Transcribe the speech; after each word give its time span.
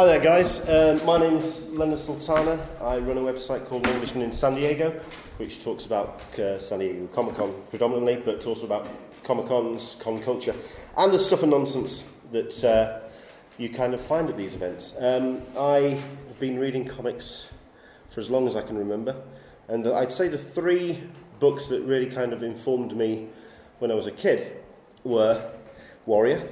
Hi 0.00 0.06
there, 0.06 0.18
guys. 0.18 0.66
Um, 0.66 1.04
my 1.04 1.18
name's 1.18 1.68
Leonard 1.68 1.98
Sultana. 1.98 2.66
I 2.80 2.96
run 3.00 3.18
a 3.18 3.20
website 3.20 3.66
called 3.66 3.86
Englishman 3.86 4.24
in 4.24 4.32
San 4.32 4.54
Diego, 4.54 4.98
which 5.36 5.62
talks 5.62 5.84
about 5.84 6.22
uh, 6.38 6.58
San 6.58 6.78
Diego 6.78 7.06
Comic 7.08 7.34
Con 7.34 7.54
predominantly, 7.68 8.16
but 8.16 8.46
also 8.46 8.64
about 8.64 8.88
Comic 9.24 9.44
Cons, 9.44 9.98
con 10.00 10.18
culture, 10.22 10.54
and 10.96 11.12
the 11.12 11.18
stuff 11.18 11.42
and 11.42 11.50
nonsense 11.50 12.04
that 12.32 12.64
uh, 12.64 13.00
you 13.58 13.68
kind 13.68 13.92
of 13.92 14.00
find 14.00 14.30
at 14.30 14.38
these 14.38 14.54
events. 14.54 14.94
Um, 14.98 15.42
I 15.58 16.02
have 16.28 16.38
been 16.38 16.58
reading 16.58 16.86
comics 16.86 17.50
for 18.08 18.20
as 18.20 18.30
long 18.30 18.46
as 18.46 18.56
I 18.56 18.62
can 18.62 18.78
remember, 18.78 19.22
and 19.68 19.86
I'd 19.86 20.12
say 20.12 20.28
the 20.28 20.38
three 20.38 21.02
books 21.40 21.66
that 21.66 21.82
really 21.82 22.06
kind 22.06 22.32
of 22.32 22.42
informed 22.42 22.96
me 22.96 23.28
when 23.80 23.90
I 23.90 23.94
was 23.96 24.06
a 24.06 24.12
kid 24.12 24.62
were 25.04 25.52
Warrior, 26.06 26.48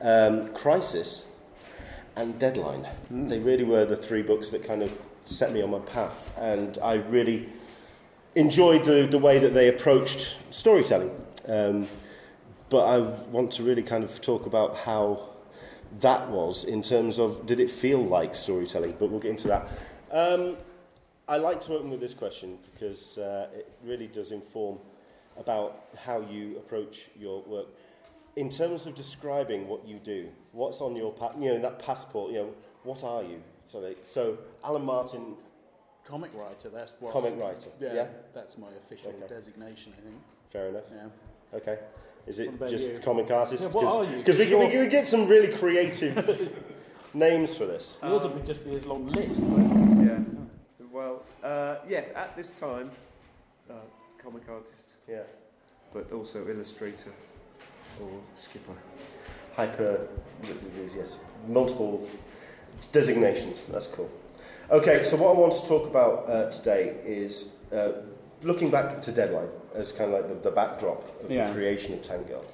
um, 0.00 0.52
Crisis, 0.52 1.26
and 2.20 2.38
Deadline. 2.38 2.86
Mm. 3.12 3.28
They 3.28 3.38
really 3.38 3.64
were 3.64 3.84
the 3.84 3.96
three 3.96 4.22
books 4.22 4.50
that 4.50 4.62
kind 4.62 4.82
of 4.82 5.02
set 5.24 5.52
me 5.52 5.62
on 5.62 5.70
my 5.70 5.78
path, 5.80 6.32
and 6.36 6.78
I 6.82 6.94
really 6.94 7.48
enjoyed 8.34 8.84
the, 8.84 9.06
the 9.10 9.18
way 9.18 9.38
that 9.38 9.54
they 9.54 9.68
approached 9.68 10.38
storytelling. 10.50 11.10
Um, 11.48 11.88
but 12.68 12.84
I 12.84 12.98
want 13.30 13.50
to 13.52 13.62
really 13.64 13.82
kind 13.82 14.04
of 14.04 14.20
talk 14.20 14.46
about 14.46 14.76
how 14.76 15.30
that 16.00 16.28
was 16.28 16.64
in 16.64 16.82
terms 16.82 17.18
of 17.18 17.46
did 17.46 17.58
it 17.58 17.70
feel 17.70 18.04
like 18.04 18.34
storytelling, 18.36 18.96
but 18.98 19.10
we'll 19.10 19.18
get 19.18 19.32
into 19.32 19.48
that. 19.48 19.68
Um, 20.12 20.56
I 21.26 21.38
like 21.38 21.60
to 21.62 21.74
open 21.74 21.90
with 21.90 22.00
this 22.00 22.14
question 22.14 22.58
because 22.70 23.18
uh, 23.18 23.48
it 23.54 23.70
really 23.82 24.06
does 24.06 24.30
inform 24.30 24.78
about 25.36 25.86
how 25.96 26.20
you 26.20 26.56
approach 26.58 27.08
your 27.18 27.42
work 27.42 27.66
in 28.36 28.48
terms 28.48 28.86
of 28.86 28.94
describing 28.94 29.66
what 29.66 29.86
you 29.86 29.98
do, 29.98 30.28
what's 30.52 30.80
on 30.80 30.96
your, 30.96 31.12
pa- 31.12 31.32
you 31.38 31.52
know, 31.52 31.60
that 31.60 31.78
passport, 31.78 32.32
you 32.32 32.38
know, 32.38 32.54
what 32.84 33.04
are 33.04 33.22
you? 33.22 33.42
So, 33.64 33.94
so 34.06 34.38
Alan 34.64 34.84
Martin. 34.84 35.34
Comic 36.04 36.30
writer, 36.34 36.70
that's 36.70 36.92
what. 36.98 37.12
Comic 37.12 37.34
I, 37.34 37.36
writer, 37.36 37.70
yeah, 37.78 37.94
yeah, 37.94 38.06
That's 38.34 38.58
my 38.58 38.68
official 38.84 39.10
okay. 39.10 39.28
designation, 39.28 39.92
I 39.96 40.00
think. 40.02 40.16
Fair 40.50 40.68
enough. 40.68 40.84
Yeah. 40.92 41.58
Okay. 41.58 41.78
Is 42.26 42.38
it 42.38 42.50
just 42.68 42.90
you? 42.90 42.98
comic 42.98 43.30
artist? 43.30 43.62
Yeah, 43.62 43.68
what 43.68 43.84
are 43.84 44.04
you? 44.10 44.18
Because 44.18 44.36
we, 44.36 44.54
we, 44.54 44.78
we 44.78 44.86
get 44.86 45.06
some 45.06 45.28
really 45.28 45.52
creative 45.52 46.52
names 47.14 47.54
for 47.54 47.66
this. 47.66 47.98
Yours 48.02 48.24
um, 48.24 48.34
would 48.34 48.46
just 48.46 48.64
be 48.64 48.74
as 48.74 48.86
long 48.86 49.06
list. 49.06 49.40
Yeah. 49.40 50.18
Well, 50.90 51.22
uh, 51.42 51.76
yes, 51.88 52.10
at 52.16 52.36
this 52.36 52.48
time, 52.48 52.90
uh, 53.70 53.74
comic 54.22 54.48
artist. 54.48 54.94
Yeah. 55.08 55.22
But 55.92 56.12
also 56.12 56.48
illustrator 56.48 57.12
or 58.00 58.10
skipper? 58.34 58.72
Hyper, 59.56 60.08
yes, 60.96 61.18
multiple 61.48 62.08
designations. 62.92 63.66
That's 63.66 63.86
cool. 63.86 64.10
Okay, 64.70 65.02
so 65.02 65.16
what 65.16 65.36
I 65.36 65.38
want 65.38 65.52
to 65.52 65.66
talk 65.66 65.86
about 65.86 66.28
uh, 66.28 66.50
today 66.50 66.96
is 67.04 67.48
uh, 67.72 67.92
looking 68.42 68.70
back 68.70 69.02
to 69.02 69.12
Deadline 69.12 69.48
as 69.74 69.92
kind 69.92 70.12
of 70.12 70.20
like 70.20 70.28
the, 70.28 70.50
the 70.50 70.54
backdrop 70.54 71.24
of 71.24 71.30
yeah. 71.30 71.48
the 71.48 71.54
creation 71.54 71.94
of 71.94 72.02
Tank 72.02 72.28
Girl. 72.28 72.44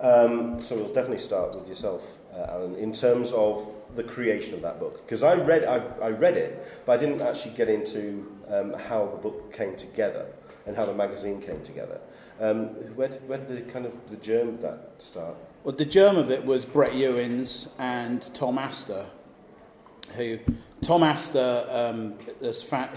Um, 0.00 0.60
so 0.60 0.76
we'll 0.76 0.86
definitely 0.88 1.18
start 1.18 1.54
with 1.54 1.68
yourself, 1.68 2.18
uh, 2.34 2.46
Alan, 2.50 2.74
in 2.76 2.92
terms 2.92 3.32
of 3.32 3.68
the 3.94 4.02
creation 4.02 4.54
of 4.54 4.62
that 4.62 4.78
book. 4.78 5.04
Because 5.06 5.22
I 5.22 5.34
read, 5.34 5.64
I've, 5.64 5.88
I 6.02 6.08
read 6.08 6.36
it, 6.36 6.84
but 6.84 6.92
I 6.92 6.96
didn't 6.96 7.22
actually 7.22 7.54
get 7.54 7.68
into 7.68 8.30
um, 8.48 8.74
how 8.74 9.06
the 9.06 9.16
book 9.16 9.52
came 9.52 9.76
together 9.76 10.26
and 10.66 10.76
how 10.76 10.84
the 10.84 10.94
magazine 10.94 11.40
came 11.40 11.62
together. 11.62 12.00
Um, 12.40 12.66
where, 12.96 13.08
did, 13.08 13.28
where 13.28 13.38
did 13.38 13.66
the 13.66 13.72
kind 13.72 13.86
of 13.86 13.96
the 14.10 14.16
germ 14.16 14.48
of 14.48 14.60
that 14.60 14.92
start? 14.98 15.36
Well, 15.64 15.74
the 15.74 15.84
germ 15.84 16.16
of 16.16 16.30
it 16.30 16.44
was 16.44 16.64
Brett 16.64 16.94
Ewins 16.94 17.68
and 17.78 18.22
Tom 18.34 18.58
Astor, 18.58 19.06
who 20.16 20.38
Tom 20.82 21.02
Astor, 21.02 21.66
um, 21.70 22.14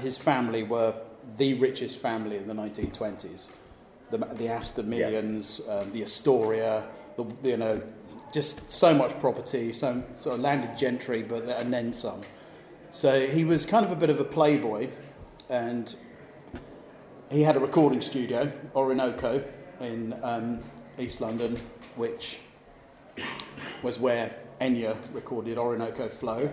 his 0.02 0.18
family 0.18 0.64
were 0.64 0.94
the 1.38 1.54
richest 1.56 2.00
family 2.00 2.38
in 2.38 2.48
the 2.48 2.54
1920s. 2.54 3.48
The, 4.12 4.18
the 4.18 4.50
Astor 4.50 4.84
millions, 4.84 5.62
yeah. 5.66 5.74
um, 5.74 5.92
the 5.94 6.04
Astoria, 6.04 6.84
the, 7.16 7.26
you 7.44 7.58
know, 7.58 7.82
just 8.34 8.70
so 8.72 8.94
much 8.94 9.18
property, 9.20 9.72
so 9.72 10.04
sort 10.16 10.36
of 10.36 10.42
landed 10.42 10.78
gentry, 10.78 11.24
but 11.24 11.44
and 11.44 11.74
then 11.74 11.94
some. 11.94 12.22
So 12.92 13.28
he 13.28 13.46
was 13.46 13.66
kind 13.66 13.86
of 13.86 13.92
a 13.92 13.96
bit 13.96 14.10
of 14.10 14.20
a 14.20 14.24
playboy, 14.24 14.90
and 15.50 15.96
he 17.30 17.44
had 17.44 17.56
a 17.56 17.60
recording 17.60 18.02
studio, 18.02 18.52
Orinoco, 18.76 19.44
in 19.80 20.18
um, 20.24 20.64
East 20.98 21.22
London, 21.22 21.60
which 21.96 22.40
was 23.84 24.00
where 24.00 24.36
Enya 24.60 24.98
recorded 25.14 25.58
Orinoco 25.58 26.10
Flow. 26.10 26.52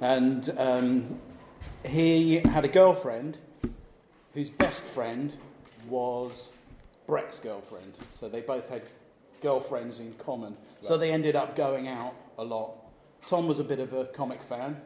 And 0.00 0.48
um, 0.56 1.20
he 1.84 2.40
had 2.50 2.64
a 2.64 2.68
girlfriend 2.68 3.36
whose 4.32 4.48
best 4.48 4.82
friend 4.82 5.34
was 5.86 6.50
Brett's 7.06 7.38
girlfriend. 7.38 7.94
So 8.10 8.28
they 8.28 8.40
both 8.40 8.68
had 8.70 8.82
girlfriends 9.42 10.00
in 10.00 10.14
common. 10.14 10.52
Right. 10.52 10.84
So 10.84 10.96
they 10.96 11.12
ended 11.12 11.36
up 11.36 11.54
going 11.54 11.88
out 11.88 12.14
a 12.38 12.44
lot. 12.44 12.74
Tom 13.26 13.46
was 13.46 13.58
a 13.58 13.64
bit 13.64 13.80
of 13.80 13.92
a 13.92 14.06
comic 14.06 14.42
fan. 14.42 14.80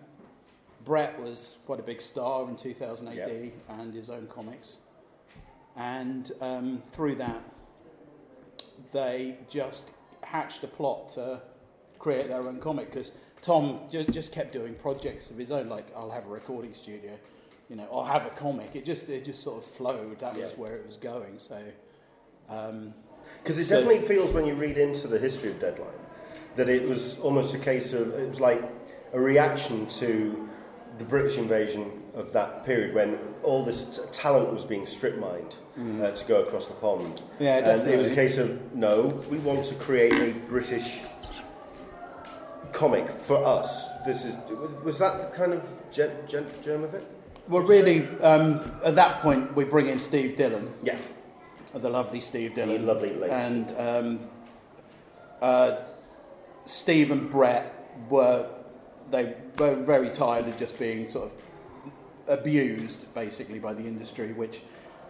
Brett 0.84 1.18
was 1.20 1.56
quite 1.66 1.78
a 1.78 1.84
big 1.84 2.02
star 2.02 2.48
in 2.48 2.56
2000 2.56 3.08
AD 3.08 3.16
yep. 3.16 3.52
and 3.68 3.94
his 3.94 4.10
own 4.10 4.26
comics. 4.26 4.78
And 5.76 6.30
um, 6.40 6.82
through 6.92 7.16
that, 7.16 7.42
they 8.92 9.38
just 9.48 9.92
hatched 10.22 10.62
a 10.64 10.68
plot 10.68 11.10
to 11.14 11.40
create 11.98 12.28
their 12.28 12.46
own 12.46 12.60
comic 12.60 12.92
because 12.92 13.12
Tom 13.42 13.80
just, 13.90 14.10
just 14.10 14.32
kept 14.32 14.52
doing 14.52 14.74
projects 14.74 15.30
of 15.30 15.36
his 15.36 15.50
own, 15.50 15.68
like 15.68 15.86
I'll 15.96 16.10
have 16.10 16.26
a 16.26 16.30
recording 16.30 16.74
studio, 16.74 17.18
you 17.68 17.76
know, 17.76 17.88
I'll 17.92 18.04
have 18.04 18.26
a 18.26 18.30
comic. 18.30 18.76
It 18.76 18.84
just 18.84 19.08
it 19.08 19.24
just 19.24 19.42
sort 19.42 19.64
of 19.64 19.70
flowed. 19.70 20.20
That 20.20 20.36
yeah. 20.36 20.44
was 20.44 20.52
where 20.52 20.76
it 20.76 20.86
was 20.86 20.96
going. 20.96 21.38
So. 21.38 21.60
Because 22.46 22.68
um, 22.70 22.94
it 23.46 23.52
so 23.52 23.76
definitely 23.76 24.02
feels 24.02 24.32
when 24.32 24.46
you 24.46 24.54
read 24.54 24.76
into 24.76 25.08
the 25.08 25.18
history 25.18 25.50
of 25.50 25.58
Deadline 25.58 25.94
that 26.56 26.68
it 26.68 26.88
was 26.88 27.18
almost 27.20 27.54
a 27.54 27.58
case 27.58 27.92
of 27.92 28.14
it 28.14 28.28
was 28.28 28.40
like 28.40 28.62
a 29.12 29.20
reaction 29.20 29.86
to 29.86 30.48
the 30.98 31.04
British 31.04 31.38
invasion 31.38 31.90
of 32.14 32.32
that 32.32 32.64
period 32.64 32.94
when 32.94 33.18
all 33.42 33.64
this 33.64 34.00
talent 34.12 34.52
was 34.52 34.64
being 34.64 34.86
strip 34.86 35.18
mined 35.18 35.56
mm. 35.78 36.02
uh, 36.02 36.12
to 36.12 36.24
go 36.26 36.42
across 36.42 36.66
the 36.66 36.74
pond. 36.74 37.22
Yeah, 37.40 37.60
definitely. 37.60 37.82
And 37.82 37.94
it 37.94 37.98
was 37.98 38.10
a 38.10 38.14
case 38.14 38.38
of 38.38 38.74
no, 38.74 39.22
we 39.28 39.38
want 39.38 39.64
to 39.66 39.74
create 39.74 40.12
a 40.12 40.32
British 40.48 41.00
comic 42.72 43.08
for 43.10 43.42
us. 43.44 43.86
This 44.04 44.24
is 44.24 44.36
was 44.82 44.98
that 44.98 45.30
the 45.30 45.36
kind 45.36 45.54
of 45.54 45.62
gen, 45.90 46.12
germ 46.62 46.84
of 46.84 46.94
it? 46.94 47.04
Well, 47.48 47.62
really, 47.62 48.08
um, 48.20 48.72
at 48.84 48.94
that 48.94 49.20
point, 49.20 49.54
we 49.54 49.64
bring 49.64 49.88
in 49.88 49.98
Steve 49.98 50.34
Dillon. 50.36 50.72
Yeah. 50.82 50.96
The 51.74 51.90
lovely 51.90 52.20
Steve 52.20 52.54
Dillon. 52.54 52.80
The 52.80 52.92
lovely 52.92 53.14
late. 53.14 53.30
And 53.30 53.74
um, 53.76 54.20
uh, 55.42 55.76
Steve 56.64 57.10
and 57.10 57.30
Brett 57.30 57.72
were 58.08 58.48
they 59.10 59.34
were 59.58 59.74
very 59.74 60.10
tired 60.10 60.48
of 60.48 60.56
just 60.56 60.78
being 60.78 61.08
sort 61.08 61.26
of 61.26 61.43
abused 62.28 63.12
basically 63.14 63.58
by 63.58 63.74
the 63.74 63.82
industry, 63.82 64.32
which 64.32 64.62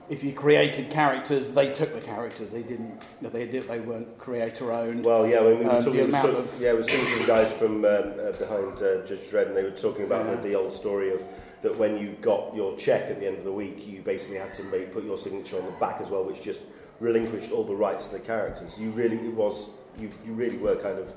if 0.08 0.22
you 0.22 0.32
created 0.32 0.91
characters, 0.91 1.50
they 1.50 1.72
took 1.72 1.94
the 1.94 2.00
characters. 2.00 2.50
They 2.50 2.62
didn't. 2.62 3.00
They 3.22 3.47
did. 3.47 3.66
They 3.69 3.80
weren't 3.80 4.19
creator 4.19 4.70
owned. 4.72 5.04
Well, 5.04 5.26
yeah. 5.26 5.41
When 5.41 5.58
we 5.58 5.64
were 5.64 5.72
um, 5.72 5.82
talking, 5.82 6.12
so, 6.12 6.36
of, 6.36 6.60
yeah, 6.60 6.70
I 6.70 6.75
was 6.75 6.86
speaking 6.86 7.06
to 7.06 7.19
the 7.20 7.26
guys 7.26 7.50
from 7.50 7.84
um, 7.84 7.84
uh, 7.86 8.32
behind 8.32 8.82
uh, 8.82 9.04
Judge 9.04 9.30
Dredd, 9.30 9.48
and 9.48 9.56
they 9.56 9.62
were 9.62 9.70
talking 9.70 10.04
about 10.04 10.26
yeah. 10.26 10.34
the, 10.34 10.48
the, 10.48 10.54
old 10.54 10.72
story 10.72 11.12
of 11.12 11.25
that 11.62 11.76
when 11.78 11.97
you 11.97 12.16
got 12.20 12.54
your 12.54 12.76
check 12.76 13.08
at 13.10 13.19
the 13.19 13.26
end 13.26 13.38
of 13.38 13.44
the 13.44 13.52
week, 13.52 13.86
you 13.86 14.02
basically 14.02 14.36
had 14.36 14.52
to 14.54 14.62
make, 14.64 14.92
put 14.92 15.04
your 15.04 15.16
signature 15.16 15.58
on 15.58 15.64
the 15.64 15.72
back 15.72 16.00
as 16.00 16.10
well, 16.10 16.22
which 16.22 16.42
just 16.42 16.60
relinquished 17.00 17.50
all 17.50 17.64
the 17.64 17.75
rights 17.75 18.08
to 18.08 18.14
the 18.14 18.20
characters. 18.20 18.78
You 18.78 18.91
really, 18.91 19.16
it 19.16 19.32
was, 19.32 19.70
you, 19.98 20.10
you 20.26 20.34
really 20.34 20.58
were 20.58 20.76
kind 20.76 20.98
of 20.98 21.14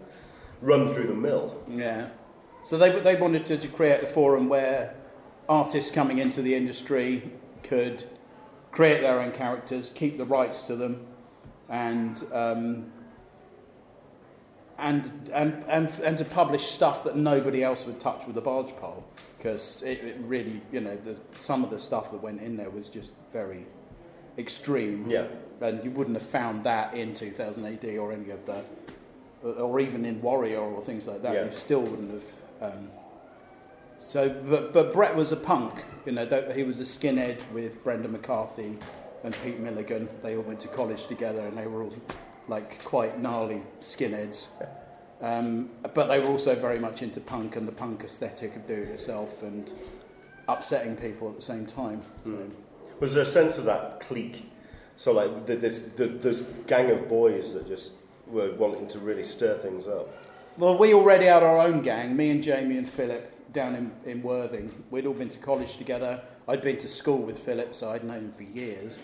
run 0.62 0.88
through 0.88 1.08
the 1.08 1.14
mill. 1.14 1.62
Yeah. 1.68 2.08
So 2.64 2.78
they 2.78 3.00
they 3.00 3.16
wanted 3.16 3.46
to, 3.47 3.58
to 3.58 3.67
create 3.67 4.03
a 4.03 4.08
forum 4.08 4.49
where 4.49 4.96
artists 5.49 5.91
coming 5.91 6.20
into 6.20 6.41
the 6.41 6.55
industry 6.55 7.32
could 7.64 8.03
create 8.72 9.02
their 9.02 9.20
own 9.20 9.32
characters, 9.32 9.91
keep 9.94 10.17
the 10.17 10.26
rights 10.26 10.64
to 10.64 10.76
them, 10.76 11.05
and 11.70 12.23
um, 12.34 12.91
and, 14.78 15.29
and 15.34 15.66
and 15.67 15.99
and 15.99 16.17
to 16.17 16.26
publish 16.26 16.67
stuff 16.67 17.03
that 17.03 17.16
nobody 17.16 17.64
else 17.64 17.85
would 17.85 17.99
touch 17.99 18.28
with 18.28 18.38
a 18.38 18.41
barge 18.41 18.76
pole, 18.76 19.03
because 19.38 19.82
it, 19.84 19.99
it, 20.03 20.17
really, 20.22 20.61
you 20.72 20.79
know, 20.79 20.96
the, 20.96 21.20
some 21.40 21.64
of 21.64 21.70
the 21.70 21.79
stuff 21.79 22.11
that 22.11 22.22
went 22.22 22.41
in 22.41 22.58
there 22.58 22.70
was 22.70 22.88
just 22.90 23.11
very 23.32 23.66
extreme. 24.38 25.09
Yeah. 25.09 25.28
And 25.61 25.84
you 25.84 25.90
wouldn't 25.91 26.16
have 26.16 26.28
found 26.28 26.64
that 26.66 26.94
in 26.94 27.16
2000 27.16 27.66
AD 27.66 27.85
or 27.97 28.11
any 28.11 28.29
of 28.29 28.46
the, 28.46 28.64
or 29.44 29.79
even 29.79 30.05
in 30.05 30.22
Warrior 30.22 30.59
or 30.59 30.82
things 30.84 31.08
like 31.08 31.23
that. 31.23 31.34
Yeah. 31.34 31.46
You 31.46 31.52
still 31.52 31.82
wouldn't 31.82 32.11
have. 32.11 32.73
Um, 32.73 32.91
so, 33.99 34.29
but, 34.29 34.73
but 34.73 34.94
Brett 34.94 35.16
was 35.16 35.32
a 35.32 35.35
punk, 35.35 35.84
you 36.05 36.14
know, 36.14 36.26
he 36.53 36.64
was 36.64 36.79
a 36.79 36.84
skinhead 36.84 37.40
with 37.52 37.84
Brendan 37.84 38.11
McCarthy 38.14 38.78
and 39.23 39.35
Pete 39.44 39.59
Milligan. 39.59 40.09
They 40.23 40.35
all 40.35 40.44
went 40.44 40.59
to 40.61 40.67
college 40.67 41.05
together 41.08 41.46
and 41.47 41.58
they 41.58 41.67
were 41.67 41.84
all 41.84 41.94
like 42.47 42.84
quite 42.84 43.20
gnarly 43.20 43.64
skinheads. 43.82 44.47
Um, 45.20 45.72
but 45.94 46.08
they 46.08 46.20
were 46.20 46.28
also 46.28 46.55
very 46.55 46.79
much 46.79 47.02
into 47.02 47.20
punk 47.20 47.55
and 47.55 47.67
the 47.67 47.72
punk 47.72 48.03
aesthetic 48.03 48.55
of 48.55 48.67
doing 48.67 48.84
it 48.84 48.90
yourself 48.90 49.41
and 49.41 49.73
upsetting 50.47 50.96
people 50.96 51.29
at 51.29 51.35
the 51.35 51.41
same 51.41 51.66
time. 51.66 52.03
So. 52.23 52.29
Mm. 52.29 52.52
Was 52.99 53.14
there 53.14 53.23
a 53.23 53.26
sense 53.26 53.58
of 53.58 53.66
that 53.66 53.99
clique? 53.99 54.49
So, 54.96 55.11
like, 55.11 55.46
this, 55.46 55.79
this 55.96 56.41
gang 56.66 56.90
of 56.90 57.08
boys 57.08 57.53
that 57.53 57.67
just 57.67 57.91
were 58.26 58.53
wanting 58.55 58.88
to 58.88 58.99
really 58.99 59.23
stir 59.23 59.55
things 59.58 59.88
up? 59.88 60.08
Well, 60.58 60.76
we 60.76 60.94
already 60.94 61.26
had 61.26 61.44
our 61.44 61.59
own 61.59 61.82
gang, 61.82 62.16
me 62.16 62.32
and 62.32 62.41
Jamie 62.41 62.78
and 62.78 62.90
Philip 62.90 63.36
down 63.58 63.74
in, 63.74 63.92
in 64.06 64.22
Worthing. 64.22 64.72
We'd 64.92 65.08
all 65.08 65.16
been 65.16 65.30
to 65.30 65.40
college 65.40 65.78
together. 65.78 66.22
I'd 66.48 66.62
been 66.62 66.78
to 66.78 66.88
school 66.88 67.18
with 67.18 67.40
Philip, 67.40 67.74
so 67.74 67.90
I'd 67.90 68.04
known 68.04 68.26
him 68.26 68.32
for 68.32 68.44
years. 68.44 69.00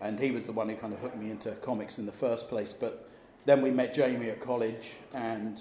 And 0.00 0.20
he 0.20 0.30
was 0.30 0.44
the 0.44 0.52
one 0.52 0.68
who 0.68 0.76
kind 0.76 0.92
of 0.92 1.00
hooked 1.00 1.16
me 1.16 1.32
into 1.32 1.50
comics 1.56 1.98
in 1.98 2.06
the 2.06 2.12
first 2.12 2.46
place. 2.48 2.72
But 2.72 3.10
then 3.46 3.62
we 3.62 3.72
met 3.72 3.92
Jamie 3.92 4.30
at 4.30 4.40
college, 4.40 4.92
and 5.12 5.60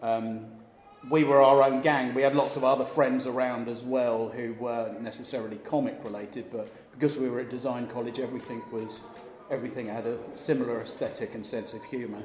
um, 0.00 0.46
we 1.10 1.24
were 1.24 1.42
our 1.42 1.60
own 1.64 1.80
gang. 1.80 2.14
We 2.14 2.22
had 2.22 2.36
lots 2.36 2.54
of 2.54 2.62
other 2.62 2.84
friends 2.84 3.26
around 3.26 3.68
as 3.68 3.82
well 3.82 4.28
who 4.28 4.54
weren't 4.54 5.02
necessarily 5.02 5.56
comic 5.56 5.98
related, 6.04 6.52
but 6.52 6.72
because 6.92 7.16
we 7.16 7.28
were 7.28 7.40
at 7.40 7.50
design 7.50 7.88
college, 7.88 8.20
everything 8.20 8.62
was 8.70 9.02
everything 9.50 9.88
had 9.88 10.06
a 10.06 10.18
similar 10.34 10.82
aesthetic 10.82 11.34
and 11.34 11.44
sense 11.44 11.72
of 11.72 11.82
humour. 11.82 12.22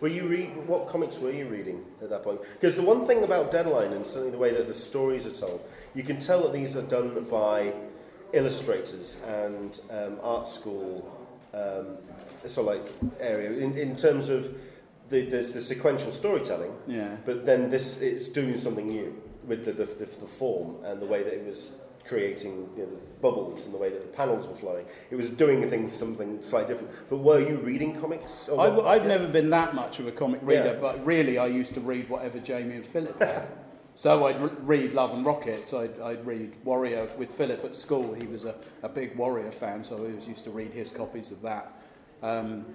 Were 0.00 0.08
you 0.08 0.26
read 0.26 0.56
what 0.66 0.88
comics 0.88 1.18
were 1.18 1.30
you 1.30 1.46
reading 1.46 1.84
at 2.02 2.10
that 2.10 2.22
point? 2.22 2.40
Because 2.54 2.76
the 2.76 2.82
one 2.82 3.06
thing 3.06 3.24
about 3.24 3.50
Deadline 3.50 3.92
and 3.92 4.06
certainly 4.06 4.30
the 4.30 4.38
way 4.38 4.52
that 4.52 4.66
the 4.66 4.74
stories 4.74 5.26
are 5.26 5.30
told, 5.30 5.60
you 5.94 6.02
can 6.02 6.18
tell 6.18 6.42
that 6.42 6.52
these 6.52 6.76
are 6.76 6.82
done 6.82 7.24
by 7.24 7.72
illustrators 8.32 9.18
and 9.26 9.80
um, 9.90 10.18
art 10.22 10.48
school 10.48 11.10
um, 11.54 11.96
sort 12.46 12.68
of 12.68 12.74
like 12.74 12.92
area 13.20 13.52
in, 13.52 13.76
in 13.78 13.96
terms 13.96 14.28
of 14.28 14.54
the, 15.08 15.22
there's 15.26 15.52
the 15.52 15.60
sequential 15.60 16.12
storytelling. 16.12 16.72
Yeah. 16.86 17.16
But 17.24 17.44
then 17.44 17.70
this 17.70 18.00
it's 18.00 18.28
doing 18.28 18.56
something 18.56 18.88
new 18.88 19.20
with 19.46 19.64
the, 19.64 19.72
the, 19.72 19.84
the, 19.84 20.04
the 20.04 20.26
form 20.26 20.76
and 20.84 21.00
the 21.00 21.06
way 21.06 21.22
that 21.22 21.32
it 21.32 21.46
was 21.46 21.72
creating 22.06 22.68
you 22.76 22.82
know, 22.82 23.00
bubbles 23.20 23.64
and 23.64 23.74
the 23.74 23.78
way 23.78 23.88
that 23.88 24.00
the 24.00 24.08
panels 24.08 24.46
were 24.46 24.54
flowing. 24.54 24.84
It 25.10 25.16
was 25.16 25.30
doing 25.30 25.68
things 25.68 25.92
something 25.92 26.42
slightly 26.42 26.74
different. 26.74 26.92
But 27.08 27.18
were 27.18 27.40
you 27.40 27.56
reading 27.56 27.98
comics? 27.98 28.48
I, 28.48 28.66
have 28.66 29.02
yeah. 29.02 29.08
never 29.08 29.26
been 29.26 29.50
that 29.50 29.74
much 29.74 29.98
of 29.98 30.06
a 30.06 30.12
comic 30.12 30.40
reader, 30.42 30.74
yeah. 30.74 30.80
but 30.80 31.04
really 31.04 31.38
I 31.38 31.46
used 31.46 31.74
to 31.74 31.80
read 31.80 32.08
whatever 32.08 32.38
Jamie 32.38 32.76
and 32.76 32.86
Philip 32.86 33.20
had. 33.22 33.48
so 33.94 34.26
I'd 34.26 34.40
re- 34.40 34.50
read 34.60 34.92
Love 34.92 35.12
and 35.14 35.24
Rockets, 35.24 35.72
I'd, 35.72 35.98
I'd, 36.00 36.26
read 36.26 36.56
Warrior 36.64 37.08
with 37.16 37.30
Philip 37.30 37.64
at 37.64 37.74
school. 37.74 38.12
He 38.12 38.26
was 38.26 38.44
a, 38.44 38.56
a 38.82 38.88
big 38.88 39.16
Warrior 39.16 39.52
fan, 39.52 39.84
so 39.84 39.96
I 39.96 40.14
was 40.14 40.26
used 40.26 40.44
to 40.44 40.50
read 40.50 40.72
his 40.72 40.90
copies 40.90 41.30
of 41.30 41.40
that. 41.42 41.72
Um, 42.22 42.66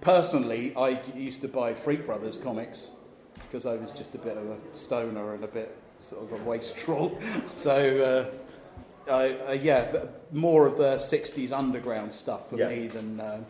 personally, 0.00 0.74
I 0.76 1.00
used 1.14 1.40
to 1.42 1.48
buy 1.48 1.74
Freak 1.74 2.06
Brothers 2.06 2.38
comics 2.38 2.92
because 3.34 3.66
I 3.66 3.74
was 3.74 3.92
just 3.92 4.14
a 4.14 4.18
bit 4.18 4.36
of 4.36 4.46
a 4.46 4.58
stoner 4.72 5.34
and 5.34 5.44
a 5.44 5.48
bit 5.48 5.76
sort 6.00 6.24
of 6.24 6.40
a 6.40 6.44
wastrel. 6.44 7.18
so, 7.54 8.30
uh, 8.32 8.47
I, 9.08 9.34
uh, 9.48 9.52
yeah, 9.52 10.04
more 10.32 10.66
of 10.66 10.76
the 10.76 10.96
60s 10.96 11.52
underground 11.52 12.12
stuff 12.12 12.50
for 12.50 12.56
yeah. 12.56 12.68
me 12.68 12.86
than, 12.88 13.20
uh, 13.20 13.40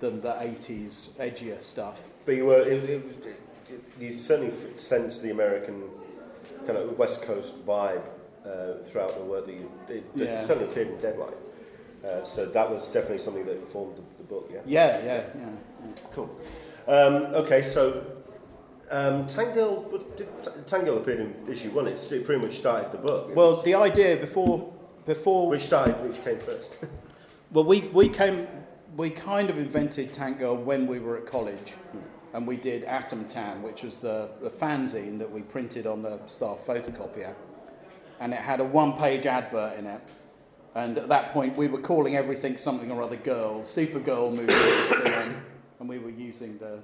than 0.00 0.20
the 0.20 0.32
80s 0.32 1.08
edgier 1.18 1.60
stuff. 1.62 2.00
But 2.24 2.36
you 2.36 2.46
were, 2.46 2.62
it, 2.62 2.84
it, 2.88 3.26
it, 3.68 3.84
you 4.00 4.12
certainly 4.12 4.52
sensed 4.76 5.22
the 5.22 5.30
American 5.30 5.84
kind 6.66 6.78
of 6.78 6.98
West 6.98 7.22
Coast 7.22 7.64
vibe 7.66 8.08
uh, 8.46 8.82
throughout 8.84 9.16
the 9.16 9.24
world. 9.24 9.48
You, 9.48 9.70
it, 9.88 10.04
yeah. 10.14 10.40
certainly 10.40 10.70
appeared 10.70 10.88
in 10.88 11.00
Deadline. 11.00 11.34
Uh, 12.04 12.22
so 12.22 12.46
that 12.46 12.70
was 12.70 12.86
definitely 12.88 13.18
something 13.18 13.46
that 13.46 13.56
informed 13.56 13.96
the, 13.96 14.02
the 14.18 14.24
book, 14.24 14.50
yeah? 14.52 14.60
Yeah, 14.66 14.98
yeah, 14.98 15.04
yeah. 15.04 15.24
yeah. 15.36 15.92
Cool. 16.12 16.30
Um, 16.86 17.34
okay, 17.34 17.62
so 17.62 18.04
um, 18.90 19.26
Tank 19.26 19.54
Girl, 19.54 19.82
did 20.16 20.28
appeared 20.68 21.20
in 21.20 21.34
issue 21.48 21.70
one. 21.70 21.86
It 21.88 22.24
pretty 22.26 22.42
much 22.42 22.52
started 22.52 22.92
the 22.92 22.98
book. 22.98 23.34
Well, 23.34 23.62
the 23.62 23.74
idea 23.74 24.16
before 24.16 24.73
before 25.04 25.48
which 25.48 25.62
started, 25.62 26.00
which 26.02 26.22
came 26.22 26.38
first. 26.38 26.78
well, 27.52 27.64
we 27.64 27.82
we 27.92 28.08
came 28.08 28.46
we 28.96 29.10
kind 29.10 29.50
of 29.50 29.58
invented 29.58 30.12
Tank 30.12 30.38
Girl 30.38 30.56
when 30.56 30.86
we 30.86 30.98
were 31.00 31.16
at 31.16 31.26
college, 31.26 31.72
hmm. 31.92 31.98
and 32.32 32.46
we 32.46 32.56
did 32.56 32.84
Atom 32.84 33.26
Tan, 33.26 33.62
which 33.62 33.82
was 33.82 33.98
the, 33.98 34.30
the 34.40 34.50
fanzine 34.50 35.18
that 35.18 35.30
we 35.30 35.42
printed 35.42 35.86
on 35.86 36.02
the 36.02 36.20
staff 36.26 36.64
photocopier, 36.64 37.34
and 38.20 38.32
it 38.32 38.40
had 38.40 38.60
a 38.60 38.64
one-page 38.64 39.26
advert 39.26 39.78
in 39.78 39.86
it. 39.86 40.00
And 40.76 40.98
at 40.98 41.08
that 41.08 41.32
point, 41.32 41.56
we 41.56 41.68
were 41.68 41.80
calling 41.80 42.16
everything 42.16 42.56
something 42.56 42.90
or 42.90 43.00
other 43.00 43.16
girl. 43.16 43.62
Supergirl 43.62 44.34
movie 44.34 44.52
and 45.80 45.88
we 45.88 45.98
were 45.98 46.10
using 46.10 46.58
the, 46.58 46.78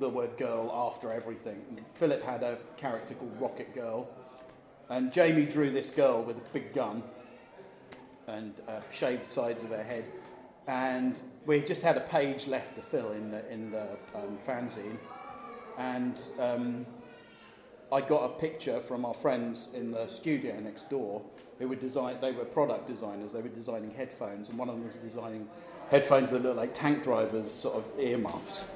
the 0.00 0.08
word 0.08 0.36
girl 0.36 0.70
after 0.72 1.12
everything. 1.12 1.60
And 1.68 1.82
Philip 1.94 2.22
had 2.22 2.42
a 2.42 2.58
character 2.76 3.14
called 3.14 3.32
Rocket 3.40 3.74
Girl, 3.74 4.08
and 4.88 5.12
Jamie 5.12 5.44
drew 5.44 5.70
this 5.70 5.90
girl 5.90 6.22
with 6.22 6.38
a 6.38 6.42
big 6.52 6.72
gun 6.72 7.02
and 8.26 8.60
uh, 8.68 8.80
shaved 8.90 9.28
sides 9.28 9.62
of 9.62 9.70
her 9.70 9.82
head. 9.82 10.04
And 10.66 11.20
we 11.46 11.60
just 11.60 11.82
had 11.82 11.96
a 11.96 12.00
page 12.00 12.46
left 12.46 12.76
to 12.76 12.82
fill 12.82 13.12
in 13.12 13.30
the, 13.30 13.50
in 13.52 13.70
the 13.70 13.98
um, 14.14 14.38
fanzine. 14.46 14.96
And 15.76 16.24
um, 16.38 16.86
I 17.92 18.00
got 18.00 18.24
a 18.24 18.28
picture 18.30 18.80
from 18.80 19.04
our 19.04 19.14
friends 19.14 19.68
in 19.74 19.90
the 19.90 20.06
studio 20.08 20.58
next 20.58 20.88
door 20.88 21.22
who 21.58 21.68
were 21.68 21.76
design. 21.76 22.16
They 22.20 22.32
were 22.32 22.44
product 22.44 22.88
designers. 22.88 23.32
They 23.32 23.40
were 23.40 23.48
designing 23.48 23.90
headphones, 23.90 24.48
and 24.48 24.58
one 24.58 24.68
of 24.68 24.74
them 24.74 24.84
was 24.84 24.96
designing 24.96 25.46
headphones 25.90 26.30
that 26.30 26.42
looked 26.42 26.56
like 26.56 26.74
tank 26.74 27.02
drivers, 27.02 27.52
sort 27.52 27.76
of 27.76 27.84
earmuffs. 27.98 28.66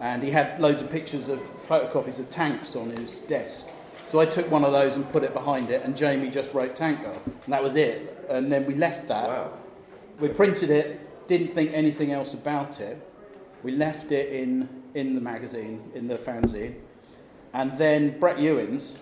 And 0.00 0.22
he 0.22 0.30
had 0.30 0.60
loads 0.60 0.80
of 0.80 0.90
pictures 0.90 1.28
of 1.28 1.40
photocopies 1.66 2.18
of 2.18 2.28
tanks 2.28 2.76
on 2.76 2.90
his 2.90 3.20
desk. 3.20 3.66
So 4.06 4.20
I 4.20 4.26
took 4.26 4.50
one 4.50 4.64
of 4.64 4.72
those 4.72 4.96
and 4.96 5.08
put 5.10 5.22
it 5.22 5.32
behind 5.32 5.70
it, 5.70 5.82
and 5.84 5.96
Jamie 5.96 6.30
just 6.30 6.52
wrote 6.52 6.76
Tank 6.76 7.02
Girl, 7.02 7.22
and 7.24 7.52
that 7.52 7.62
was 7.62 7.76
it. 7.76 8.26
And 8.28 8.52
then 8.52 8.66
we 8.66 8.74
left 8.74 9.08
that. 9.08 9.28
Wow. 9.28 9.52
We 10.20 10.28
printed 10.28 10.70
it, 10.70 11.26
didn't 11.26 11.48
think 11.48 11.72
anything 11.72 12.12
else 12.12 12.34
about 12.34 12.80
it. 12.80 12.98
We 13.62 13.72
left 13.72 14.12
it 14.12 14.32
in, 14.32 14.68
in 14.94 15.14
the 15.14 15.20
magazine, 15.20 15.90
in 15.94 16.08
the 16.08 16.16
fanzine. 16.16 16.74
And 17.54 17.76
then 17.78 18.18
Brett 18.18 18.38
Ewins, 18.38 18.96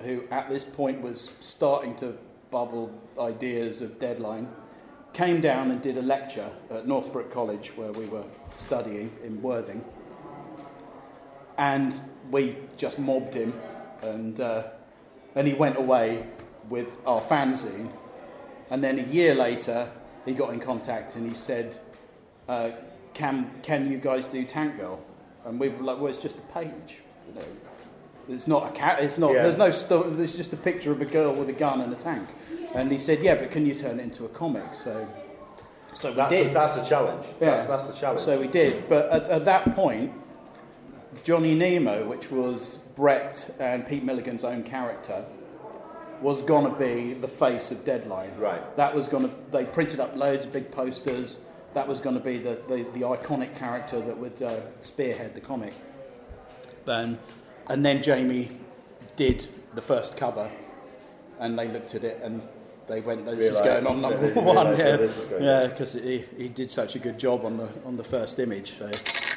who 0.00 0.24
at 0.30 0.48
this 0.48 0.64
point 0.64 1.00
was 1.00 1.32
starting 1.40 1.94
to 1.96 2.16
bubble 2.50 2.92
ideas 3.18 3.80
of 3.82 3.98
deadline, 3.98 4.48
came 5.12 5.40
down 5.40 5.70
and 5.70 5.80
did 5.80 5.96
a 5.96 6.02
lecture 6.02 6.50
at 6.70 6.86
Northbrook 6.86 7.30
College 7.30 7.72
where 7.76 7.92
we 7.92 8.06
were 8.06 8.24
studying 8.54 9.10
in 9.24 9.40
Worthing. 9.40 9.84
And 11.58 11.98
we 12.30 12.56
just 12.76 12.98
mobbed 12.98 13.32
him, 13.32 13.58
and 14.02 14.40
uh, 14.40 14.64
then 15.34 15.46
he 15.46 15.54
went 15.54 15.76
away 15.76 16.26
with 16.68 16.98
our 17.06 17.20
fanzine. 17.20 17.90
And 18.70 18.82
then 18.82 18.98
a 18.98 19.02
year 19.02 19.34
later, 19.34 19.90
he 20.24 20.34
got 20.34 20.52
in 20.52 20.60
contact 20.60 21.14
and 21.14 21.28
he 21.28 21.34
said, 21.34 21.78
uh, 22.48 22.70
can, 23.14 23.50
can 23.62 23.90
you 23.90 23.98
guys 23.98 24.26
do 24.26 24.44
Tank 24.44 24.76
Girl? 24.76 25.00
And 25.44 25.60
we 25.60 25.68
were 25.68 25.82
like, 25.82 25.98
well, 25.98 26.08
it's 26.08 26.18
just 26.18 26.38
a 26.38 26.42
page. 26.52 26.98
You 27.28 27.34
know, 27.34 27.46
it's 28.28 28.48
not 28.48 28.68
a 28.68 28.70
cat. 28.72 29.00
It's 29.00 29.18
not. 29.18 29.32
Yeah. 29.32 29.42
There's 29.42 29.58
no. 29.58 29.70
Sto- 29.70 30.14
it's 30.18 30.34
just 30.34 30.52
a 30.52 30.56
picture 30.56 30.90
of 30.90 31.00
a 31.00 31.04
girl 31.04 31.32
with 31.32 31.48
a 31.48 31.52
gun 31.52 31.80
and 31.80 31.92
a 31.92 31.96
tank. 31.96 32.28
And 32.74 32.90
he 32.90 32.98
said, 32.98 33.22
"Yeah, 33.22 33.36
but 33.36 33.52
can 33.52 33.64
you 33.64 33.74
turn 33.74 34.00
it 34.00 34.02
into 34.02 34.24
a 34.24 34.28
comic?" 34.28 34.74
So, 34.74 35.06
so 35.94 36.10
we 36.10 36.16
that's 36.16 36.30
did. 36.30 36.46
A, 36.48 36.54
that's 36.54 36.76
a 36.76 36.84
challenge. 36.84 37.26
Yeah. 37.40 37.50
That's, 37.50 37.66
that's 37.68 37.86
the 37.86 37.94
challenge. 37.94 38.22
So 38.22 38.40
we 38.40 38.48
did. 38.48 38.88
But 38.88 39.08
at, 39.10 39.22
at 39.24 39.44
that 39.44 39.74
point, 39.76 40.12
Johnny 41.22 41.54
Nemo, 41.54 42.08
which 42.08 42.30
was 42.30 42.80
Brett 42.96 43.54
and 43.60 43.86
Pete 43.86 44.02
Milligan's 44.02 44.42
own 44.42 44.62
character, 44.62 45.24
was 46.20 46.42
going 46.42 46.70
to 46.70 46.78
be 46.78 47.12
the 47.12 47.28
face 47.28 47.70
of 47.70 47.84
Deadline. 47.84 48.34
Right. 48.38 48.76
That 48.76 48.94
was 48.94 49.06
going 49.06 49.28
to. 49.28 49.34
They 49.52 49.64
printed 49.64 50.00
up 50.00 50.16
loads 50.16 50.46
of 50.46 50.52
big 50.52 50.72
posters. 50.72 51.38
That 51.74 51.86
was 51.86 52.00
going 52.00 52.16
to 52.16 52.24
be 52.24 52.38
the, 52.38 52.58
the, 52.68 52.86
the 52.94 53.00
iconic 53.00 53.54
character 53.54 54.00
that 54.00 54.16
would 54.16 54.40
uh, 54.40 54.60
spearhead 54.80 55.34
the 55.34 55.42
comic. 55.42 55.74
Then 56.86 57.18
and 57.68 57.84
then 57.84 58.02
Jamie 58.02 58.58
did 59.16 59.48
the 59.74 59.82
first 59.82 60.16
cover, 60.16 60.50
and 61.38 61.58
they 61.58 61.68
looked 61.68 61.94
at 61.94 62.04
it 62.04 62.20
and 62.22 62.42
they 62.86 63.00
went, 63.00 63.26
"This 63.26 63.36
realised, 63.36 63.78
is 63.78 63.84
going 63.84 63.86
on 63.86 64.00
number 64.00 64.40
one." 64.40 64.78
Yeah, 64.78 65.08
yeah, 65.40 65.66
because 65.66 65.92
he, 65.92 66.24
he 66.36 66.48
did 66.48 66.70
such 66.70 66.94
a 66.94 66.98
good 66.98 67.18
job 67.18 67.44
on 67.44 67.56
the 67.56 67.68
on 67.84 67.96
the 67.96 68.04
first 68.04 68.38
image. 68.38 68.78
So. 68.78 68.90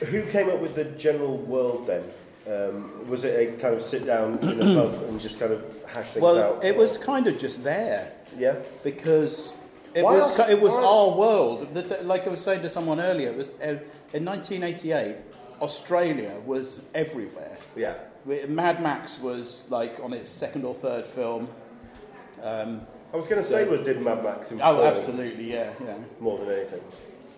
Who 0.05 0.25
came 0.27 0.49
up 0.49 0.59
with 0.59 0.75
the 0.75 0.85
general 0.85 1.37
world 1.37 1.87
then? 1.87 2.03
Um, 2.47 3.07
was 3.07 3.23
it 3.23 3.55
a 3.55 3.59
kind 3.59 3.75
of 3.75 3.81
sit 3.81 4.05
down 4.05 4.39
in 4.39 4.61
a 4.61 4.81
pub 4.81 5.03
and 5.09 5.19
just 5.19 5.39
kind 5.39 5.51
of 5.51 5.63
hash 5.87 6.11
things 6.11 6.23
well, 6.23 6.37
out? 6.37 6.57
Well, 6.57 6.65
it 6.65 6.75
was 6.75 6.97
kind 6.97 7.27
of 7.27 7.37
just 7.37 7.63
there. 7.63 8.11
Yeah. 8.37 8.55
Because 8.83 9.53
it 9.93 10.03
Why 10.03 10.15
was 10.15 10.39
else? 10.39 10.49
it 10.49 10.59
was 10.59 10.73
our 10.73 11.17
world. 11.17 11.75
Like 12.03 12.27
I 12.27 12.29
was 12.29 12.41
saying 12.41 12.61
to 12.61 12.69
someone 12.69 12.99
earlier, 12.99 13.33
was 13.33 13.49
uh, 13.61 13.77
in 14.13 14.25
1988. 14.25 15.15
Australia 15.61 16.39
was 16.45 16.79
everywhere. 16.95 17.57
Yeah. 17.75 17.97
Mad 18.47 18.81
Max 18.81 19.19
was 19.19 19.65
like 19.69 19.99
on 20.01 20.13
its 20.13 20.29
second 20.29 20.63
or 20.65 20.73
third 20.73 21.05
film. 21.05 21.49
Um, 22.41 22.85
I 23.13 23.17
was 23.17 23.27
going 23.27 23.41
to 23.41 23.47
say, 23.47 23.67
was 23.67 23.79
did 23.81 24.01
Mad 24.01 24.23
Max 24.23 24.51
in 24.51 24.61
Oh, 24.61 24.83
absolutely, 24.83 25.51
yeah, 25.51 25.73
yeah. 25.83 25.97
More 26.19 26.37
than 26.37 26.49
anything. 26.51 26.81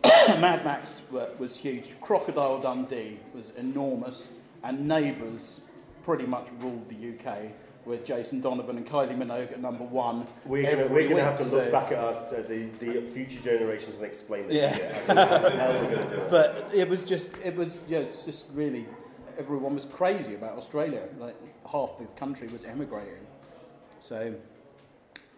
Mad 0.41 0.65
Max 0.65 1.01
was 1.11 1.55
huge. 1.55 1.89
Crocodile 2.01 2.59
Dundee 2.59 3.19
was 3.33 3.51
enormous. 3.57 4.29
And 4.63 4.87
Neighbours 4.87 5.59
pretty 6.03 6.25
much 6.25 6.47
ruled 6.59 6.87
the 6.89 6.95
UK 7.13 7.51
with 7.85 8.05
Jason 8.05 8.41
Donovan 8.41 8.77
and 8.77 8.85
Kylie 8.85 9.17
Minogue 9.17 9.51
at 9.51 9.59
number 9.59 9.83
one. 9.83 10.27
We're 10.45 10.69
gonna 10.75 10.87
we're 10.87 11.09
gonna 11.09 11.23
have 11.23 11.37
to 11.37 11.43
look 11.43 11.65
so- 11.65 11.71
back 11.71 11.91
at 11.91 11.97
our, 11.97 12.13
uh, 12.13 12.41
the 12.47 12.65
the 12.79 13.01
future 13.01 13.39
generations 13.41 13.97
and 13.97 14.05
explain 14.05 14.47
this 14.47 14.57
Yeah. 14.61 14.75
shit. 14.75 15.09
I 15.09 15.13
don't 15.13 15.15
know 15.15 15.25
how 15.25 15.71
the 15.73 15.79
we're 15.87 15.95
gonna 15.95 16.15
do 16.15 16.21
it. 16.21 16.29
But 16.29 16.69
it 16.73 16.87
was 16.87 17.03
just, 17.03 17.37
it 17.43 17.55
was, 17.55 17.81
yeah, 17.87 17.99
it's 17.99 18.23
just 18.23 18.45
really, 18.53 18.85
everyone 19.39 19.73
was 19.73 19.85
crazy 19.85 20.35
about 20.35 20.57
Australia. 20.57 21.07
Like 21.17 21.35
half 21.69 21.97
the 21.97 22.05
country 22.19 22.47
was 22.49 22.65
emigrating. 22.65 23.25
So 23.99 24.35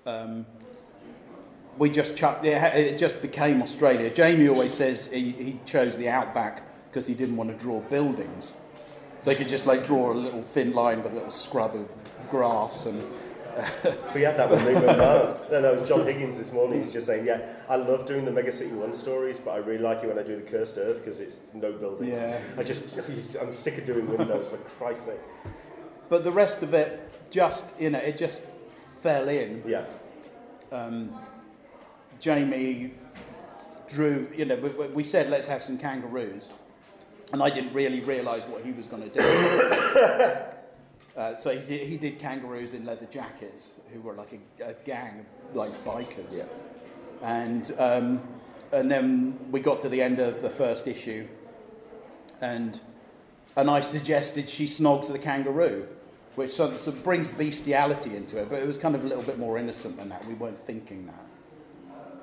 um, 0.06 0.46
we 1.78 1.90
just 1.90 2.16
chucked, 2.18 2.46
it, 2.46 2.62
it 2.76 2.98
just 2.98 3.22
became 3.22 3.62
Australia. 3.62 4.10
Jamie 4.10 4.50
always 4.50 4.74
says 4.74 5.08
he, 5.08 5.32
he 5.32 5.60
chose 5.66 5.98
the 5.98 6.10
outback 6.10 6.64
because 6.90 7.08
he 7.08 7.14
didn't 7.14 7.38
want 7.38 7.50
to 7.52 7.56
draw 7.58 7.80
buildings. 7.82 8.54
So 9.24 9.32
he 9.32 9.36
could 9.36 9.48
just 9.50 9.66
like 9.66 9.84
draw 9.86 10.12
a 10.12 10.14
little 10.14 10.42
thin 10.44 10.74
line 10.74 11.02
with 11.02 11.14
a 11.14 11.16
little 11.16 11.32
scrub 11.32 11.76
of 11.76 11.90
grass 12.30 12.86
and 12.86 13.02
We 14.14 14.22
had 14.22 14.36
that 14.38 14.50
when 14.50 14.66
we 14.66 14.74
were 14.74 14.86
around. 14.88 15.38
No, 15.52 15.62
no, 15.62 15.86
John 15.86 16.06
Higgins 16.06 16.38
this 16.38 16.52
morning, 16.52 16.84
he's 16.84 16.92
just 16.94 17.06
saying, 17.08 17.26
yeah, 17.26 17.40
I 17.70 17.76
love 17.78 18.06
doing 18.06 18.26
the 18.26 18.32
Mega 18.32 18.52
City 18.52 18.72
1 18.74 18.94
stories, 18.96 19.40
but 19.40 19.52
I 19.52 19.58
really 19.58 19.82
like 19.84 20.04
it 20.04 20.08
when 20.08 20.18
I 20.20 20.24
do 20.24 20.36
the 20.36 20.42
Cursed 20.42 20.78
Earth 20.78 20.98
because 20.98 21.20
it's 21.20 21.38
no 21.54 21.72
buildings. 21.72 22.18
Yeah. 22.18 22.40
I 22.58 22.64
just, 22.72 22.98
I'm 23.40 23.52
sick 23.54 23.78
of 23.78 23.86
doing 23.86 24.08
windows, 24.10 24.50
for 24.50 24.58
Christ's 24.58 25.06
sake. 25.06 25.20
but 26.10 26.24
the 26.24 26.32
rest 26.32 26.64
of 26.64 26.74
it 26.74 27.12
just, 27.30 27.66
you 27.80 27.92
know, 27.92 28.00
it 28.00 28.18
just 28.18 28.42
fell 29.02 29.30
in. 29.30 29.64
Yeah. 29.68 29.86
um, 30.72 31.16
Jamie 32.20 32.92
drew, 33.88 34.28
you 34.36 34.46
know, 34.46 34.56
we- 34.56 34.88
we 34.88 35.04
said 35.04 35.30
let's 35.30 35.48
have 35.48 35.62
some 35.62 35.78
kangaroos, 35.78 36.50
and 37.34 37.42
I 37.42 37.50
didn't 37.50 37.74
really 37.74 38.00
realise 38.00 38.44
what 38.46 38.64
he 38.64 38.72
was 38.72 38.88
going 38.88 39.10
to 39.10 39.10
do. 39.10 39.20
uh, 41.20 41.36
so 41.36 41.50
he 41.50 41.60
did, 41.66 41.88
he 41.88 41.98
did 41.98 42.20
kangaroos 42.20 42.74
in 42.74 42.86
leather 42.86 43.08
jackets, 43.08 43.74
who 43.92 44.00
were 44.02 44.14
like 44.14 44.40
a, 44.60 44.70
a 44.70 44.74
gang 44.86 45.26
of 45.50 45.56
like 45.56 45.84
bikers, 45.84 46.38
Yeah. 46.38 46.44
and 47.24 47.74
um, 47.80 48.22
and 48.72 48.90
then 48.90 49.38
we 49.52 49.60
got 49.60 49.80
to 49.82 49.90
the 49.90 50.02
end 50.02 50.20
of 50.20 50.42
the 50.44 50.50
first 50.50 50.88
issue, 50.88 51.28
and 52.40 52.80
and 53.58 53.70
I 53.70 53.82
suggested 53.82 54.48
she 54.48 54.66
snogs 54.66 55.12
the 55.12 55.20
kangaroo, 55.20 55.88
which 56.36 56.54
sort 56.54 56.74
of, 56.74 56.82
sort 56.82 56.98
of 56.98 57.04
brings 57.04 57.30
bestiality 57.30 58.16
into 58.16 58.38
it, 58.38 58.48
but 58.50 58.62
it 58.62 58.68
was 58.68 58.78
kind 58.78 58.96
of 58.96 59.04
a 59.04 59.08
little 59.08 59.24
bit 59.24 59.40
more 59.40 59.58
innocent 59.58 59.98
than 59.98 60.10
that. 60.10 60.26
We 60.28 60.36
weren't 60.36 60.60
thinking 60.60 61.08
that. 61.08 61.26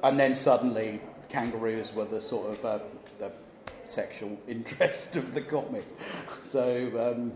And 0.03 0.19
then 0.19 0.35
suddenly, 0.35 1.01
kangaroos 1.29 1.93
were 1.95 2.07
the 2.07 2.21
sort 2.21 2.59
of 2.59 2.65
uh, 2.65 2.79
sexual 3.91 4.39
interest 4.49 5.17
of 5.17 5.35
the 5.35 5.41
comic. 5.41 5.85
So 6.43 7.15
um, 7.17 7.33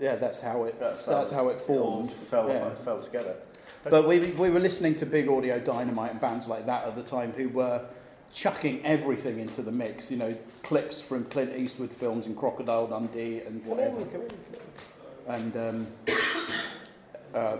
yeah, 0.00 0.16
that's 0.16 0.40
how 0.40 0.64
it 0.64 0.80
that's, 0.80 1.06
how, 1.30 1.48
it 1.48 1.54
all 1.68 2.04
formed. 2.04 2.10
fell, 2.10 2.48
Yeah. 2.48 2.70
fell 2.76 3.00
together. 3.00 3.36
But 3.84 4.06
we, 4.06 4.30
we 4.32 4.48
were 4.50 4.60
listening 4.60 4.94
to 4.96 5.06
Big 5.06 5.28
Audio 5.28 5.58
Dynamite 5.58 6.12
and 6.12 6.20
bands 6.20 6.46
like 6.46 6.66
that 6.66 6.84
at 6.86 6.94
the 6.94 7.02
time 7.02 7.32
who 7.32 7.48
were 7.48 7.84
chucking 8.32 8.84
everything 8.86 9.40
into 9.40 9.60
the 9.60 9.72
mix. 9.72 10.08
You 10.10 10.18
know, 10.18 10.36
clips 10.62 11.00
from 11.00 11.24
Clint 11.24 11.54
Eastwood 11.56 11.92
films 11.92 12.26
and 12.26 12.36
Crocodile 12.36 12.86
Dundee 12.86 13.40
and 13.40 13.62
Come 13.64 13.72
in, 13.72 13.94
whatever. 13.94 14.04
come 14.06 14.22
in, 14.22 14.28
come 14.28 14.36
in. 15.26 15.34
And 15.34 15.56
um, 15.56 15.86
uh, 17.34 17.56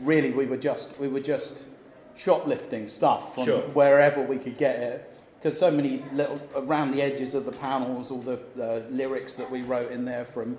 really, 0.00 0.30
we 0.30 0.46
were 0.46 0.56
just 0.56 0.96
we 0.98 1.08
were 1.08 1.20
just 1.20 1.64
shoplifting 2.16 2.88
stuff 2.88 3.34
from 3.34 3.44
Sure. 3.44 3.62
wherever 3.74 4.22
we 4.22 4.38
could 4.38 4.56
get 4.56 4.76
it. 4.76 5.13
Because 5.44 5.58
so 5.58 5.70
many 5.70 6.02
little 6.14 6.40
around 6.56 6.92
the 6.92 7.02
edges 7.02 7.34
of 7.34 7.44
the 7.44 7.52
panels, 7.52 8.10
all 8.10 8.22
the, 8.22 8.40
the 8.56 8.86
lyrics 8.90 9.34
that 9.34 9.50
we 9.50 9.60
wrote 9.60 9.90
in 9.90 10.06
there 10.06 10.24
from 10.24 10.56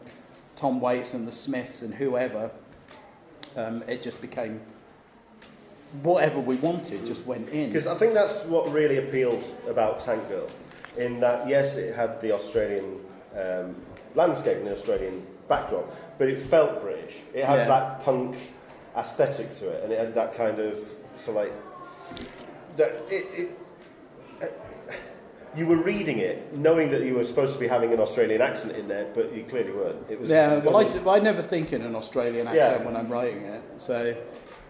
Tom 0.56 0.80
Waits 0.80 1.16
and 1.16 1.28
the 1.28 1.32
Smiths 1.32 1.82
and 1.82 1.92
whoever, 1.92 2.52
um, 3.56 3.82
it 3.88 4.04
just 4.04 4.22
became 4.22 4.62
whatever 6.04 6.40
we 6.40 6.58
wanted 6.58 7.04
just 7.04 7.26
went 7.26 7.50
in. 7.50 7.70
Because 7.70 7.88
I 7.88 7.96
think 7.96 8.14
that's 8.14 8.44
what 8.44 8.72
really 8.72 8.98
appealed 8.98 9.44
about 9.68 10.02
Tank 10.02 10.30
Girl, 10.30 10.52
in 10.98 11.20
that 11.20 11.50
yes, 11.50 11.78
it 11.78 11.96
had 11.96 12.22
the 12.22 12.32
Australian 12.34 13.00
um, 13.36 13.76
landscape 14.14 14.58
and 14.58 14.68
the 14.68 14.74
Australian 14.74 15.26
backdrop, 15.48 15.96
but 16.20 16.30
it 16.30 16.40
felt 16.40 16.80
British. 16.82 17.22
It 17.34 17.44
had 17.44 17.58
Yeah. 17.58 17.68
that 17.70 18.04
punk 18.04 18.36
aesthetic 18.96 19.52
to 19.54 19.68
it, 19.70 19.84
and 19.84 19.92
it 19.92 19.98
had 19.98 20.14
that 20.14 20.36
kind 20.36 20.60
of 20.60 20.78
so 21.16 21.32
like 21.32 21.54
that 22.78 22.92
it. 23.10 23.26
it 23.36 23.58
you 25.56 25.66
were 25.66 25.78
reading 25.78 26.20
it 26.20 26.56
knowing 26.56 26.92
that 26.92 27.04
you 27.04 27.16
were 27.16 27.24
supposed 27.24 27.54
to 27.54 27.60
be 27.60 27.68
having 27.68 27.94
an 27.94 28.00
Australian 28.00 28.42
accent 28.42 28.76
in 28.76 28.88
there, 28.88 29.08
but 29.14 29.34
you 29.34 29.44
clearly 29.44 29.72
weren't. 29.72 30.10
It 30.10 30.20
was 30.20 30.30
Yeah, 30.30 30.60
well, 30.60 30.78
I, 30.78 31.18
I 31.18 31.20
never 31.20 31.42
think 31.42 31.74
in 31.74 31.82
an 31.82 31.96
Australian 31.96 32.48
Yeah. 32.48 32.68
accent 32.68 32.86
when 32.86 32.96
I'm 32.96 33.10
writing 33.10 33.44
it. 33.44 33.62
So, 33.78 34.16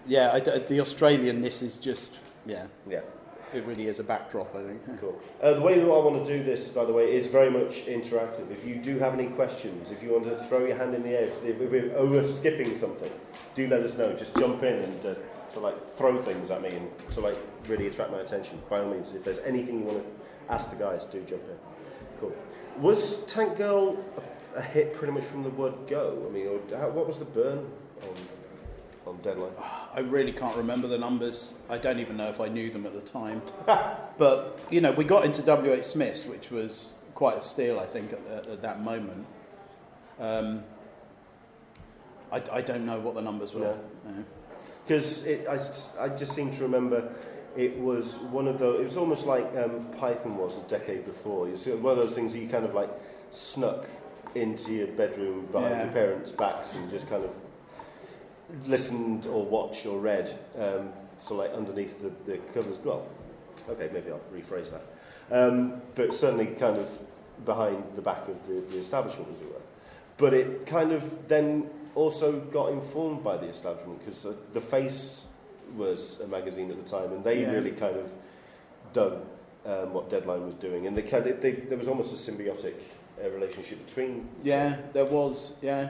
yeah, 0.06 0.32
I 0.34 0.40
the 0.40 0.78
Australianness 0.80 1.64
is 1.64 1.78
just, 1.78 2.12
yeah, 2.46 2.68
yeah. 2.88 3.02
it 3.54 3.66
really 3.66 3.88
is 3.88 4.00
a 4.00 4.04
backdrop, 4.04 4.56
I 4.56 4.64
think. 4.64 5.00
Cool. 5.00 5.20
Uh, 5.42 5.54
the 5.54 5.62
way 5.62 5.80
that 5.80 5.86
I 5.86 5.98
want 6.00 6.24
to 6.24 6.38
do 6.38 6.44
this, 6.44 6.70
by 6.70 6.86
the 6.86 6.94
way, 6.94 7.12
is 7.12 7.28
very 7.28 7.50
much 7.50 7.86
interactive. 7.86 8.52
If 8.52 8.66
you 8.66 8.76
do 8.76 9.00
have 9.00 9.14
any 9.14 9.28
questions, 9.28 9.92
if 9.92 10.04
you 10.04 10.12
want 10.12 10.26
to 10.26 10.38
throw 10.46 10.66
your 10.66 10.78
hand 10.78 10.94
in 10.94 11.04
the 11.04 11.18
air, 11.20 11.26
if, 11.26 11.44
if 11.44 11.72
we're 11.72 11.96
over 11.96 12.24
skipping 12.24 12.76
something, 12.76 13.12
do 13.56 13.68
let 13.68 13.82
us 13.82 13.98
know. 13.98 14.14
Just 14.14 14.36
jump 14.38 14.62
in 14.64 14.84
and 14.84 15.00
uh, 15.06 15.16
sort 15.50 15.58
of 15.58 15.64
like 15.64 15.88
throw 15.88 16.18
things 16.18 16.52
at 16.52 16.62
me 16.62 16.70
and 16.70 16.92
to 17.12 17.22
like 17.22 17.38
really 17.68 17.88
attract 17.88 18.12
my 18.12 18.20
attention. 18.20 18.62
By 18.70 18.82
all 18.82 18.90
means, 18.92 19.14
if 19.14 19.24
there's 19.24 19.40
anything 19.40 19.80
you 19.80 19.86
want 19.86 20.04
to 20.04 20.25
ask 20.50 20.72
the 20.72 20.78
guys, 20.78 21.06
do 21.06 21.22
jump 21.22 21.44
in. 21.44 21.58
Cool. 22.20 22.36
Was 22.80 23.18
Tank 23.26 23.58
Girl 23.58 24.04
a, 24.56 24.60
a 24.60 24.62
hit 24.62 24.94
pretty 24.94 25.14
much 25.14 25.24
from 25.24 25.44
the 25.44 25.50
word 25.50 25.74
go? 25.88 26.26
I 26.28 26.34
mean, 26.34 26.48
or 26.48 26.78
how, 26.78 26.90
what 26.90 27.08
was 27.08 27.20
the 27.20 27.26
burn 27.26 27.66
on 28.02 28.16
on 29.08 29.18
Deadline? 29.18 29.52
I 29.94 30.00
really 30.00 30.32
can't 30.32 30.56
remember 30.56 30.88
the 30.88 30.98
numbers. 30.98 31.54
I 31.70 31.78
don't 31.78 32.00
even 32.00 32.18
know 32.18 32.28
if 32.28 32.42
I 32.42 32.48
knew 32.48 32.70
them 32.70 32.86
at 32.86 32.94
the 32.94 33.02
time. 33.02 33.42
but, 34.18 34.60
you 34.70 34.82
know, 34.82 34.92
we 34.92 35.04
got 35.04 35.26
into 35.26 35.42
WH 35.42 35.84
Smith's, 35.84 36.26
which 36.26 36.52
was 36.52 36.96
quite 37.14 37.38
a 37.38 37.42
steal, 37.42 37.80
I 37.80 37.86
think, 37.86 38.14
at, 38.14 38.26
at, 38.28 38.48
at 38.48 38.62
that 38.62 38.82
moment. 38.82 39.26
Um, 40.20 40.64
I, 42.32 42.42
I 42.52 42.62
don't 42.62 42.86
know 42.86 43.00
what 43.00 43.16
the 43.16 43.22
numbers 43.22 43.54
were. 43.54 43.78
Because 44.86 45.24
No. 45.26 45.38
Because 45.38 45.96
I 45.98 46.10
just 46.10 46.34
seem 46.34 46.52
to 46.52 46.64
remember 46.64 47.14
it 47.56 47.78
was 47.80 48.18
one 48.20 48.48
of 48.48 48.60
the. 48.60 48.80
It 48.80 48.84
was 48.84 48.98
almost 48.98 49.26
like 49.26 49.46
um, 49.58 49.86
Python 49.98 50.38
was 50.38 50.58
a 50.58 50.62
decade 50.62 51.06
before. 51.06 51.48
It 51.48 51.52
was 51.52 51.68
one 51.68 51.92
of 51.92 51.98
those 51.98 52.14
things 52.16 52.36
you 52.36 52.48
kind 52.48 52.66
of 52.66 52.74
like 52.74 52.90
snuck 53.30 53.88
into 54.36 54.74
your 54.74 54.88
bedroom 54.88 55.48
behind 55.52 55.72
Yeah. 55.76 55.84
your 55.86 55.94
parents' 55.94 56.32
backs 56.32 56.76
and 56.76 56.90
just 56.92 57.10
kind 57.10 57.24
of 57.24 57.34
listened 58.66 59.28
or 59.28 59.44
watched 59.46 59.86
or 59.86 60.00
read. 60.00 60.38
Um, 60.60 60.90
so 61.18 61.36
like 61.36 61.54
underneath 61.54 62.02
the, 62.02 62.12
the 62.30 62.38
covers. 62.54 62.78
Well, 62.84 63.08
okay, 63.70 63.90
maybe 63.94 64.12
I'll 64.12 64.20
rephrase 64.34 64.72
that. 64.72 64.84
Um, 65.32 65.82
but 65.96 66.14
certainly 66.14 66.48
kind 66.48 66.78
of 66.78 67.02
behind 67.46 67.84
the 67.96 68.02
back 68.02 68.28
of 68.28 68.48
the, 68.48 68.62
the 68.70 68.80
establishment, 68.80 69.30
as 69.34 69.42
it 69.42 69.48
were. 69.48 69.62
But 70.18 70.34
it 70.34 70.66
kind 70.66 70.92
of 70.92 71.28
then 71.28 71.70
also 71.96 72.40
got 72.40 72.72
informed 72.72 73.24
by 73.24 73.38
the 73.38 73.48
establishment 73.48 74.00
because 74.00 74.26
uh, 74.26 74.34
The 74.54 74.62
Face 74.62 75.26
was 75.76 76.20
a 76.22 76.28
magazine 76.28 76.72
at 76.72 76.84
the 76.84 76.90
time 76.90 77.12
and 77.14 77.24
they 77.24 77.42
Yeah. 77.42 77.52
really 77.52 77.72
kind 77.72 77.96
of 77.98 78.14
dug 78.94 79.22
um, 79.66 79.94
what 79.94 80.10
Deadline 80.10 80.46
was 80.46 80.54
doing. 80.56 80.88
And 80.88 80.96
they 80.96 81.02
kind 81.02 81.26
of, 81.28 81.42
they, 81.42 81.52
there 81.52 81.78
was 81.78 81.88
almost 81.88 82.14
a 82.14 82.32
symbiotic 82.32 82.76
uh, 83.24 83.30
relationship 83.30 83.86
between 83.86 84.28
the 84.40 84.44
two. 84.44 84.50
Yeah, 84.50 84.78
there 84.94 85.06
was, 85.06 85.54
yeah. 85.62 85.90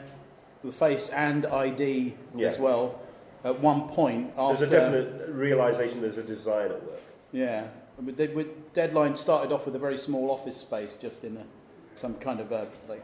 The 0.64 0.72
face 0.72 1.10
and 1.10 1.46
ID 1.46 2.16
Yeah. 2.36 2.48
as 2.48 2.58
well. 2.58 3.00
At 3.44 3.60
one 3.60 3.88
point, 3.90 4.34
after. 4.38 4.66
There's 4.66 4.92
a 4.94 5.02
definite 5.06 5.30
realization 5.30 6.02
there's 6.02 6.18
a 6.18 6.24
design 6.24 6.72
at 6.72 6.84
work. 6.84 7.02
Yeah. 7.32 7.68
With, 8.04 8.18
with 8.34 8.74
Deadline 8.74 9.16
started 9.16 9.52
off 9.54 9.66
with 9.66 9.76
a 9.76 9.80
very 9.80 9.98
small 9.98 10.32
office 10.32 10.58
space, 10.58 10.98
just 11.00 11.24
in 11.24 11.38
a, 11.38 11.46
some 11.94 12.16
kind 12.16 12.40
of 12.40 12.52
a 12.52 12.68
like 12.90 13.04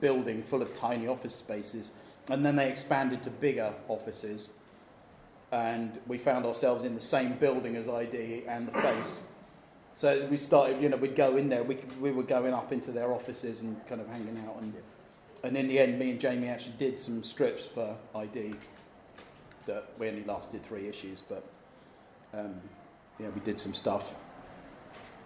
building 0.00 0.42
full 0.42 0.62
of 0.62 0.72
tiny 0.74 1.06
office 1.06 1.34
spaces, 1.34 1.92
and 2.30 2.44
then 2.44 2.56
they 2.56 2.68
expanded 2.70 3.22
to 3.22 3.30
bigger 3.30 3.72
offices, 3.88 4.48
and 5.52 5.98
we 6.06 6.18
found 6.18 6.44
ourselves 6.44 6.84
in 6.84 6.94
the 6.94 7.00
same 7.00 7.32
building 7.34 7.76
as 7.76 7.88
ID 7.88 8.44
and 8.46 8.68
the 8.68 8.72
Face. 8.80 9.22
So 9.94 10.26
we 10.30 10.36
started, 10.36 10.80
you 10.82 10.88
know, 10.88 10.96
we'd 10.96 11.16
go 11.16 11.36
in 11.36 11.48
there. 11.48 11.62
We 11.64 11.78
we 12.00 12.12
were 12.12 12.22
going 12.22 12.54
up 12.54 12.72
into 12.72 12.92
their 12.92 13.12
offices 13.12 13.62
and 13.62 13.84
kind 13.86 14.00
of 14.00 14.06
hanging 14.08 14.42
out, 14.46 14.60
and 14.60 14.72
and 15.42 15.56
in 15.56 15.68
the 15.68 15.78
end, 15.78 15.98
me 15.98 16.10
and 16.10 16.20
Jamie 16.20 16.48
actually 16.48 16.76
did 16.78 16.98
some 16.98 17.22
strips 17.22 17.66
for 17.66 17.96
ID. 18.14 18.54
That 19.66 19.90
we 19.98 20.08
only 20.08 20.24
lasted 20.24 20.62
three 20.62 20.88
issues, 20.88 21.22
but 21.28 21.44
um, 22.32 22.54
yeah, 23.18 23.28
we 23.28 23.40
did 23.40 23.58
some 23.58 23.74
stuff. 23.74 24.14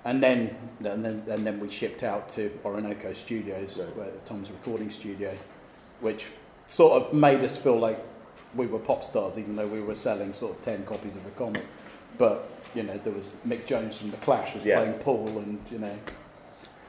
And 0.05 0.21
then, 0.21 0.57
and 0.85 1.05
then, 1.05 1.23
and 1.29 1.47
then 1.47 1.61
we 1.61 1.71
shipped 1.71 2.03
out 2.03 2.29
to 2.31 2.51
Orinoco 2.65 3.13
Studios, 3.13 3.79
Right. 3.79 3.97
where 3.97 4.11
Tom's 4.25 4.51
recording 4.51 4.91
studio, 4.91 5.37
which 6.01 6.27
sort 6.67 7.01
of 7.01 7.13
made 7.13 7.41
us 7.45 7.57
feel 7.57 7.79
like 7.79 8.05
we 8.55 8.67
were 8.67 8.79
pop 8.79 9.03
stars, 9.05 9.39
even 9.39 9.57
though 9.57 9.67
we 9.67 9.81
were 9.81 9.95
selling 9.95 10.33
sort 10.35 10.53
of 10.57 10.63
ten 10.63 10.85
copies 10.85 11.17
of 11.17 11.25
a 11.27 11.31
comic. 11.31 11.65
But 12.19 12.49
you 12.75 12.83
know, 12.83 12.97
there 12.99 13.13
was 13.13 13.31
Mick 13.47 13.67
Jones 13.67 13.99
from 13.99 14.11
The 14.11 14.17
Clash 14.19 14.55
was 14.55 14.65
Yeah. 14.65 14.81
playing 14.81 14.95
Paul, 15.01 15.29
and 15.39 15.59
you 15.71 15.79
know, 15.79 15.95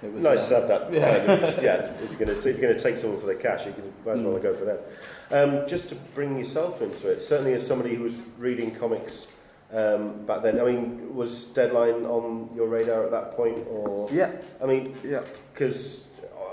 It 0.02 0.12
was 0.12 0.24
Nice 0.24 0.48
to 0.50 0.58
uh, 0.58 0.60
have 0.60 0.68
that. 0.70 0.94
yeah. 0.94 1.18
Kind 1.26 1.44
of, 1.44 1.64
yeah. 1.64 1.76
If 2.02 2.10
you're 2.12 2.20
going 2.26 2.42
to 2.42 2.50
if 2.50 2.58
you're 2.58 2.68
going 2.68 2.78
to 2.78 2.80
take 2.84 2.98
someone 2.98 3.20
for 3.20 3.26
their 3.26 3.36
cash, 3.36 3.66
you 3.66 3.72
can 3.74 3.86
might 4.06 4.18
as 4.18 4.24
well 4.24 4.38
Mm. 4.38 4.42
go 4.44 4.54
for 4.56 4.66
them. 4.66 4.78
Um, 5.32 5.68
just 5.68 5.90
to 5.90 5.96
bring 5.96 6.38
yourself 6.38 6.82
into 6.82 7.10
it, 7.10 7.22
certainly 7.22 7.54
as 7.54 7.66
somebody 7.66 7.96
who 7.96 8.04
was 8.04 8.22
reading 8.38 8.72
comics 8.76 9.28
um, 9.72 10.24
back 10.26 10.44
then. 10.44 10.60
I 10.60 10.66
mean, 10.66 11.16
was 11.16 11.46
Deadline 11.46 12.06
on 12.06 12.52
your 12.56 12.68
radar 12.68 13.04
at 13.06 13.12
that 13.12 13.32
point, 13.32 13.66
or 13.68 14.08
Yeah, 14.12 14.32
I 14.62 14.66
mean, 14.68 14.96
yeah. 15.04 15.22
because 15.52 16.04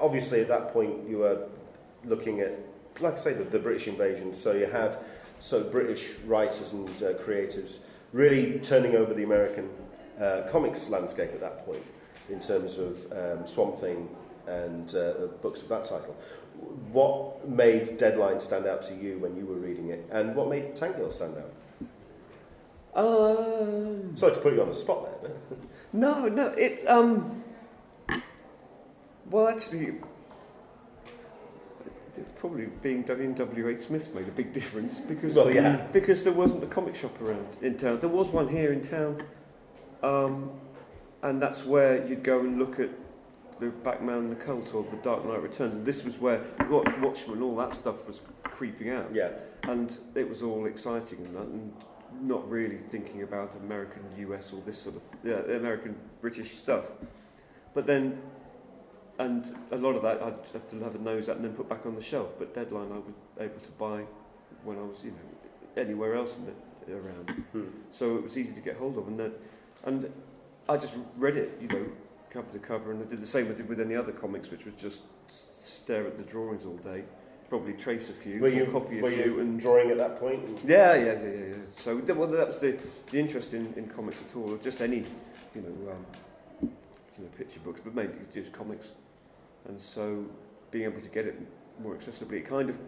obviously 0.01 0.41
at 0.41 0.49
that 0.49 0.73
point 0.73 1.07
you 1.09 1.19
were 1.19 1.47
looking 2.07 2.41
at, 2.41 2.53
like 3.01 3.15
I 3.15 3.17
say, 3.17 3.33
the, 3.33 3.45
the 3.45 3.59
British 3.59 3.89
invasion. 3.89 4.35
So 4.35 4.53
you 4.53 4.67
had 4.67 4.99
so 5.39 5.65
British 5.65 6.19
writers 6.27 6.73
and 6.73 6.89
uh, 7.03 7.15
creatives 7.15 7.79
really 8.13 8.59
turning 8.59 8.95
over 8.95 9.15
the 9.15 9.23
American 9.23 9.71
uh, 10.21 10.43
comics 10.51 10.89
landscape 10.89 11.31
at 11.33 11.41
that 11.41 11.65
point 11.65 11.83
in 12.29 12.41
terms 12.41 12.79
of 12.79 13.11
um, 13.13 13.47
Swamp 13.47 13.77
Thing 13.77 14.09
and 14.47 14.95
uh, 14.95 15.29
books 15.43 15.63
of 15.63 15.69
that 15.69 15.85
title. 15.85 16.17
What 16.93 17.49
made 17.49 17.97
Deadline 17.97 18.41
stand 18.41 18.67
out 18.67 18.83
to 18.83 18.95
you 18.95 19.19
when 19.19 19.37
you 19.37 19.47
were 19.47 19.57
reading 19.57 19.89
it, 19.89 20.07
and 20.11 20.35
what 20.35 20.49
made 20.49 20.77
Tank 20.77 20.97
Girl 20.97 21.09
stand 21.09 21.37
out? 21.39 21.53
Um, 22.95 24.17
Sorry 24.17 24.35
to 24.35 24.41
put 24.41 24.55
you 24.55 24.63
on 24.63 24.69
the 24.69 24.75
spot 24.75 25.23
there. 25.23 25.31
But 25.49 25.59
no, 25.93 26.27
no, 26.27 26.49
it. 26.57 26.87
Um, 26.87 27.43
well, 29.31 29.49
actually, 29.49 29.95
probably 32.37 32.67
being 32.83 33.05
in 33.09 33.35
W.H. 33.35 33.79
Smith 33.79 34.15
made 34.15 34.29
a 34.29 34.33
big 34.33 34.53
difference 34.53 34.99
because 34.99 35.37
Well, 35.37 35.53
yeah. 35.53 35.87
because 35.93 36.25
there 36.25 36.33
wasn't 36.33 36.65
a 36.65 36.67
comic 36.67 36.95
shop 36.95 37.21
around 37.21 37.47
in 37.63 37.77
town. 37.77 38.01
There 38.01 38.11
was 38.11 38.31
one 38.31 38.49
here 38.49 38.73
in 38.73 38.81
town, 38.81 39.23
um, 40.03 40.51
and 41.23 41.41
that's 41.41 41.65
where 41.65 42.07
you'd 42.07 42.23
go 42.23 42.41
and 42.41 42.59
look 42.59 42.81
at 42.81 42.91
the 43.59 43.69
Batman, 43.69 44.27
the 44.27 44.35
Cult, 44.35 44.75
or 44.75 44.85
the 44.91 44.97
Dark 44.99 45.25
Knight 45.27 45.43
Returns. 45.43 45.77
And 45.77 45.85
this 45.85 46.05
was 46.05 46.19
where 46.19 46.43
Watchmen, 46.69 47.43
all 47.43 47.57
that 47.57 47.75
stuff 47.75 48.07
was 48.07 48.23
creeping 48.43 48.91
out. 48.91 49.15
yeah, 49.15 49.31
and 49.65 49.97
it 50.15 50.29
was 50.29 50.43
all 50.43 50.67
exciting 50.67 51.19
and, 51.27 51.37
and 51.37 51.73
not 52.21 52.49
really 52.51 52.77
thinking 52.77 53.23
about 53.23 53.55
American 53.63 54.03
US 54.19 54.53
or 54.53 54.61
this 54.67 54.79
sort 54.79 54.97
of 54.97 55.03
yeah, 55.23 55.57
American 55.57 55.95
British 56.21 56.57
stuff. 56.57 56.87
But 57.75 57.87
then, 57.87 58.21
and 59.21 59.55
a 59.71 59.77
lot 59.77 59.95
of 59.95 60.03
that 60.03 60.23
I'd 60.23 60.35
have 60.53 60.67
to 60.71 60.81
have 60.81 60.95
a 60.95 60.99
nose 60.99 61.29
at 61.29 61.37
and 61.37 61.45
then 61.45 61.53
put 61.53 61.69
back 61.69 61.85
on 61.87 61.95
the 61.95 62.03
shelf. 62.03 62.31
But 62.39 62.55
Deadline 62.55 62.91
I 62.91 62.97
was 62.97 63.15
able 63.39 63.61
to 63.61 63.71
buy 63.73 64.05
when 64.65 64.79
I 64.79 64.83
was 64.83 65.05
you 65.05 65.11
know 65.11 65.83
anywhere 65.83 66.15
else 66.15 66.39
in 66.39 66.47
the, 66.47 66.53
around, 66.97 67.31
Hmm. 67.53 67.67
so 67.91 68.17
it 68.17 68.23
was 68.25 68.37
easy 68.37 68.53
to 68.53 68.61
get 68.61 68.77
hold 68.77 68.99
of. 68.99 69.07
And 69.07 69.17
then, 69.17 69.33
and 69.85 70.13
I 70.69 70.77
just 70.77 70.97
read 71.17 71.37
it, 71.37 71.57
you 71.61 71.69
know, 71.69 71.87
cover 72.31 72.51
to 72.53 72.59
cover, 72.59 72.91
and 72.91 73.01
I 73.01 73.09
did 73.09 73.21
the 73.21 73.27
same 73.27 73.47
I 73.49 73.53
did 73.53 73.69
with 73.69 73.81
any 73.81 73.95
other 73.95 74.11
comics, 74.11 74.51
which 74.51 74.65
was 74.65 74.75
just 74.75 75.03
stare 75.29 76.05
at 76.07 76.19
the 76.19 76.25
drawings 76.25 76.65
all 76.65 76.79
day. 76.79 77.05
Probably 77.49 77.75
trace 77.75 78.11
a 78.11 78.13
few, 78.13 78.41
were 78.41 78.49
you 78.49 78.67
copy 78.67 78.99
a 78.99 79.03
were 79.03 79.11
few, 79.11 79.25
you 79.25 79.41
and 79.41 79.61
drawing 79.61 79.91
at 79.91 79.99
that 79.99 80.19
point? 80.19 80.41
yeah, 80.65 80.95
yeah, 80.95 81.05
yeah, 81.05 81.13
yeah. 81.13 81.31
yeah. 81.33 81.55
So 81.73 81.97
well, 82.15 82.27
that 82.29 82.47
was 82.47 82.59
the, 82.59 82.77
the 83.13 83.19
interest 83.19 83.55
in, 83.55 83.73
in 83.77 83.87
comics 83.89 84.21
at 84.23 84.35
all, 84.35 84.55
or 84.55 84.59
just 84.59 84.81
any, 84.81 85.05
you 85.55 85.63
know, 85.63 85.93
um, 85.93 86.07
you 86.63 87.25
know, 87.25 87.31
picture 87.39 87.61
books, 87.61 87.81
but 87.85 87.95
mainly 87.95 88.15
just 88.33 88.53
comics. 88.53 88.95
And 89.69 89.81
so 89.81 90.25
being 90.71 90.85
able 90.85 91.01
to 91.01 91.09
get 91.09 91.27
it 91.27 91.39
more 91.83 91.95
accessibly, 91.95 92.35
it 92.39 92.47
kind 92.49 92.71
of 92.71 92.79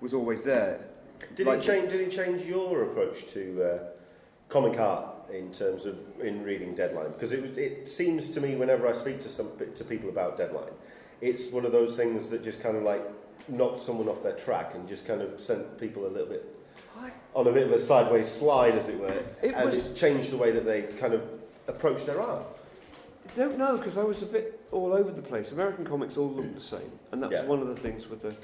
was 0.00 0.14
always 0.14 0.42
there. 0.42 0.88
Did 1.34 1.46
Like- 1.46 1.58
it 1.58 1.62
change? 1.62 1.90
Did 1.90 2.00
it 2.00 2.10
change 2.10 2.42
your 2.42 2.82
approach 2.84 3.26
to 3.26 3.62
uh, 3.62 3.78
comic 4.48 4.78
art 4.78 5.30
in 5.32 5.52
terms 5.52 5.86
of 5.86 5.98
in 6.20 6.42
reading 6.42 6.74
Deadline? 6.74 7.12
Because 7.12 7.32
it 7.32 7.56
it 7.56 7.88
seems 7.88 8.28
to 8.30 8.40
me 8.40 8.56
whenever 8.56 8.86
I 8.88 8.92
speak 8.92 9.20
to 9.20 9.28
some 9.28 9.52
to 9.74 9.84
people 9.84 10.08
about 10.08 10.36
Deadline, 10.36 10.72
it's 11.20 11.50
one 11.52 11.64
of 11.64 11.72
those 11.72 11.96
things 11.96 12.28
that 12.30 12.42
just 12.42 12.60
kind 12.60 12.76
of 12.76 12.82
like 12.82 13.02
knocked 13.48 13.78
someone 13.78 14.08
off 14.08 14.22
their 14.22 14.36
track 14.36 14.74
and 14.74 14.86
just 14.88 15.06
kind 15.06 15.20
of 15.22 15.40
sent 15.40 15.78
people 15.78 16.06
a 16.06 16.08
little 16.08 16.28
bit 16.28 16.44
on 17.34 17.46
a 17.46 17.52
bit 17.52 17.66
of 17.66 17.72
a 17.72 17.78
sideways 17.78 18.28
slide, 18.28 18.74
as 18.74 18.88
it 18.88 18.98
were, 18.98 19.08
It 19.42 19.54
and 19.54 19.70
was- 19.70 19.90
it 19.90 19.94
changed 19.94 20.30
the 20.32 20.36
way 20.36 20.50
that 20.52 20.64
they 20.66 20.82
kind 20.82 21.14
of 21.14 21.26
approach 21.66 22.04
their 22.04 22.20
art. 22.20 22.44
Don't 23.34 23.58
know 23.58 23.76
because 23.76 23.98
I 23.98 24.04
was 24.04 24.22
a 24.22 24.26
bit 24.26 24.60
all 24.72 24.92
over 24.92 25.10
the 25.10 25.22
place. 25.22 25.52
American 25.52 25.84
comics 25.84 26.16
all 26.16 26.30
looked 26.30 26.54
the 26.54 26.60
same, 26.60 26.90
and 27.12 27.22
that 27.22 27.30
Yeah. 27.30 27.40
was 27.40 27.48
one 27.48 27.60
of 27.60 27.68
the 27.68 27.76
things 27.76 28.08
with 28.08 28.22
the 28.22 28.34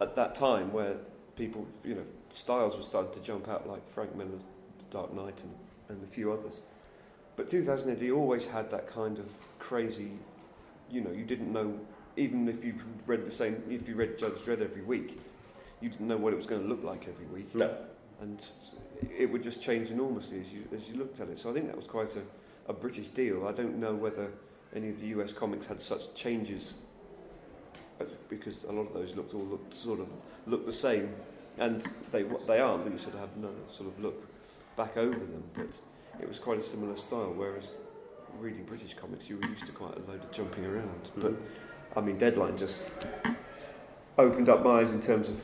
at 0.00 0.14
that 0.14 0.34
time 0.34 0.72
where 0.72 0.96
people, 1.36 1.66
you 1.84 1.94
know, 1.94 2.04
styles 2.32 2.76
were 2.76 2.82
starting 2.82 3.12
to 3.12 3.20
jump 3.20 3.48
out 3.48 3.68
like 3.68 3.88
Frank 3.90 4.14
Miller's 4.14 4.42
Dark 4.90 5.12
Knight 5.12 5.42
and, 5.42 5.54
and 5.88 6.04
a 6.04 6.06
few 6.06 6.32
others. 6.32 6.62
But 7.36 7.48
2000 7.48 7.90
AD 8.00 8.10
always 8.10 8.46
had 8.46 8.70
that 8.70 8.86
kind 8.88 9.18
of 9.18 9.26
crazy, 9.58 10.12
you 10.90 11.00
know, 11.00 11.10
you 11.10 11.24
didn't 11.24 11.52
know 11.52 11.78
even 12.16 12.48
if 12.48 12.64
you 12.64 12.74
read 13.06 13.24
the 13.24 13.30
same, 13.30 13.62
if 13.70 13.88
you 13.88 13.94
read 13.94 14.18
Judge 14.18 14.34
Dredd 14.44 14.60
every 14.60 14.82
week, 14.82 15.20
you 15.80 15.88
didn't 15.88 16.08
know 16.08 16.16
what 16.16 16.32
it 16.32 16.36
was 16.36 16.46
going 16.46 16.62
to 16.62 16.68
look 16.68 16.82
like 16.82 17.06
every 17.08 17.26
week 17.26 17.54
No, 17.54 17.72
and 18.20 18.44
it 19.16 19.30
would 19.30 19.42
just 19.42 19.62
change 19.62 19.90
enormously 19.90 20.40
as 20.40 20.52
you 20.52 20.64
as 20.74 20.88
you 20.88 20.96
looked 20.96 21.20
at 21.20 21.28
it. 21.28 21.38
So 21.38 21.50
I 21.50 21.54
think 21.54 21.66
that 21.66 21.76
was 21.76 21.86
quite 21.86 22.14
a, 22.16 22.22
a 22.68 22.72
British 22.72 23.08
deal. 23.08 23.46
I 23.46 23.52
don't 23.52 23.78
know 23.78 23.94
whether 23.94 24.30
any 24.74 24.90
of 24.90 25.00
the 25.00 25.08
US 25.08 25.32
comics 25.32 25.66
had 25.66 25.80
such 25.80 26.14
changes 26.14 26.74
because 28.28 28.64
a 28.64 28.72
lot 28.72 28.86
of 28.86 28.94
those 28.94 29.16
looked 29.16 29.34
all 29.34 29.44
looked 29.44 29.74
sort 29.74 30.00
of 30.00 30.08
looked 30.46 30.66
the 30.66 30.72
same, 30.72 31.12
and 31.58 31.84
they 32.12 32.22
they 32.46 32.60
aren't. 32.60 32.84
But 32.84 32.92
you 32.92 32.98
sort 32.98 33.14
of 33.14 33.20
have 33.20 33.30
another 33.36 33.54
sort 33.68 33.88
of 33.88 34.00
look 34.00 34.26
back 34.76 34.96
over 34.96 35.18
them. 35.18 35.42
But 35.54 35.78
it 36.20 36.28
was 36.28 36.38
quite 36.38 36.58
a 36.58 36.62
similar 36.62 36.96
style. 36.96 37.32
Whereas 37.34 37.72
reading 38.38 38.64
British 38.64 38.94
comics, 38.94 39.28
you 39.28 39.38
were 39.38 39.46
used 39.48 39.66
to 39.66 39.72
quite 39.72 39.96
a 39.96 40.10
load 40.10 40.22
of 40.22 40.30
jumping 40.30 40.64
around. 40.64 41.06
Hmm. 41.14 41.20
But 41.20 41.34
I 41.96 42.00
mean, 42.00 42.18
Deadline 42.18 42.56
just 42.56 42.90
opened 44.16 44.48
up 44.48 44.62
my 44.62 44.80
eyes 44.80 44.92
in 44.92 45.00
terms 45.00 45.28
of 45.28 45.40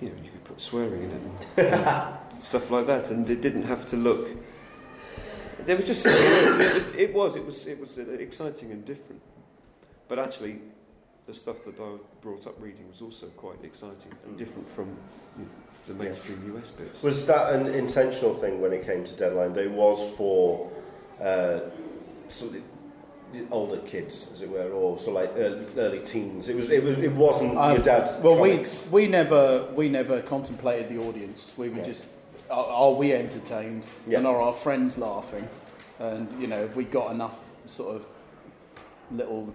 you 0.00 0.08
know, 0.08 0.14
you 0.22 0.30
could 0.30 0.44
put 0.44 0.60
swearing 0.60 1.04
in 1.04 1.10
it 1.10 1.74
and 1.74 2.38
stuff 2.38 2.70
like 2.70 2.86
that, 2.86 3.10
and 3.10 3.28
it 3.30 3.40
didn't 3.40 3.64
have 3.64 3.84
to 3.86 3.96
look. 3.96 4.28
There 5.66 5.76
was 5.76 5.86
just 5.86 6.06
it 6.08 7.14
was 7.14 7.36
it 7.36 7.44
was 7.44 7.66
it 7.66 7.80
was, 7.80 7.98
it 7.98 8.06
was 8.08 8.20
exciting 8.20 8.70
and 8.72 8.84
different, 8.84 9.22
but 10.08 10.18
actually, 10.18 10.60
the 11.26 11.34
stuff 11.34 11.62
that 11.64 11.78
I 11.80 11.96
brought 12.20 12.46
up 12.46 12.54
reading 12.60 12.86
was 12.88 13.00
also 13.00 13.26
quite 13.28 13.62
exciting 13.64 14.12
and 14.26 14.36
different 14.36 14.68
from 14.68 14.88
you 15.38 15.44
know, 15.44 15.50
the 15.86 15.94
mainstream 15.94 16.54
US 16.56 16.70
bits. 16.70 17.02
was 17.02 17.24
that 17.26 17.54
an 17.54 17.66
intentional 17.68 18.34
thing 18.34 18.60
when 18.60 18.72
it 18.72 18.84
came 18.84 19.04
to 19.04 19.14
Deadline? 19.14 19.52
They 19.54 19.68
was 19.68 20.10
for 20.16 20.70
uh, 21.20 21.60
sort 22.28 22.56
of 22.56 22.62
the 23.32 23.46
older 23.50 23.78
kids, 23.78 24.28
as 24.32 24.42
it 24.42 24.48
were, 24.50 24.70
or 24.70 24.96
so 24.98 25.10
like 25.12 25.32
early, 25.36 25.66
early 25.76 26.00
teens. 26.00 26.48
It 26.48 26.56
was. 26.56 26.68
It 26.70 26.84
was. 26.84 26.98
It 26.98 27.12
wasn't 27.12 27.56
Um, 27.58 27.72
your 27.72 27.82
dad's 27.82 28.18
Well, 28.20 28.36
comics. 28.36 28.84
we 28.92 29.04
we 29.04 29.08
never 29.08 29.66
we 29.74 29.88
never 29.88 30.20
contemplated 30.20 30.88
the 30.90 30.98
audience. 30.98 31.50
We 31.56 31.68
were 31.70 31.78
Yeah. 31.78 31.84
just 31.84 32.04
are, 32.54 32.66
are 32.66 32.92
we 32.92 33.12
entertained 33.12 33.84
Yeah. 34.06 34.18
and 34.18 34.26
are 34.26 34.40
our 34.40 34.52
friends 34.54 34.96
laughing? 34.98 35.48
And 35.98 36.28
you 36.40 36.46
know, 36.46 36.62
have 36.62 36.76
we 36.76 36.84
got 36.84 37.12
enough 37.12 37.38
sort 37.66 37.96
of 37.96 38.06
little 39.10 39.54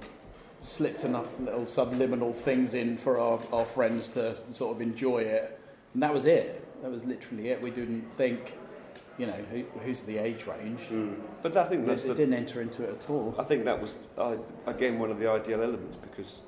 slipped 0.62 1.03
enough 1.05 1.39
little 1.39 1.65
subliminal 1.65 2.33
things 2.33 2.73
in 2.73 2.97
for 2.97 3.19
our, 3.19 3.39
our 3.53 3.65
friends 3.65 4.09
to 4.09 4.35
sort 4.51 4.75
of 4.75 4.81
enjoy 4.81 5.19
it, 5.19 5.59
and 5.93 6.03
that 6.03 6.13
was 6.13 6.25
it. 6.25 6.65
That 6.81 6.91
was 6.91 7.05
literally 7.05 7.49
it. 7.49 7.62
We 7.62 7.71
didn't 7.71 8.12
think, 8.13 8.57
you 9.17 9.25
know, 9.25 9.39
who, 9.51 9.63
who's 9.81 10.03
the 10.03 10.17
age 10.17 10.45
range. 10.45 10.81
But 11.41 11.55
I 11.55 11.65
think 11.65 11.85
that's 11.85 12.03
it 12.03 12.09
the, 12.09 12.15
didn't 12.15 12.33
enter 12.35 12.62
into 12.62 12.83
it 12.83 12.89
at 12.89 13.09
all. 13.09 13.35
I 13.38 13.43
think 13.43 13.65
that 13.65 13.81
was 13.81 13.97
uh, 14.17 14.35
again 14.65 14.99
one 14.99 15.12
of 15.12 15.19
the 15.19 15.29
ideal 15.29 15.62
elements 15.62 15.95
because 15.95 16.41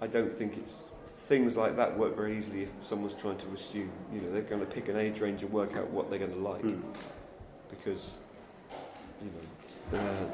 I 0.00 0.06
don't 0.06 0.32
think 0.32 0.56
it's 0.56 0.82
things 1.30 1.56
like 1.56 1.76
that 1.76 1.96
work 1.96 2.16
very 2.16 2.36
easily 2.36 2.64
if 2.64 2.70
someone's 2.82 3.14
trying 3.14 3.38
to 3.38 3.46
assume 3.54 3.88
you 4.12 4.20
know 4.20 4.32
they're 4.32 4.42
going 4.52 4.60
to 4.60 4.66
pick 4.66 4.88
an 4.88 4.96
age 4.96 5.20
range 5.20 5.42
and 5.44 5.52
work 5.52 5.76
out 5.76 5.88
what 5.90 6.10
they're 6.10 6.18
going 6.18 6.32
to 6.32 6.44
like 6.52 6.60
Mm. 6.62 6.82
because 7.70 8.18
you 9.22 9.30
know 9.92 9.98
uh, 10.00 10.26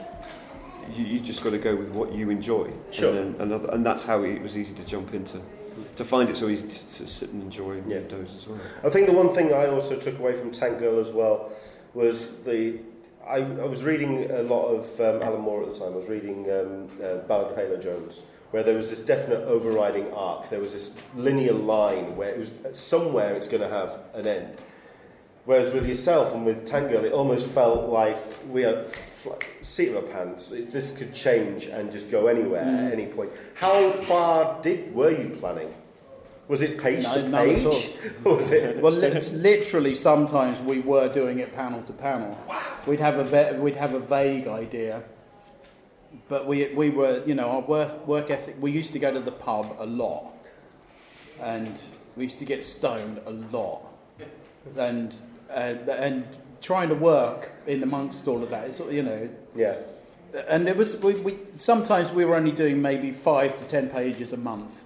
you, 0.97 1.05
you 1.05 1.21
just 1.21 1.45
got 1.45 1.51
to 1.51 1.59
go 1.59 1.77
with 1.77 1.91
what 1.91 2.13
you 2.15 2.31
enjoy 2.31 2.71
Sure. 2.91 3.15
and, 3.15 3.39
another, 3.43 3.69
and 3.75 3.85
that's 3.85 4.05
how 4.05 4.23
it 4.23 4.41
was 4.41 4.57
easy 4.57 4.75
to 4.75 4.85
jump 4.87 5.13
into 5.13 5.39
to 5.97 6.05
find 6.05 6.31
it 6.31 6.37
so 6.37 6.49
easy 6.49 6.67
to, 6.67 6.79
to 6.99 7.07
sit 7.07 7.29
and 7.35 7.43
enjoy 7.43 7.73
and 7.73 7.91
Yeah. 7.91 8.01
those 8.09 8.35
as 8.35 8.49
well. 8.49 8.59
I 8.83 8.89
think 8.89 9.07
the 9.07 9.13
one 9.23 9.29
thing 9.37 9.53
I 9.53 9.67
also 9.67 9.97
took 10.07 10.19
away 10.19 10.33
from 10.33 10.51
Tank 10.51 10.79
Girl 10.79 10.99
as 10.99 11.13
well 11.13 11.53
was 11.93 12.29
the. 12.49 12.79
I, 13.27 13.39
I 13.39 13.67
was 13.75 13.85
reading 13.85 14.31
a 14.31 14.43
lot 14.55 14.65
of 14.69 14.83
um, 15.01 15.21
Alan 15.23 15.43
Moore 15.43 15.63
at 15.65 15.69
the 15.75 15.79
time. 15.79 15.93
I 15.93 15.97
was 15.97 16.09
reading 16.09 16.39
um, 16.59 16.89
uh, 17.05 17.17
Ballad 17.29 17.49
of 17.53 17.57
Halo 17.59 17.77
Jones, 17.77 18.23
where 18.51 18.63
there 18.63 18.77
was 18.77 18.91
this 18.91 19.01
definite 19.01 19.41
overriding 19.45 20.13
arc. 20.13 20.49
There 20.51 20.61
was 20.61 20.73
this 20.73 20.95
linear 21.15 21.53
line 21.53 22.17
where 22.17 22.31
it 22.31 22.39
was 22.39 22.53
somewhere 22.73 23.35
it's 23.35 23.47
going 23.47 23.63
to 23.63 23.69
have 23.69 23.99
an 24.15 24.27
end. 24.27 24.57
Whereas 25.47 25.73
with 25.73 25.87
yourself 25.87 26.35
and 26.35 26.45
with 26.45 26.65
Tank 26.67 26.91
Girl, 26.91 27.05
it 27.05 27.13
almost 27.13 27.47
felt 27.47 27.89
like 27.89 28.19
we 28.51 28.65
are 28.65 28.87
seat 29.63 29.91
of 29.91 29.97
our 29.97 30.03
pants. 30.03 30.51
It, 30.51 30.73
this 30.73 30.91
could 30.91 31.15
change 31.15 31.67
and 31.67 31.91
just 31.91 32.11
go 32.11 32.27
anywhere 32.27 32.63
at 32.63 32.91
mm. 32.91 32.93
any 32.93 33.07
point. 33.07 33.31
How 33.55 33.91
far 33.91 34.61
did 34.61 34.93
were 34.93 35.11
you 35.11 35.37
planning? 35.39 35.73
Was 36.49 36.63
it 36.63 36.79
page 36.79 37.05
No, 37.05 37.15
to 37.15 37.31
page? 37.31 37.91
was 38.25 38.51
it? 38.51 38.81
Well, 38.81 38.93
li- 38.93 39.21
literally, 39.33 39.95
sometimes 39.95 40.59
we 40.61 40.81
were 40.81 41.09
doing 41.09 41.41
it 41.41 41.55
panel 41.55 41.83
to 41.83 41.93
panel. 41.93 42.39
Wow. 42.49 42.63
We'd 42.87 43.01
have 43.01 43.19
a 43.19 43.25
ve- 43.25 43.59
we'd 43.59 43.77
have 43.77 43.95
a 43.95 44.01
vague 44.01 44.47
idea, 44.47 45.03
but 46.29 46.47
we 46.47 46.67
we 46.75 46.91
were 46.91 47.23
you 47.27 47.35
know 47.35 47.49
our 47.51 47.61
work 47.61 48.07
work 48.07 48.31
ethic. 48.31 48.57
We 48.61 48.71
used 48.71 48.93
to 48.93 48.99
go 48.99 49.13
to 49.13 49.21
the 49.21 49.33
pub 49.33 49.77
a 49.79 49.87
lot, 49.87 50.33
and 51.41 51.79
we 52.17 52.25
used 52.25 52.39
to 52.39 52.45
get 52.45 52.65
stoned 52.65 53.21
a 53.27 53.31
lot, 53.31 53.83
and 54.77 55.15
and, 55.51 55.89
and 55.89 56.39
trying 56.61 56.89
to 56.89 56.95
work 56.95 57.53
in 57.67 57.83
amongst 57.83 58.27
all 58.27 58.43
of 58.43 58.51
that. 58.51 58.69
It's 58.69 58.81
you 58.81 59.03
know 59.03 59.29
Yeah. 59.55 59.77
and 60.49 60.69
it 60.69 60.77
was 60.77 60.97
we, 60.99 61.15
we 61.15 61.39
sometimes 61.55 62.11
we 62.11 62.25
were 62.25 62.37
only 62.37 62.53
doing 62.53 62.83
maybe 62.83 63.13
five 63.13 63.57
to 63.57 63.65
ten 63.67 63.89
pages 63.89 64.33
a 64.33 64.37
month 64.37 64.85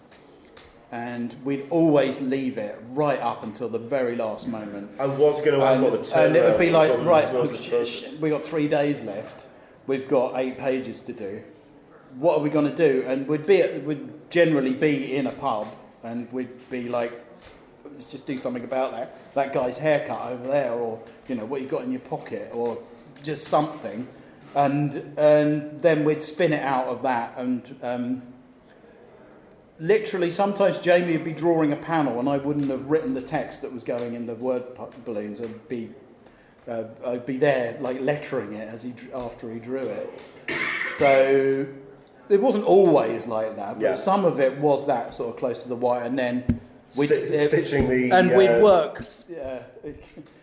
and 0.93 1.37
we'd 1.45 1.67
always 1.71 2.21
leave 2.21 2.59
it 2.59 2.77
right 2.89 3.21
up 3.21 3.43
until 3.45 3.69
the 3.69 3.79
very 3.79 4.17
last 4.17 4.49
moment 4.49 4.91
I 4.99 5.07
was 5.07 5.41
going 5.41 5.59
to 5.59 5.65
ask 5.65 5.77
and, 5.77 5.85
what 5.85 5.93
the 5.93 5.99
turnaround 5.99 6.27
and 6.27 6.37
it 6.37 6.45
would 6.45 6.59
be 6.59 6.71
like 6.71 6.91
right 6.99 7.33
what 7.33 7.43
was 7.43 7.53
the 7.53 7.59
oh, 7.59 7.63
sh- 7.63 7.69
process? 7.69 8.15
sh- 8.15 8.21
we 8.21 8.31
got 8.31 8.43
three 8.43 8.67
days 8.67 9.03
left 9.03 9.47
we've 9.91 10.09
got 10.09 10.39
eight 10.39 10.57
pages 10.57 11.01
to 11.03 11.13
do 11.13 11.43
what 12.17 12.39
are 12.39 12.41
we 12.41 12.51
going 12.51 12.69
to 12.69 12.75
do? 12.75 13.05
And 13.07 13.27
we'd 13.29 13.47
be 13.47 13.63
at, 13.63 13.85
we'd 13.85 14.31
generally 14.31 14.73
be 14.73 15.15
in 15.15 15.27
a 15.27 15.33
pub 15.33 15.69
and 16.03 16.31
we'd 16.33 16.69
be 16.71 16.89
like 16.89 17.13
let's 17.85 18.07
just 18.07 18.27
do 18.27 18.39
something 18.39 18.65
about 18.65 18.93
that. 18.93 19.35
That 19.35 19.53
guy's 19.53 19.79
haircut 19.79 20.33
over 20.33 20.47
there 20.47 20.73
or 20.73 21.01
you 21.29 21.35
know 21.35 21.45
what 21.45 21.61
you 21.61 21.67
got 21.69 21.83
in 21.83 21.91
your 21.91 22.01
pocket 22.01 22.51
or 22.53 22.83
just 23.23 23.49
something. 23.49 24.09
And 24.55 25.19
and 25.19 25.81
then 25.83 26.05
we'd 26.05 26.23
spin 26.23 26.53
it 26.53 26.63
out 26.63 26.87
of 26.87 27.03
that 27.03 27.37
and 27.39 27.77
um, 27.83 28.23
literally 29.79 30.31
sometimes 30.31 30.79
Jamie 30.79 31.17
would 31.17 31.25
be 31.25 31.33
drawing 31.33 31.73
a 31.73 31.77
panel 31.77 32.19
and 32.19 32.29
I 32.29 32.39
wouldn't 32.39 32.71
have 32.71 32.87
written 32.87 33.15
the 33.15 33.23
text 33.23 33.63
that 33.63 33.73
was 33.73 33.85
going 33.85 34.15
in 34.15 34.27
the 34.27 34.35
word 34.35 34.65
balloons. 35.05 35.41
I'd 35.41 35.69
be 35.69 35.91
uh, 36.69 36.85
I'd 37.07 37.27
be 37.27 37.37
there 37.37 37.77
like 37.81 38.01
lettering 38.01 38.53
it 38.55 38.69
as 38.69 38.83
he 38.83 38.93
after 39.15 39.51
he 39.53 39.59
drew 39.61 39.87
it 39.87 40.11
so 40.99 41.67
it 42.29 42.41
wasn't 42.41 42.65
always 42.65 43.27
like 43.27 43.57
that 43.57 43.75
but 43.75 43.83
Yeah. 43.83 43.95
some 43.95 44.25
of 44.25 44.41
it 44.41 44.59
was 44.59 44.87
that 44.87 45.15
sort 45.15 45.31
of 45.31 45.37
close 45.37 45.63
to 45.63 45.69
the 45.69 45.77
wire 45.77 46.03
and 46.03 46.19
then 46.19 46.45
we'd, 46.97 47.07
Sti- 47.09 47.35
uh, 47.45 47.49
stitching 47.49 47.89
the 47.89 48.11
and 48.13 48.37
we'd 48.37 48.49
uh, 48.49 48.61
work 48.61 49.05
yeah 49.29 49.63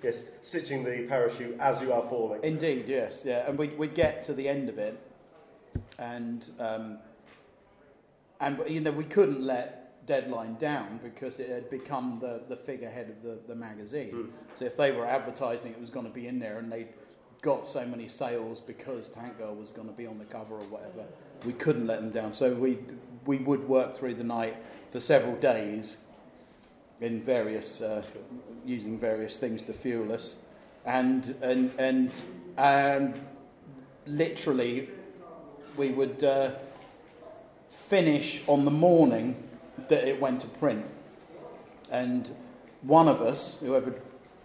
Yes, 0.03 0.31
stitching 0.41 0.83
the 0.85 1.05
parachute 1.07 1.57
as 1.59 1.81
you 1.81 1.91
are 1.91 2.03
falling. 2.03 2.39
Indeed, 2.43 2.85
yes, 2.87 3.23
yeah, 3.25 3.45
and 3.49 3.57
we'd, 3.57 3.77
we'd 3.77 3.93
get 3.95 4.21
to 4.21 4.33
the 4.33 4.47
end 4.47 4.69
of 4.69 4.77
it, 4.77 4.97
and 5.97 6.45
um, 6.59 6.99
and 8.39 8.61
you 8.69 8.79
know 8.79 8.91
we 8.91 9.03
couldn't 9.03 9.41
let 9.41 9.86
Deadline 10.07 10.55
down 10.55 10.99
because 11.03 11.39
it 11.39 11.49
had 11.49 11.69
become 11.69 12.17
the, 12.19 12.41
the 12.47 12.55
figurehead 12.55 13.09
of 13.09 13.21
the, 13.21 13.37
the 13.47 13.55
magazine. 13.55 14.31
So 14.55 14.65
if 14.65 14.75
they 14.75 14.91
were 14.91 15.05
advertising 15.05 15.71
it 15.71 15.79
was 15.79 15.89
going 15.89 16.05
to 16.07 16.11
be 16.11 16.27
in 16.27 16.39
there, 16.39 16.57
and 16.59 16.71
they 16.71 16.87
got 17.41 17.67
so 17.67 17.85
many 17.85 18.07
sales 18.07 18.59
because 18.61 19.09
Tank 19.09 19.37
Girl 19.37 19.53
was 19.53 19.69
going 19.69 19.87
to 19.87 19.93
be 19.93 20.07
on 20.07 20.17
the 20.17 20.25
cover 20.25 20.55
or 20.55 20.63
whatever, 20.65 21.05
we 21.45 21.53
couldn't 21.53 21.87
let 21.87 21.99
them 21.99 22.09
down. 22.09 22.33
So 22.33 22.53
we 22.53 22.79
we 23.25 23.37
would 23.39 23.67
work 23.67 23.93
through 23.93 24.15
the 24.15 24.23
night 24.23 24.55
for 24.91 24.99
several 24.99 25.35
days 25.35 25.97
in 27.01 27.21
various 27.21 27.81
uh, 27.81 28.01
using 28.65 28.97
various 28.97 29.37
things 29.37 29.61
to 29.63 29.73
fuel 29.73 30.13
us, 30.13 30.35
and 30.85 31.35
and 31.41 31.71
and 31.77 32.11
and 32.57 33.19
literally 34.05 34.89
we 35.75 35.89
would 35.89 36.23
uh, 36.23 36.51
finish 37.69 38.41
on 38.47 38.65
the 38.65 38.71
morning 38.71 39.46
that 39.89 40.07
it 40.07 40.19
went 40.19 40.41
to 40.41 40.47
print, 40.47 40.85
and 41.91 42.35
one 42.81 43.07
of 43.07 43.21
us, 43.21 43.57
whoever 43.59 43.93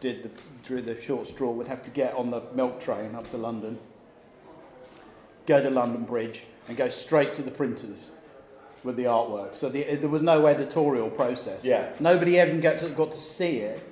did 0.00 0.22
the 0.22 0.30
drew 0.64 0.80
the 0.80 1.00
short 1.00 1.26
straw, 1.26 1.50
would 1.50 1.68
have 1.68 1.82
to 1.84 1.90
get 1.90 2.14
on 2.14 2.30
the 2.30 2.42
milk 2.54 2.80
train 2.80 3.14
up 3.14 3.28
to 3.30 3.36
London, 3.36 3.78
go 5.46 5.60
to 5.60 5.70
London 5.70 6.04
Bridge, 6.04 6.46
and 6.68 6.76
go 6.76 6.88
straight 6.88 7.34
to 7.34 7.42
the 7.42 7.50
printers 7.50 8.10
with 8.84 8.96
the 8.96 9.04
artwork. 9.04 9.54
So 9.54 9.68
the, 9.68 9.96
there 9.96 10.08
was 10.08 10.22
no 10.22 10.46
editorial 10.46 11.10
process. 11.10 11.64
Yeah. 11.64 11.92
Nobody 12.00 12.38
even 12.38 12.60
got 12.60 12.78
to, 12.80 12.88
got 12.90 13.12
to 13.12 13.20
see 13.20 13.58
it. 13.58 13.82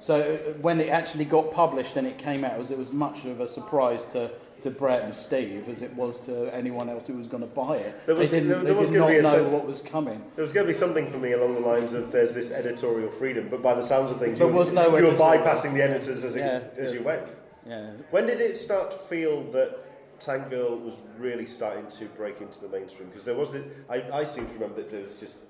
So 0.00 0.20
uh, 0.20 0.52
when 0.60 0.80
it 0.80 0.88
actually 0.88 1.24
got 1.24 1.50
published 1.50 1.96
and 1.96 2.06
it 2.06 2.18
came 2.18 2.44
out, 2.44 2.52
it 2.52 2.58
was, 2.58 2.70
it 2.70 2.78
was 2.78 2.92
much 2.92 3.24
of 3.24 3.40
a 3.40 3.48
surprise 3.48 4.02
to, 4.04 4.30
to 4.62 4.70
Brett 4.70 5.02
and 5.02 5.14
Steve 5.14 5.68
as 5.68 5.82
it 5.82 5.94
was 5.94 6.26
to 6.26 6.54
anyone 6.54 6.88
else 6.88 7.06
who 7.06 7.14
was 7.14 7.26
going 7.26 7.42
to 7.42 7.48
buy 7.48 7.76
it. 7.76 8.06
There 8.06 8.14
was- 8.14 8.30
they 8.30 8.40
didn't, 8.40 8.48
there- 8.50 8.58
there 8.64 8.74
they 8.74 8.80
was 8.80 8.90
did 8.90 8.98
not 8.98 9.10
know 9.10 9.22
cer- 9.22 9.48
what 9.48 9.66
was 9.66 9.80
coming. 9.82 10.24
There 10.36 10.42
was 10.42 10.52
going 10.52 10.66
to 10.66 10.72
be 10.72 10.76
something 10.76 11.08
for 11.08 11.18
me 11.18 11.32
along 11.32 11.54
the 11.54 11.60
lines 11.60 11.92
of 11.92 12.10
there's 12.10 12.34
this 12.34 12.50
editorial 12.50 13.10
freedom, 13.10 13.48
but 13.50 13.62
by 13.62 13.74
the 13.74 13.82
sounds 13.82 14.10
of 14.10 14.18
things, 14.18 14.38
There 14.38 14.48
you, 14.48 14.54
was 14.54 14.72
no 14.72 14.86
you 14.96 15.06
were 15.06 15.12
bypassing 15.12 15.74
the 15.74 15.82
editors 15.82 16.24
as, 16.24 16.36
it, 16.36 16.40
Yeah, 16.40 16.60
as 16.82 16.92
yeah. 16.92 16.98
you 16.98 17.04
went. 17.04 17.22
Yeah. 17.66 17.90
When 18.10 18.26
did 18.26 18.40
it 18.40 18.56
start 18.56 18.90
to 18.92 18.96
feel 18.98 19.42
that 19.52 19.78
Tank 20.20 20.50
Girl 20.50 20.76
was 20.78 21.02
really 21.18 21.46
starting 21.46 21.86
to 21.98 22.06
break 22.06 22.40
into 22.40 22.60
the 22.60 22.68
mainstream? 22.68 23.08
Because 23.08 23.24
there 23.24 23.34
was 23.36 23.52
the, 23.52 23.64
I, 23.88 24.02
I 24.20 24.24
seem 24.24 24.46
to 24.46 24.54
remember 24.54 24.76
that 24.76 24.90
there 24.90 25.02
was 25.02 25.18
just, 25.20 25.44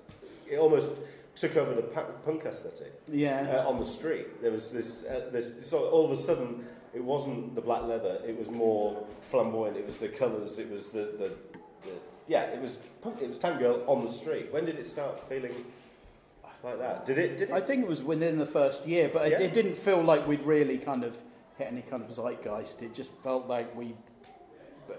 it 0.49 0.57
almost 0.59 0.89
took 1.35 1.55
over 1.55 1.73
the 1.73 1.83
punk 1.83 2.43
aesthetic 2.45 2.93
Yeah. 3.07 3.63
uh, 3.65 3.69
on 3.69 3.79
the 3.79 3.85
street. 3.85 4.41
There 4.41 4.51
was 4.51 4.71
this, 4.71 5.05
uh, 5.05 5.29
this, 5.31 5.71
all 5.73 6.03
of 6.05 6.11
a 6.11 6.15
sudden, 6.17 6.65
it 6.93 7.03
wasn't 7.03 7.55
the 7.55 7.61
black 7.61 7.83
leather, 7.83 8.19
it 8.27 8.37
was 8.37 8.49
more 8.49 9.05
flamboyant, 9.21 9.77
it 9.77 9.85
was 9.85 9.99
the 9.99 10.09
colours, 10.09 10.57
it 10.59 10.69
was 10.71 10.89
the, 10.89 10.99
the, 11.17 11.31
the 11.83 11.91
yeah, 12.27 12.43
it 12.43 12.61
was 12.61 12.81
punk, 13.01 13.21
it 13.21 13.27
was 13.27 13.37
Tank 13.37 13.59
Girl 13.59 13.83
on 13.87 14.03
the 14.05 14.11
street. 14.11 14.51
When 14.51 14.65
did 14.65 14.77
it 14.79 14.85
start 14.85 15.23
feeling 15.27 15.65
like 16.63 16.79
that? 16.79 17.05
Did 17.05 17.17
it, 17.17 17.37
did 17.37 17.49
it? 17.49 17.53
I 17.53 17.61
think 17.61 17.83
it 17.83 17.87
was 17.87 18.01
within 18.01 18.37
the 18.37 18.45
first 18.45 18.85
year, 18.85 19.09
but 19.11 19.27
it, 19.27 19.31
Yeah. 19.31 19.39
it 19.41 19.53
didn't 19.53 19.75
feel 19.77 20.01
like 20.03 20.27
we'd 20.27 20.43
really 20.43 20.77
kind 20.77 21.03
of 21.03 21.17
hit 21.57 21.67
any 21.67 21.81
kind 21.81 22.03
of 22.03 22.09
zeitgeist. 22.09 22.81
It 22.81 22.93
just 22.93 23.11
felt 23.23 23.47
like 23.47 23.75
we, 23.75 23.95
uh, 24.89 24.93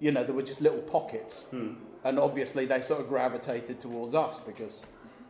you 0.00 0.10
know, 0.12 0.24
there 0.24 0.34
were 0.34 0.42
just 0.42 0.60
little 0.60 0.80
pockets, 0.82 1.44
Hmm. 1.50 1.74
and 2.04 2.18
obviously 2.18 2.64
they 2.66 2.80
sort 2.82 3.00
of 3.00 3.08
gravitated 3.08 3.80
towards 3.80 4.14
us 4.14 4.40
because 4.40 4.82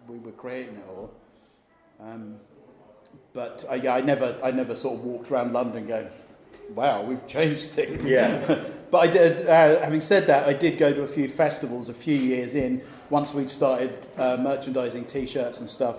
we 0.08 0.18
were 0.18 0.32
creating 0.32 0.76
it 0.76 0.84
all. 0.88 1.10
Um, 2.00 2.36
but 3.34 3.64
uh, 3.70 3.74
yeah, 3.74 3.94
I 3.94 4.00
never, 4.00 4.36
I 4.42 4.50
never 4.50 4.74
sort 4.76 4.98
of 4.98 5.04
walked 5.04 5.30
around 5.30 5.52
London 5.52 5.86
going, 5.86 6.08
"Wow, 6.74 7.02
we've 7.02 7.26
changed 7.26 7.70
things." 7.70 8.08
Yeah. 8.08 8.64
But 8.92 8.98
I 8.98 9.06
did. 9.06 9.48
Uh, 9.48 9.80
having 9.80 10.02
said 10.02 10.26
that, 10.26 10.46
I 10.46 10.52
did 10.52 10.76
go 10.76 10.92
to 10.92 11.00
a 11.00 11.06
few 11.06 11.26
festivals 11.26 11.88
a 11.88 11.94
few 11.94 12.14
years 12.14 12.54
in. 12.54 12.82
Once 13.08 13.32
we'd 13.32 13.48
started 13.48 14.06
uh, 14.18 14.36
merchandising 14.38 15.06
T-shirts 15.06 15.60
and 15.60 15.70
stuff, 15.70 15.96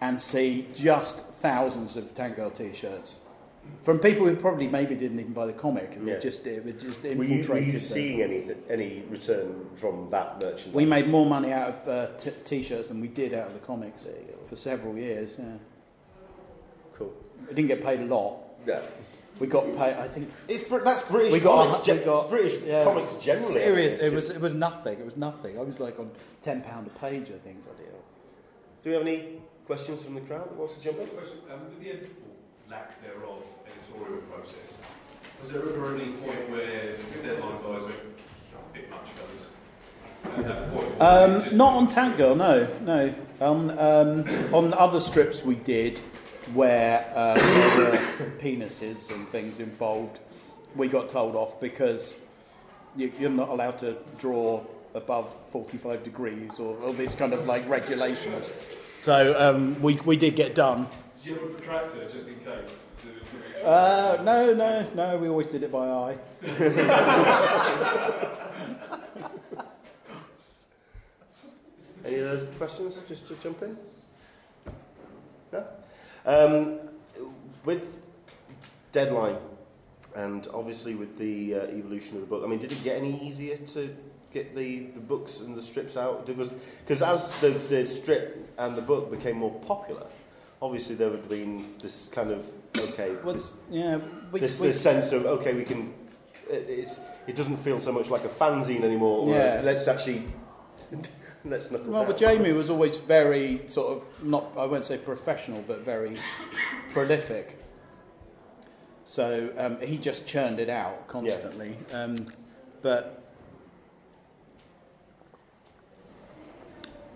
and 0.00 0.18
see 0.18 0.66
just 0.74 1.18
thousands 1.42 1.96
of 1.96 2.14
Tank 2.14 2.36
Girl 2.36 2.50
T-shirts 2.50 3.18
from 3.82 3.98
people 3.98 4.26
who 4.26 4.34
probably 4.36 4.66
maybe 4.68 4.94
didn't 4.94 5.20
even 5.20 5.34
buy 5.34 5.44
the 5.44 5.52
comic, 5.52 5.96
and 5.96 6.06
Yeah. 6.08 6.18
just 6.18 6.46
it, 6.46 6.66
it 6.66 6.80
just 6.80 7.02
Were 7.02 7.24
you, 7.24 7.46
were 7.46 7.58
you 7.58 7.78
seeing 7.78 8.22
any, 8.22 8.42
any 8.70 9.02
return 9.10 9.66
from 9.74 10.08
that 10.10 10.40
merchandise? 10.40 10.72
we 10.74 10.86
made 10.86 11.08
more 11.08 11.26
money 11.26 11.52
out 11.52 11.68
of 11.74 11.88
uh, 11.88 12.16
t- 12.16 12.30
T-shirts 12.44 12.88
than 12.88 13.02
we 13.02 13.08
did 13.08 13.34
out 13.34 13.48
of 13.48 13.52
the 13.52 13.60
comics 13.60 14.04
There 14.04 14.14
you 14.16 14.32
go. 14.32 14.46
for 14.46 14.56
several 14.56 14.96
years. 14.96 15.34
Yeah. 15.38 15.44
Cool. 16.94 17.12
We 17.48 17.54
didn't 17.54 17.68
get 17.68 17.82
paid 17.84 18.00
a 18.00 18.04
lot. 18.04 18.38
Yeah. 18.66 18.80
We 19.40 19.46
got 19.48 19.64
paid. 19.66 19.94
I 19.94 20.06
think 20.06 20.30
It's, 20.48 20.62
Br- 20.62 20.78
that's 20.78 21.02
British 21.02 21.32
we 21.32 21.40
got, 21.40 21.64
comics. 21.64 21.80
gen- 21.80 21.98
we 21.98 22.04
got 22.04 22.20
it's 22.20 22.30
British 22.30 22.62
yeah, 22.64 22.84
comics 22.84 23.14
generally. 23.16 23.52
Serious. 23.52 23.94
It's 23.94 24.02
It 24.04 24.10
just- 24.10 24.28
was. 24.28 24.36
It 24.36 24.40
was 24.40 24.54
nothing. 24.54 24.98
It 25.00 25.04
was 25.04 25.16
nothing. 25.16 25.58
I 25.58 25.62
was 25.62 25.80
like 25.80 25.98
on 25.98 26.10
ten 26.40 26.62
pound 26.62 26.86
a 26.86 26.90
page. 26.98 27.30
I 27.34 27.38
think. 27.38 27.64
Bloody 27.64 27.84
hell. 27.90 28.00
Do 28.82 28.90
we 28.90 28.94
have 28.96 29.02
any 29.06 29.40
questions 29.66 30.02
from 30.04 30.14
the 30.14 30.20
crowd 30.20 30.44
that 30.50 30.54
wants 30.56 30.74
to 30.76 30.80
jump 30.80 31.00
in? 31.00 31.06
Question, 31.08 31.38
um, 31.52 31.60
with 31.64 31.80
the 31.80 31.88
editorial 31.90 32.14
lack 32.70 33.02
thereof 33.02 33.42
editorial 33.66 34.22
process, 34.22 34.74
was 35.42 35.50
there 35.50 35.62
ever 35.62 35.94
any 35.96 36.12
point 36.12 36.50
where 36.50 36.96
the 37.12 37.22
deadline 37.22 37.60
guys 37.62 37.82
went, 37.82 37.96
"Oh, 38.54 38.58
a 38.70 38.72
bit 38.72 38.88
much, 38.90 39.06
fellas? 39.16 39.48
At 40.24 40.44
that 40.44 40.72
point, 40.72 40.86
was 40.86 40.94
it 40.96 41.02
Um, 41.02 41.42
just- 41.42 41.56
not 41.56 41.74
on 41.74 41.88
Tank 41.88 42.16
Girl, 42.18 42.34
no, 42.36 42.68
no. 42.82 43.12
On 43.40 43.70
um, 43.78 44.54
on 44.54 44.72
other 44.74 45.00
strips 45.00 45.42
we 45.44 45.56
did 45.56 46.00
where 46.52 47.10
uh, 47.14 47.34
there 47.76 47.90
were 47.92 48.30
penises 48.38 49.10
and 49.10 49.28
things 49.28 49.58
involved, 49.60 50.20
we 50.76 50.88
got 50.88 51.08
told 51.08 51.34
off 51.36 51.60
because 51.60 52.14
you, 52.96 53.12
you're 53.18 53.30
not 53.30 53.48
allowed 53.48 53.78
to 53.78 53.96
draw 54.18 54.62
above 54.94 55.34
45 55.50 56.02
degrees 56.02 56.58
or 56.60 56.76
all 56.82 56.92
these 56.92 57.14
kind 57.14 57.32
of 57.32 57.46
like 57.46 57.68
regulations. 57.68 58.50
So 59.04 59.34
um, 59.38 59.80
we 59.82 59.94
we 60.06 60.16
did 60.16 60.34
get 60.36 60.54
done. 60.54 60.86
Did 61.22 61.26
you 61.30 61.34
have 61.34 61.42
a 61.42 61.46
protractor 61.54 62.08
just 62.10 62.28
in 62.28 62.36
case? 62.40 62.68
To- 63.02 63.60
to- 63.60 63.66
Uh, 63.68 64.22
no, 64.22 64.52
no, 64.54 64.86
no. 64.94 65.16
We 65.18 65.28
always 65.28 65.46
did 65.46 65.62
it 65.62 65.70
by 65.72 65.88
eye. 65.88 66.18
Any 72.04 72.20
other 72.20 72.46
questions 72.58 73.00
just 73.08 73.26
to 73.28 73.34
jump 73.36 73.62
in? 73.62 73.76
Um, 76.26 76.80
with 77.64 78.02
Deadline, 78.92 79.36
and 80.14 80.46
obviously 80.54 80.94
with 80.94 81.18
the 81.18 81.54
uh, 81.54 81.58
evolution 81.66 82.16
of 82.16 82.22
the 82.22 82.26
book, 82.26 82.42
I 82.44 82.48
mean, 82.48 82.58
did 82.60 82.72
it 82.72 82.82
get 82.84 82.96
any 82.96 83.20
easier 83.26 83.56
to 83.56 83.94
get 84.32 84.54
the, 84.54 84.80
the 84.94 85.00
books 85.00 85.40
and 85.40 85.56
the 85.56 85.62
strips 85.62 85.96
out? 85.96 86.24
Because 86.26 86.52
as 87.02 87.30
the, 87.40 87.50
the 87.68 87.86
strip 87.86 88.48
and 88.58 88.76
the 88.76 88.82
book 88.82 89.10
became 89.10 89.36
more 89.36 89.54
popular, 89.60 90.06
obviously 90.62 90.94
there 90.94 91.10
would 91.10 91.20
have 91.20 91.28
been 91.28 91.74
this 91.80 92.08
kind 92.08 92.30
of, 92.30 92.46
okay, 92.78 93.16
Well, 93.24 93.34
this, 93.34 93.54
yeah, 93.70 93.98
we, 94.32 94.40
this, 94.40 94.60
we, 94.60 94.68
this 94.68 94.80
sense 94.80 95.12
of, 95.12 95.26
okay, 95.26 95.54
we 95.54 95.64
can, 95.64 95.92
it- 96.50 96.66
it's, 96.68 96.98
it 97.26 97.34
doesn't 97.36 97.56
feel 97.58 97.78
so 97.78 97.90
much 97.92 98.10
like 98.10 98.24
a 98.24 98.28
fanzine 98.28 98.82
anymore. 98.84 99.28
or 99.28 99.34
Yeah. 99.34 99.60
let's 99.64 99.88
actually 99.88 100.24
let's 101.44 101.70
knuckle 101.70 101.92
Well, 101.92 102.02
down. 102.02 102.10
but 102.12 102.18
Jamie 102.18 102.52
was 102.52 102.70
always 102.70 102.96
very 102.96 103.62
sort 103.68 103.96
of 103.96 104.24
not 104.24 104.50
I 104.56 104.66
won't 104.66 104.84
say 104.84 104.98
professional, 104.98 105.62
but 105.66 105.80
very 105.80 106.16
prolific. 106.92 107.58
So 109.04 109.52
um, 109.58 109.80
he 109.80 109.98
just 109.98 110.26
churned 110.26 110.58
it 110.60 110.70
out 110.70 111.06
constantly. 111.08 111.76
Um, 111.92 112.26
but 112.82 113.22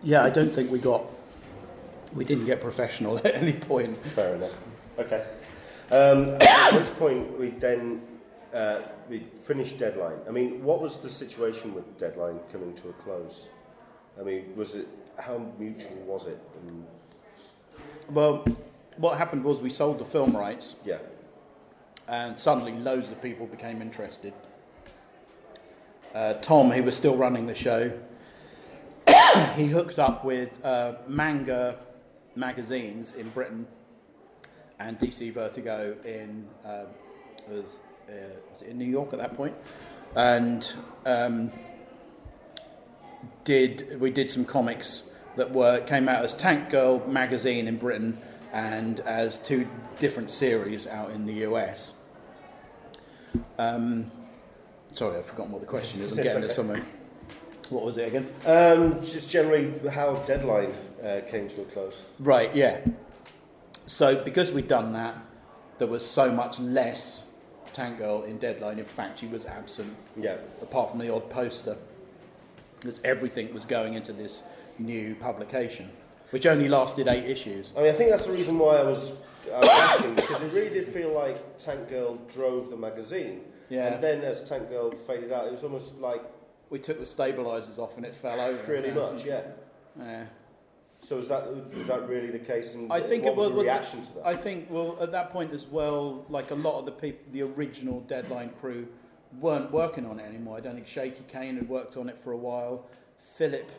yeah, 0.02 0.22
I 0.22 0.30
don't 0.30 0.50
think 0.50 0.70
we 0.70 0.78
got 0.78 1.10
we 2.14 2.24
didn't 2.24 2.46
get 2.46 2.60
professional 2.60 3.18
at 3.24 3.34
any 3.34 3.52
point. 3.52 4.04
Fair 4.06 4.34
enough. 4.34 4.56
Okay. 4.98 5.24
Um, 5.90 6.30
at 6.40 6.74
which 6.74 6.90
point 6.98 7.38
we 7.38 7.50
then 7.50 8.02
uh, 8.52 8.80
we 9.08 9.20
finished 9.20 9.78
deadline. 9.78 10.18
I 10.26 10.30
mean, 10.30 10.62
what 10.62 10.80
was 10.80 10.98
the 10.98 11.10
situation 11.10 11.74
with 11.74 11.98
deadline 11.98 12.40
coming 12.52 12.74
to 12.74 12.90
a 12.90 12.92
close? 12.94 13.48
I 14.18 14.22
mean, 14.22 14.52
was 14.56 14.74
it 14.74 14.88
how 15.18 15.38
mutual 15.58 15.96
was 16.06 16.26
it? 16.26 16.38
And, 16.66 16.86
Well, 18.10 18.44
what 18.96 19.18
happened 19.18 19.44
was 19.44 19.60
we 19.60 19.70
sold 19.70 19.98
the 19.98 20.04
film 20.04 20.36
rights. 20.36 20.76
yeah, 20.84 20.98
and 22.08 22.36
suddenly 22.36 22.72
loads 22.72 23.10
of 23.10 23.20
people 23.22 23.46
became 23.46 23.82
interested. 23.82 24.32
Uh, 26.14 26.34
Tom, 26.34 26.70
who 26.70 26.82
was 26.82 26.96
still 26.96 27.16
running 27.16 27.46
the 27.46 27.54
show, 27.54 27.92
he 29.54 29.66
hooked 29.66 29.98
up 29.98 30.24
with 30.24 30.64
uh, 30.64 30.94
manga 31.06 31.78
magazines 32.34 33.12
in 33.12 33.28
Britain 33.30 33.66
and 34.78 34.98
DC 34.98 35.32
Vertigo 35.32 35.96
in 36.04 36.46
uh, 36.64 36.84
was, 37.48 37.80
uh, 38.08 38.12
was 38.52 38.62
it 38.62 38.68
in 38.68 38.78
New 38.78 38.84
York 38.84 39.12
at 39.12 39.18
that 39.18 39.34
point. 39.34 39.54
point, 39.54 40.16
and 40.16 40.72
um, 41.06 41.50
did 43.44 43.98
we 44.00 44.10
did 44.10 44.30
some 44.30 44.44
comics 44.44 45.04
that 45.36 45.50
were 45.50 45.80
came 45.80 46.08
out 46.08 46.24
as 46.24 46.34
Tank 46.34 46.70
Girl 46.70 47.06
magazine 47.06 47.68
in 47.68 47.76
Britain 47.76 48.18
and 48.52 49.00
as 49.00 49.38
two 49.38 49.66
different 49.98 50.30
series 50.30 50.86
out 50.86 51.10
in 51.10 51.26
the 51.26 51.46
US. 51.46 51.92
Um, 53.58 54.10
sorry, 54.94 55.18
I've 55.18 55.26
forgotten 55.26 55.52
what 55.52 55.60
the 55.60 55.66
question 55.66 56.02
is. 56.02 56.10
I'm 56.12 56.16
getting 56.16 56.42
okay. 56.42 56.46
it 56.46 56.54
somewhere. 56.54 56.82
What 57.70 57.84
was 57.84 57.98
it 57.98 58.08
again? 58.08 58.28
um, 58.46 59.02
just 59.02 59.28
generally 59.28 59.78
how 59.90 60.14
deadline 60.24 60.72
uh, 61.04 61.20
came 61.28 61.48
to 61.48 61.62
a 61.62 61.64
close. 61.66 62.04
Right, 62.18 62.54
yeah. 62.54 62.80
So 63.86 64.22
because 64.22 64.52
we'd 64.52 64.68
done 64.68 64.92
that, 64.94 65.16
there 65.78 65.88
was 65.88 66.04
so 66.04 66.32
much 66.32 66.58
less 66.58 67.22
Tank 67.72 67.98
Girl 67.98 68.24
in 68.24 68.38
Deadline. 68.38 68.78
In 68.78 68.84
fact, 68.84 69.18
she 69.18 69.26
was 69.26 69.46
absent, 69.46 69.94
Yeah, 70.16 70.38
apart 70.62 70.90
from 70.90 70.98
the 70.98 71.14
odd 71.14 71.28
poster, 71.30 71.76
because 72.80 73.00
everything 73.04 73.52
was 73.54 73.64
going 73.64 73.94
into 73.94 74.12
this 74.12 74.42
new 74.78 75.14
publication, 75.16 75.90
which 76.30 76.46
only 76.46 76.68
lasted 76.68 77.08
eight 77.08 77.24
issues. 77.24 77.72
I 77.76 77.82
mean, 77.82 77.90
I 77.90 77.92
think 77.92 78.10
that's 78.10 78.26
the 78.26 78.32
reason 78.32 78.58
why 78.58 78.76
I 78.76 78.82
was, 78.84 79.12
I 79.52 79.58
was 79.60 79.68
asking 79.68 80.14
because 80.14 80.40
it 80.42 80.52
really 80.52 80.70
did 80.70 80.86
feel 80.86 81.12
like 81.12 81.58
Tank 81.58 81.88
Girl 81.88 82.16
drove 82.28 82.70
the 82.70 82.76
magazine. 82.76 83.42
Yeah. 83.68 83.92
And 83.94 84.02
then 84.02 84.22
as 84.22 84.42
Tank 84.42 84.70
Girl 84.70 84.90
faded 84.92 85.32
out, 85.32 85.46
it 85.46 85.52
was 85.52 85.64
almost 85.64 85.96
like 85.98 86.22
We 86.70 86.78
took 86.78 86.98
the 86.98 87.04
stabilisers 87.04 87.78
off 87.78 87.96
and 87.96 88.06
it 88.06 88.14
fell 88.14 88.40
over. 88.40 88.58
pretty 88.58 88.90
much, 88.90 89.24
yeah. 89.24 89.42
Yeah. 89.98 90.24
So 91.00 91.18
is 91.18 91.28
that 91.28 91.44
is 91.72 91.86
that 91.86 92.08
really 92.08 92.30
the 92.30 92.40
case? 92.40 92.74
And 92.74 92.92
I 92.92 93.00
think 93.00 93.22
what 93.24 93.32
it 93.32 93.36
was 93.36 93.50
was 93.50 93.56
the 93.58 93.62
reaction 93.62 94.02
to 94.02 94.14
that? 94.14 94.26
I 94.26 94.34
think 94.34 94.68
well 94.68 94.96
at 95.00 95.12
that 95.12 95.30
point 95.30 95.52
as 95.52 95.66
well, 95.66 96.24
like 96.28 96.50
a 96.50 96.56
lot 96.56 96.78
of 96.78 96.86
the 96.86 96.92
people, 96.92 97.20
the 97.30 97.42
original 97.42 98.00
Deadline 98.00 98.50
crew 98.60 98.88
weren't 99.40 99.70
working 99.70 100.06
on 100.06 100.18
it 100.18 100.26
anymore. 100.26 100.56
I 100.56 100.60
don't 100.60 100.74
think 100.74 100.86
Shaky 100.86 101.22
Kane 101.28 101.56
had 101.56 101.68
worked 101.68 101.96
on 101.96 102.08
it 102.08 102.18
for 102.18 102.32
a 102.32 102.36
while. 102.36 102.86
Philip 103.36 103.70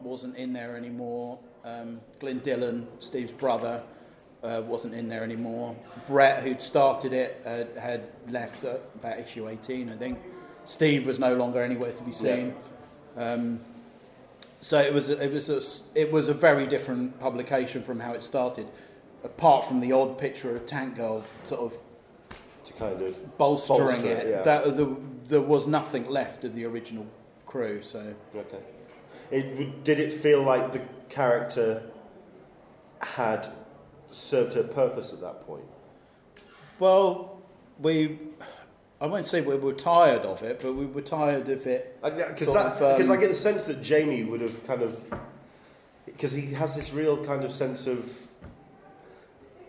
wasn't 0.00 0.36
in 0.36 0.52
there 0.52 0.76
anymore. 0.76 1.38
Um, 1.64 2.00
Glenn 2.20 2.38
Dillon, 2.38 2.86
Steve's 3.00 3.32
brother, 3.32 3.82
uh, 4.42 4.62
wasn't 4.64 4.94
in 4.94 5.08
there 5.08 5.24
anymore. 5.24 5.76
Brett, 6.06 6.42
who'd 6.42 6.60
started 6.62 7.12
it, 7.12 7.42
uh, 7.44 7.80
had 7.80 8.04
left 8.28 8.64
at 8.64 8.82
about 8.94 9.18
issue 9.18 9.48
18, 9.48 9.90
I 9.90 9.96
think. 9.96 10.18
Steve 10.64 11.06
was 11.06 11.18
no 11.18 11.34
longer 11.34 11.62
anywhere 11.62 11.92
to 11.92 12.02
be 12.02 12.12
seen. 12.12 12.54
Um, 13.16 13.60
so 14.60 14.78
it 14.78 14.92
was 14.92 15.08
a, 15.08 15.22
it 15.22 15.32
was 15.32 15.48
a, 15.48 15.62
it 15.94 16.12
was 16.12 16.28
a 16.28 16.34
very 16.34 16.66
different 16.66 17.18
publication 17.18 17.82
from 17.82 17.98
how 17.98 18.12
it 18.12 18.22
started, 18.22 18.66
apart 19.24 19.64
from 19.64 19.80
the 19.80 19.92
odd 19.92 20.18
picture 20.18 20.54
of 20.54 20.66
Tank 20.66 20.96
Girl 20.96 21.24
sort 21.44 21.60
of 21.60 21.78
kind 22.78 23.02
of 23.02 23.38
bolstering 23.38 23.88
Bolster 23.88 24.08
it. 24.08 24.28
yeah. 24.28 24.42
That, 24.42 24.76
the, 24.76 24.96
there 25.26 25.40
was 25.40 25.66
nothing 25.66 26.08
left 26.08 26.44
of 26.44 26.54
the 26.54 26.64
original 26.64 27.06
crew. 27.46 27.82
So 27.82 28.14
okay. 28.34 28.58
It, 29.30 29.84
did 29.84 30.00
it 30.00 30.12
feel 30.12 30.42
like 30.42 30.72
the 30.72 30.80
character 31.08 31.82
had 33.02 33.48
served 34.10 34.54
her 34.54 34.62
purpose 34.62 35.12
at 35.12 35.20
that 35.20 35.46
point? 35.46 35.64
well, 36.78 37.40
we 37.80 38.18
I 39.00 39.06
won't 39.06 39.26
say 39.26 39.40
we 39.40 39.54
were 39.56 39.72
tired 39.72 40.22
of 40.22 40.42
it, 40.42 40.60
but 40.60 40.72
we 40.74 40.86
were 40.86 41.02
tired 41.02 41.48
of 41.48 41.66
it. 41.66 41.98
Because 42.02 42.48
um, 42.48 43.12
I 43.12 43.16
get 43.16 43.28
the 43.28 43.34
sense 43.34 43.64
that 43.66 43.80
Jamie 43.80 44.24
would 44.24 44.40
have 44.40 44.66
kind 44.66 44.82
of 44.82 45.04
because 46.04 46.32
he 46.32 46.52
has 46.54 46.74
this 46.74 46.92
real 46.92 47.22
kind 47.24 47.44
of 47.44 47.52
sense 47.52 47.86
of 47.86 48.28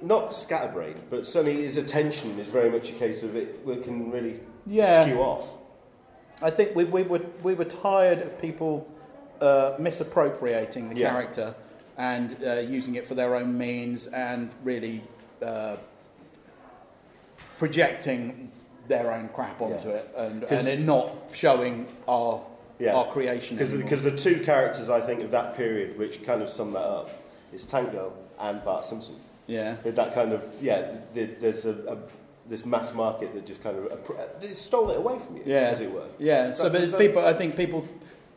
not 0.02 0.34
scatterbrain, 0.34 0.96
but 1.10 1.28
certainly 1.28 1.62
his 1.64 1.78
attention 1.78 2.38
is 2.40 2.48
very 2.48 2.70
much 2.70 2.90
a 2.90 2.94
case 2.94 3.24
of 3.24 3.36
it, 3.36 3.60
it 3.68 3.84
can 3.84 4.12
really 4.12 4.40
Yeah. 4.66 5.06
skew 5.06 5.20
off. 5.22 5.58
I 6.42 6.50
think 6.50 6.76
we, 6.76 6.86
we 6.86 7.04
were 7.04 7.22
we 7.44 7.54
were 7.54 7.66
tired 7.66 8.20
of 8.20 8.40
people 8.40 8.88
uh, 9.42 9.74
misappropriating 9.80 10.90
the 10.90 10.96
Yeah. 10.96 11.12
character 11.12 11.56
and 11.98 12.38
uh, 12.46 12.54
using 12.60 12.96
it 12.96 13.06
for 13.08 13.14
their 13.16 13.36
own 13.36 13.58
means 13.58 14.08
and 14.08 14.50
really 14.64 15.04
uh, 15.44 15.76
projecting 17.58 18.52
their 18.88 19.12
own 19.14 19.30
crap 19.30 19.62
onto 19.62 19.90
Yeah. 19.90 19.96
it 19.96 20.14
and, 20.18 20.44
and 20.44 20.68
it 20.68 20.80
not 20.80 21.12
showing 21.34 21.88
our 22.08 22.42
Yeah. 22.80 22.96
our 22.96 23.12
creation 23.12 23.58
Because 23.58 24.02
the 24.04 24.16
two 24.16 24.40
characters 24.40 24.90
I 24.90 25.02
think 25.02 25.22
of 25.22 25.32
that 25.32 25.56
period 25.58 25.98
which 25.98 26.24
kind 26.24 26.42
of 26.42 26.50
sum 26.50 26.72
that 26.74 26.80
up 27.00 27.10
is 27.54 27.66
Tank 27.66 27.92
Girl 27.92 28.14
and 28.40 28.64
Bart 28.64 28.86
Simpson. 28.86 29.16
Yeah. 29.50 29.76
That 29.84 30.14
kind 30.14 30.32
of 30.34 30.44
yeah, 30.62 30.80
the, 31.14 31.26
there's 31.42 31.66
a, 31.66 31.74
a 31.94 31.98
this 32.50 32.66
mass 32.66 32.94
market 32.94 33.34
that 33.34 33.46
just 33.46 33.62
kind 33.64 33.78
of 33.78 33.86
it 34.42 34.58
stole 34.58 34.90
it 34.92 34.98
away 34.98 35.20
from 35.20 35.38
you, 35.38 35.44
Yeah. 35.46 35.72
as 35.74 35.82
it 35.82 35.92
were. 35.92 36.08
Yeah, 36.18 36.52
so 36.54 36.70
but 36.70 36.82
it's 36.82 36.94
people. 36.94 37.26
I 37.26 37.34
think 37.34 37.56
people. 37.56 37.88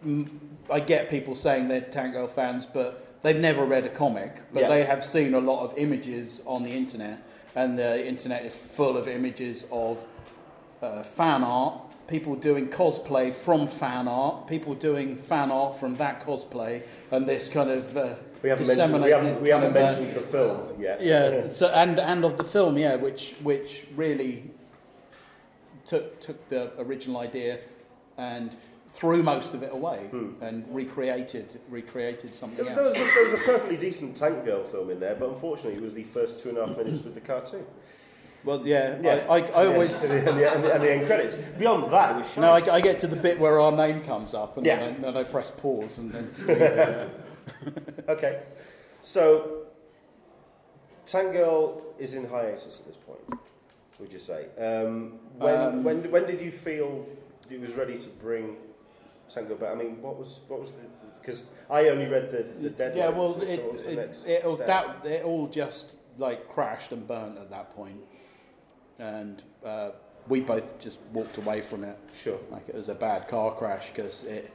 mm, 0.07 0.29
I 0.71 0.81
get 0.81 1.09
people 1.11 1.35
saying 1.35 1.69
they're 1.69 1.81
Tank 1.81 2.13
Girl 2.15 2.27
fans, 2.29 2.67
but 2.67 2.89
they've 3.23 3.41
never 3.41 3.65
read 3.65 3.85
a 3.87 3.89
comic. 3.89 4.33
But 4.53 4.63
Yeah. 4.63 4.69
they 4.69 4.85
have 4.85 5.03
seen 5.05 5.35
a 5.35 5.41
lot 5.41 5.65
of 5.65 5.77
images 5.77 6.41
on 6.47 6.63
the 6.63 6.71
internet, 6.71 7.19
and 7.55 7.77
the 7.79 8.07
internet 8.07 8.45
is 8.45 8.55
full 8.55 8.97
of 8.97 9.09
images 9.09 9.67
of 9.71 10.05
uh, 10.83 11.03
fan 11.03 11.43
art, 11.45 11.75
people 12.13 12.37
doing 12.37 12.69
cosplay 12.69 13.33
from 13.33 13.67
fan 13.67 14.07
art, 14.07 14.47
people 14.47 14.75
doing 14.75 15.17
fan 15.17 15.51
art 15.51 15.81
from 15.81 15.97
that 15.97 16.23
cosplay, 16.23 16.83
and 17.11 17.27
this 17.27 17.49
kind 17.49 17.71
of 17.71 17.97
uh, 17.97 18.15
We 18.43 18.51
haven't 18.51 18.67
mentioned 18.67 19.03
we 19.03 19.11
haven't, 19.11 19.41
we 19.41 19.49
haven't 19.49 19.71
of, 19.71 19.77
uh, 19.77 19.81
mentioned 19.81 20.15
the 20.15 20.21
film 20.21 20.79
yet. 20.79 21.01
yeah, 21.01 21.49
so 21.61 21.69
and 21.69 21.99
and 21.99 22.23
of 22.27 22.37
the 22.37 22.45
film, 22.45 22.77
yeah, 22.77 22.97
which 22.97 23.35
which 23.43 23.87
really 23.97 24.51
took 25.87 26.21
took 26.21 26.39
the 26.51 26.79
original 26.79 27.17
idea 27.17 27.61
and 28.19 28.55
threw 28.91 29.23
most 29.23 29.55
of 29.55 29.63
it 29.63 29.73
away 29.73 30.11
and 30.43 30.67
recreated 30.69 31.59
recreated 31.71 32.35
something 32.35 32.63
There, 32.63 32.75
there 32.75 32.85
was 32.85 32.95
a, 32.95 33.05
there 33.15 33.25
was 33.25 33.33
a 33.33 33.39
perfectly 33.39 33.79
decent 33.79 34.19
Tank 34.19 34.45
Girl 34.45 34.65
film 34.65 34.91
in 34.91 35.01
there, 35.01 35.15
but 35.15 35.31
unfortunately 35.31 35.79
it 35.79 35.83
was 35.83 35.95
the 35.95 36.05
first 36.05 36.39
two 36.39 36.51
and 36.51 36.59
a 36.59 36.67
half 36.67 36.77
minutes 36.77 37.03
with 37.03 37.15
the 37.15 37.23
cartoon. 37.23 37.65
Well, 38.45 38.67
yeah, 38.67 38.97
Yeah. 39.01 39.25
I, 39.29 39.37
I, 39.37 39.39
I 39.63 39.67
always 39.67 39.93
and, 40.03 40.11
the, 40.13 40.19
and, 40.31 40.39
the, 40.39 40.53
and, 40.55 40.65
the, 40.65 40.75
and 40.75 40.83
the 40.83 40.93
end 40.93 41.07
credits. 41.07 41.37
Beyond 41.37 41.93
that, 41.93 42.15
it 42.15 42.19
was 42.19 42.27
shite. 42.33 42.39
no, 42.67 42.73
I, 42.73 42.77
I 42.77 42.81
get 42.81 42.99
to 43.01 43.07
the 43.07 43.17
bit 43.17 43.39
where 43.39 43.61
our 43.61 43.73
name 43.73 44.03
comes 44.03 44.35
up 44.35 44.57
and 44.57 44.67
Yeah. 44.67 44.77
then, 44.77 44.97
I, 44.97 45.13
then 45.13 45.17
I 45.17 45.25
press 45.25 45.51
pause 45.51 45.99
and 45.99 46.13
then 46.13 47.11
Okay, 48.09 48.43
so 49.01 49.63
Tank 51.07 51.33
Girl 51.33 51.83
is 51.99 52.15
in 52.15 52.29
hiatus 52.29 52.81
at 52.81 52.87
this 52.87 52.97
point. 52.97 53.41
Would 54.01 54.13
you 54.13 54.19
say? 54.19 54.47
Um, 54.59 55.19
when, 55.39 55.57
Um, 55.61 55.85
when 55.85 56.11
when 56.11 56.27
did 56.27 56.41
you 56.41 56.51
feel 56.51 57.07
it 57.51 57.61
was 57.61 57.75
ready 57.77 57.99
to 57.99 58.09
bring 58.09 58.57
Tank 59.29 59.49
Girl 59.49 59.57
back? 59.57 59.73
I 59.73 59.75
mean, 59.77 60.01
what 60.03 60.19
was 60.19 60.41
what 60.49 60.61
was 60.61 60.71
the 60.73 60.79
because 61.21 61.47
I 61.71 61.89
only 61.89 62.07
read 62.07 62.33
the, 62.33 62.43
the 62.61 62.71
deadline. 62.71 62.99
yeah, 62.99 63.09
well, 63.11 63.29
so, 63.29 63.43
it, 63.43 63.49
so 63.57 63.63
what 63.63 63.73
was 63.73 63.83
the 63.85 63.91
it, 64.01 64.25
it, 64.27 64.45
all- 64.45 64.57
that 64.57 65.07
it 65.07 65.25
all 65.25 65.47
just 65.47 65.93
like 66.19 66.49
crashed 66.49 66.91
and 66.93 67.07
burnt 67.07 67.39
at 67.39 67.49
that 67.51 67.75
point, 67.77 68.01
and 69.03 69.43
uh, 69.67 69.91
we 70.29 70.41
both 70.41 70.79
just 70.79 70.99
walked 71.13 71.37
away 71.39 71.61
from 71.61 71.83
it. 71.85 71.99
Sure. 72.15 72.39
like 72.51 72.69
it 72.69 72.75
was 72.75 72.89
a 72.89 72.95
bad 72.95 73.29
car 73.29 73.55
crash 73.55 73.91
because 73.95 74.25
it 74.25 74.53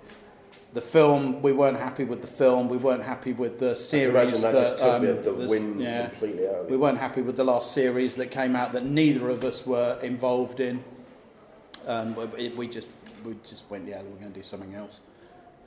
the 0.74 0.82
film 0.82 1.42
we 1.42 1.52
weren't 1.52 1.78
happy 1.78 2.04
with 2.04 2.22
the 2.22 2.28
film 2.28 2.68
we 2.70 2.78
weren't 2.78 3.04
happy 3.04 3.34
with 3.34 3.58
the 3.60 3.72
I 3.72 3.74
series 3.76 4.16
imagine 4.16 4.42
that, 4.42 4.54
just 4.54 4.78
took 4.80 4.94
um, 4.96 5.06
the, 5.06 5.14
the 5.14 5.34
this- 5.34 5.50
wind 5.50 5.82
yeah, 5.82 6.10
completely 6.10 6.48
out 6.48 6.70
we 6.70 6.78
weren't 6.78 6.98
happy 6.98 7.22
with 7.22 7.36
the 7.36 7.44
last 7.44 7.72
series 7.74 8.16
that 8.16 8.32
came 8.32 8.56
out 8.56 8.74
that 8.74 8.86
neither 8.86 9.30
of 9.30 9.44
us 9.44 9.66
were 9.66 9.98
involved 10.02 10.60
in 10.60 10.84
um, 11.88 12.16
we- 12.16 12.26
we, 12.26 12.50
we 12.50 12.68
just 12.68 12.88
we 13.26 13.36
just 13.48 13.70
went, 13.70 13.88
yeah, 13.88 14.02
we're 14.02 14.20
going 14.20 14.32
to 14.32 14.40
do 14.40 14.44
something 14.44 14.76
else. 14.76 15.02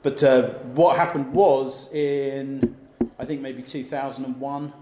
But 0.01 0.23
uh, 0.23 0.49
what 0.73 0.97
happened 0.97 1.31
was 1.33 1.91
in, 1.93 2.75
I 3.19 3.25
think 3.25 3.41
maybe 3.41 3.61
2001, 3.61 4.73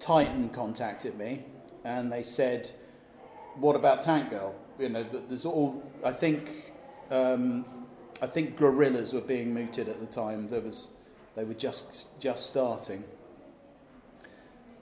Titan 0.00 0.48
contacted 0.50 1.16
me 1.16 1.44
and 1.84 2.12
they 2.12 2.22
said, 2.22 2.70
"What 3.56 3.76
about 3.76 4.02
Tank 4.02 4.30
Girl? 4.30 4.54
You 4.78 4.88
know, 4.88 5.04
there's 5.28 5.44
all. 5.46 5.82
I 6.04 6.12
think, 6.12 6.72
um, 7.10 7.64
I 8.20 8.26
think 8.26 8.58
Gorillaz 8.58 9.12
were 9.12 9.20
being 9.20 9.54
mooted 9.54 9.88
at 9.88 10.00
the 10.00 10.06
time. 10.06 10.48
There 10.48 10.60
was, 10.60 10.90
they 11.36 11.44
were 11.44 11.54
just 11.54 12.18
just 12.20 12.46
starting." 12.46 13.04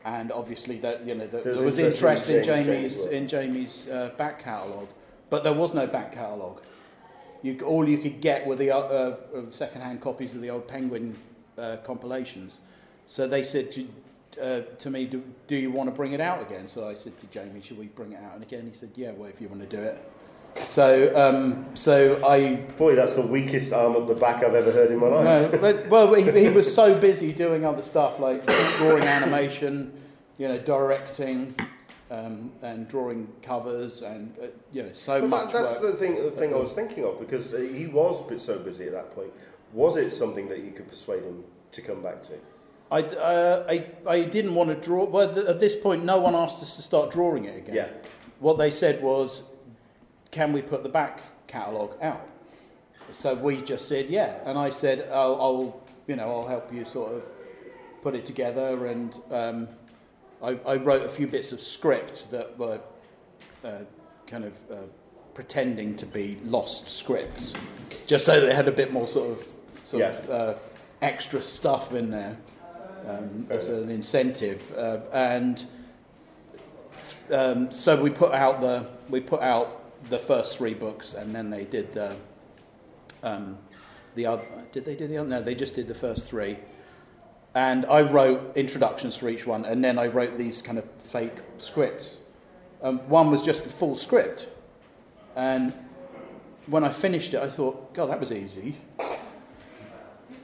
And 0.05 0.33
obviously, 0.33 0.79
that 0.79 1.07
you 1.07 1.15
know, 1.15 1.27
the, 1.29 1.43
There 1.43 1.63
was 1.63 1.79
interest 1.79 2.29
in 2.29 2.43
Jamie- 2.43 2.65
Jamie's 2.65 3.07
in 3.07 3.29
Jamie's 3.29 3.87
uh, 3.89 4.11
back 4.17 4.41
catalogue, 4.43 4.89
but 5.31 5.45
there 5.45 5.53
was 5.53 5.75
no 5.75 5.87
back 5.87 6.13
catalogue. 6.13 6.61
You, 7.43 7.59
all 7.61 7.89
you 7.89 7.99
could 7.99 8.21
get 8.21 8.47
were 8.47 8.55
the 8.57 8.71
uh, 8.71 8.79
uh, 8.79 9.17
second-hand 9.51 10.01
copies 10.01 10.35
of 10.35 10.43
the 10.43 10.51
old 10.51 10.69
Penguin 10.69 11.17
uh, 11.59 11.77
compilations. 11.85 12.61
So 13.09 13.27
they 13.27 13.43
said 13.43 13.75
uh, 14.41 14.61
to 14.79 14.91
me, 14.91 15.07
do, 15.07 15.23
"Do 15.47 15.57
you 15.57 15.71
want 15.71 15.89
to 15.89 15.95
bring 15.95 16.13
it 16.13 16.21
out 16.21 16.43
again?" 16.43 16.69
So 16.69 16.89
I 16.89 16.95
said 16.95 17.19
to 17.21 17.27
Jamie, 17.27 17.61
"Should 17.61 17.79
we 17.79 17.87
bring 17.87 18.13
it 18.13 18.21
out?" 18.23 18.35
And 18.35 18.43
again, 18.43 18.69
he 18.71 18.77
said, 18.79 18.91
"Yeah, 18.95 19.13
well, 19.13 19.29
if 19.29 19.41
you 19.41 19.49
want 19.49 19.69
to 19.69 19.77
do 19.77 19.83
it." 19.83 19.99
So, 20.55 21.13
um, 21.17 21.67
so 21.75 22.23
I 22.27 22.57
Boy, 22.77 22.95
that's 22.95 23.15
the 23.15 23.27
weakest 23.27 23.73
arm 23.73 23.97
at 23.97 24.07
the 24.07 24.15
back 24.15 24.45
I've 24.45 24.55
ever 24.55 24.71
heard 24.71 24.91
in 24.91 24.99
my 24.99 25.07
life. 25.07 25.53
no, 25.53 25.59
but, 25.59 25.89
well, 25.89 26.13
he, 26.13 26.31
he 26.31 26.51
was 26.51 26.73
so 26.73 26.99
busy 26.99 27.33
doing 27.33 27.65
other 27.65 27.83
stuff 27.83 28.21
like 28.21 28.47
drawing 28.77 29.05
animation, 29.05 29.93
you 30.37 30.49
know, 30.49 30.59
directing, 30.59 31.55
um, 32.11 32.53
and 32.61 32.87
drawing 32.87 33.29
covers, 33.41 34.03
and 34.03 34.35
uh, 34.43 34.47
you 34.73 34.83
know, 34.83 34.93
so 34.93 35.23
But 35.23 35.31
much 35.31 35.45
that, 35.45 35.53
that's 35.55 35.81
work. 35.81 35.93
the 35.93 35.99
thing. 35.99 36.17
The 36.23 36.31
thing 36.31 36.53
I 36.53 36.59
was 36.59 36.75
thinking 36.75 37.05
of 37.05 37.19
because 37.19 37.53
he 37.53 37.87
was 37.87 38.21
bit 38.23 38.41
so 38.41 38.59
busy 38.59 38.87
at 38.87 38.93
that 38.93 39.15
point. 39.15 39.33
Was 39.73 39.97
it 39.97 40.11
something 40.11 40.49
that 40.51 40.59
you 40.59 40.73
could 40.73 40.87
persuade 40.87 41.23
him 41.23 41.45
to 41.71 41.81
come 41.81 42.03
back 42.03 42.23
to? 42.25 42.35
I, 42.93 43.01
uh, 43.01 43.67
I, 43.71 43.87
I 44.07 44.25
didn't 44.25 44.55
want 44.55 44.69
to 44.69 44.77
draw. 44.77 45.07
Well, 45.07 45.33
th- 45.33 45.47
at 45.47 45.59
this 45.59 45.75
point, 45.75 46.05
no 46.05 46.19
one 46.19 46.35
asked 46.35 46.63
us 46.63 46.77
to 46.77 46.83
start 46.83 47.11
drawing 47.11 47.47
it 47.47 47.57
again. 47.57 47.75
Yeah. 47.75 47.89
What 48.39 48.59
they 48.59 48.71
said 48.71 49.03
was, 49.03 49.45
"Can 50.31 50.53
we 50.53 50.61
put 50.61 50.83
the 50.83 50.91
back 50.91 51.23
catalogue 51.47 51.97
out?" 52.03 52.29
So 53.13 53.35
we 53.35 53.63
just 53.63 53.89
said, 53.89 54.11
"Yeah," 54.11 54.37
and 54.45 54.59
I 54.59 54.69
said, 54.69 55.09
"I'll, 55.11 55.41
I'll 55.41 55.81
you 56.07 56.17
know, 56.17 56.25
I'll 56.25 56.47
help 56.47 56.71
you 56.73 56.85
sort 56.85 57.15
of 57.15 57.25
put 58.03 58.15
it 58.15 58.27
together." 58.27 58.87
And 58.87 59.19
um, 59.31 59.69
I, 60.43 60.59
I 60.67 60.77
wrote 60.77 61.03
a 61.03 61.09
few 61.09 61.27
bits 61.27 61.51
of 61.53 61.63
script 61.63 62.31
that 62.31 62.59
were 62.59 62.79
uh, 63.65 63.79
kind 64.27 64.45
of 64.45 64.53
uh, 64.71 64.83
pretending 65.33 65.97
to 65.97 66.05
be 66.05 66.37
lost 66.45 66.91
scripts, 66.91 67.55
just 68.07 68.27
so 68.27 68.39
they 68.39 68.55
had 68.55 68.69
a 68.69 68.73
bit 68.73 68.93
more 68.93 69.09
sort 69.09 69.39
of 69.39 69.47
sort 69.87 70.03
of 70.03 70.31
uh, 70.31 70.55
extra 71.01 71.41
stuff 71.41 71.95
in 71.95 72.11
there 72.11 72.37
um, 73.07 73.47
as 73.51 73.69
an 73.69 73.91
incentive. 73.91 74.63
Uh, 74.77 74.99
and 75.13 75.65
um, 77.33 77.73
so 77.73 78.01
we 78.01 78.11
put 78.11 78.33
out 78.33 78.61
the 78.61 78.87
we 79.09 79.21
put 79.21 79.41
out 79.43 79.83
the 80.11 80.19
first 80.19 80.57
three 80.57 80.75
books, 80.75 81.15
and 81.15 81.35
then 81.35 81.51
they 81.51 81.65
did 81.65 81.93
the 81.93 82.17
um, 83.23 83.59
the 84.15 84.27
other. 84.27 84.45
Did 84.73 84.85
they 84.85 84.95
do 84.95 85.07
the 85.07 85.19
other? 85.19 85.29
No, 85.29 85.43
they 85.43 85.55
just 85.55 85.75
did 85.75 85.89
the 85.89 85.95
first 85.95 86.27
three. 86.27 86.59
And 87.55 87.85
I 87.87 88.01
wrote 88.01 88.57
introductions 88.57 89.15
for 89.15 89.29
each 89.29 89.47
one, 89.47 89.67
and 89.67 89.85
then 89.85 89.99
I 89.99 90.07
wrote 90.07 90.39
these 90.39 90.63
kind 90.63 90.79
of 90.79 90.87
fake 90.99 91.37
scripts. 91.59 92.17
Um, 92.83 92.99
one 93.11 93.31
was 93.31 93.43
just 93.43 93.65
the 93.65 93.71
full 93.71 93.95
script, 93.95 94.49
and 95.37 95.75
when 96.67 96.85
I 96.85 96.91
finished 96.91 97.35
it, 97.35 97.43
I 97.43 97.51
thought, 97.51 97.93
God, 97.95 98.07
that 98.11 98.21
was 98.21 98.33
easy. 98.33 98.77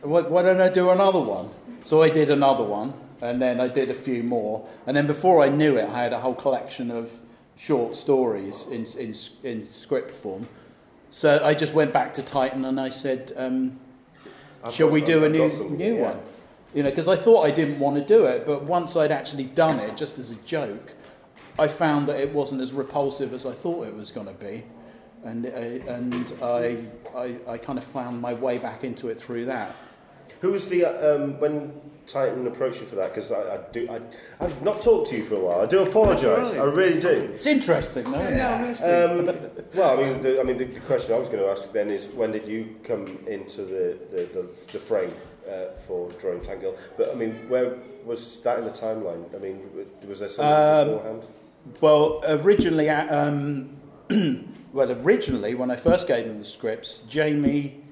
Why, 0.03 0.21
why 0.21 0.43
don't 0.43 0.61
I 0.61 0.69
do 0.69 0.91
another 0.91 1.21
one? 1.21 1.51
So 1.89 2.03
I 2.03 2.11
did 2.11 2.29
another 2.29 2.65
one, 2.65 2.93
and 3.23 3.41
then 3.41 3.63
I 3.63 3.69
did 3.69 3.89
a 3.89 3.95
few 3.95 4.23
more, 4.23 4.69
and 4.87 4.95
then 4.95 5.07
before 5.07 5.43
I 5.43 5.49
knew 5.49 5.79
it, 5.79 5.89
I 5.89 6.03
had 6.03 6.13
a 6.13 6.21
whole 6.21 6.35
collection 6.35 6.91
of 6.91 7.11
short 7.57 7.97
stories 7.97 8.67
in 8.71 8.85
in, 8.99 9.15
in 9.43 9.65
script 9.73 10.15
form. 10.15 10.49
So 11.09 11.43
I 11.43 11.55
just 11.55 11.73
went 11.73 11.95
back 11.95 12.13
to 12.13 12.23
Titan 12.23 12.67
and 12.67 12.79
I 12.79 12.91
said, 12.91 13.33
um, 13.39 13.81
"Shall 14.71 14.91
we 14.91 15.01
do 15.01 15.25
a 15.25 15.31
new 15.31 15.49
new 15.71 15.95
yeah. 15.97 16.11
one?" 16.11 16.21
You 16.75 16.83
know, 16.83 16.91
because 16.91 17.09
I 17.09 17.17
thought 17.17 17.47
I 17.47 17.51
didn't 17.51 17.79
want 17.79 17.97
to 17.97 18.05
do 18.05 18.27
it, 18.27 18.45
but 18.45 18.65
once 18.65 18.95
I'd 18.95 19.11
actually 19.11 19.45
done 19.45 19.79
it, 19.81 19.97
just 19.97 20.19
as 20.19 20.31
a 20.31 20.39
joke, 20.45 20.93
I 21.59 21.69
found 21.69 22.07
that 22.11 22.21
it 22.21 22.35
wasn't 22.35 22.61
as 22.61 22.71
repulsive 22.75 23.33
as 23.33 23.47
I 23.47 23.55
thought 23.55 23.87
it 23.87 23.95
was 23.95 24.13
going 24.13 24.27
to 24.27 24.35
be, 24.47 24.63
and 25.25 25.47
I, 25.47 25.69
and 25.97 26.35
I, 26.43 26.59
I 27.17 27.53
I 27.55 27.57
kind 27.57 27.79
of 27.79 27.85
found 27.85 28.21
my 28.21 28.35
way 28.35 28.59
back 28.59 28.85
into 28.85 29.09
it 29.09 29.19
through 29.19 29.47
that. 29.47 29.75
Who 30.41 30.53
was 30.53 30.69
the 30.69 30.85
uh, 30.85 31.15
um, 31.17 31.41
when 31.41 31.73
Titan 32.07 32.47
approached 32.47 32.81
you 32.81 32.87
for 32.87 32.97
that? 32.97 33.11
Because 33.15 33.31
I, 33.33 33.57
I 33.57 33.59
do, 33.73 33.89
I, 33.91 34.01
I've 34.45 34.63
not 34.63 34.81
talked 34.83 35.11
to 35.11 35.17
you 35.17 35.25
for 35.25 35.35
a 35.35 35.41
while. 35.41 35.61
I 35.61 35.67
do 35.67 35.83
apologise. 35.83 36.53
That's 36.53 36.57
I 36.57 36.65
really 36.65 37.01
do. 37.01 37.31
It's 37.35 37.47
interesting, 37.47 38.11
no? 38.11 38.19
Um, 38.19 39.27
well, 39.75 39.99
I 39.99 40.03
mean, 40.03 40.23
the, 40.23 40.41
I 40.41 40.43
mean, 40.45 40.57
the, 40.59 40.65
the 40.65 40.81
question 40.81 41.15
I 41.15 41.19
was 41.19 41.29
going 41.29 41.41
to 41.43 41.49
ask 41.49 41.73
then 41.73 41.91
is 41.91 42.09
when 42.09 42.33
did 42.33 42.47
you 42.47 42.77
come 42.83 43.07
into 43.27 43.63
the 43.63 43.99
the, 44.11 44.23
the, 44.35 44.43
the 44.73 44.79
frame 44.79 45.13
uh, 45.51 45.75
for 45.75 46.11
drawing 46.13 46.41
Tank 46.41 46.63
Girl? 46.63 46.77
But 46.97 47.11
I 47.11 47.15
mean, 47.15 47.49
where 47.49 47.77
was 48.05 48.37
that 48.39 48.59
in 48.59 48.65
the 48.65 48.71
timeline? 48.71 49.35
I 49.35 49.39
mean, 49.39 49.69
was 50.07 50.21
there 50.21 50.29
something 50.29 50.91
Um, 50.91 50.97
beforehand? 50.97 51.27
Well, 51.83 52.23
originally, 52.27 52.89
uh, 52.89 53.27
um, 53.29 53.77
well, 54.73 54.91
originally 54.93 55.55
when 55.55 55.71
I 55.71 55.77
first 55.77 56.07
gave 56.09 56.25
him 56.25 56.39
the 56.39 56.45
scripts, 56.47 57.03
Jamie 57.09 57.85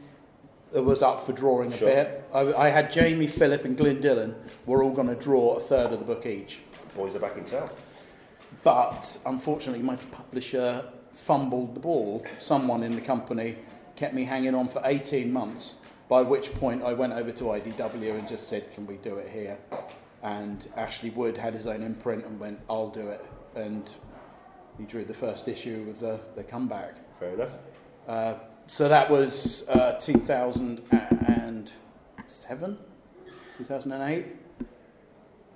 was 0.84 1.02
up 1.02 1.24
for 1.24 1.32
drawing 1.32 1.72
a 1.72 1.76
Sure. 1.76 1.88
bit. 1.88 2.24
I, 2.32 2.40
I 2.54 2.68
had 2.68 2.90
Jamie, 2.90 3.26
Philip, 3.26 3.64
and 3.64 3.76
Glyn 3.76 4.00
Dillon 4.00 4.34
we 4.66 4.72
were 4.74 4.82
all 4.82 4.92
going 4.92 5.08
to 5.08 5.14
draw 5.14 5.56
a 5.56 5.60
third 5.60 5.92
of 5.92 5.98
the 6.00 6.04
book 6.04 6.26
each. 6.26 6.60
Boys 6.94 7.14
are 7.14 7.20
back 7.20 7.36
in 7.36 7.44
town. 7.44 7.68
But 8.62 9.18
unfortunately, 9.26 9.82
my 9.82 9.96
publisher 9.96 10.84
fumbled 11.12 11.74
the 11.74 11.80
ball. 11.80 12.24
Someone 12.38 12.82
in 12.82 12.94
the 12.94 13.00
company 13.00 13.56
kept 13.94 14.14
me 14.14 14.24
hanging 14.24 14.54
on 14.54 14.68
for 14.68 14.82
18 14.84 15.32
months, 15.32 15.76
by 16.08 16.22
which 16.22 16.52
point 16.54 16.82
I 16.82 16.92
went 16.92 17.12
over 17.12 17.32
to 17.32 17.44
IDW 17.44 18.18
and 18.18 18.28
just 18.28 18.48
said, 18.48 18.72
Can 18.74 18.86
we 18.86 18.96
do 18.96 19.16
it 19.16 19.28
here? 19.30 19.58
And 20.22 20.66
Ashley 20.76 21.10
Wood 21.10 21.36
had 21.36 21.54
his 21.54 21.66
own 21.66 21.82
imprint 21.82 22.24
and 22.24 22.38
went, 22.40 22.58
I'll 22.68 22.90
do 22.90 23.08
it. 23.08 23.24
And 23.54 23.88
he 24.78 24.84
drew 24.84 25.04
the 25.04 25.14
first 25.14 25.48
issue 25.48 25.86
of 25.88 26.00
the, 26.00 26.18
the 26.34 26.42
comeback. 26.42 26.94
Fair 27.20 27.34
enough. 27.34 27.56
Uh, 28.08 28.34
so 28.68 28.88
that 28.88 29.08
was 29.08 29.62
uh, 29.68 29.92
2007, 30.00 32.78
2008. 33.58 34.26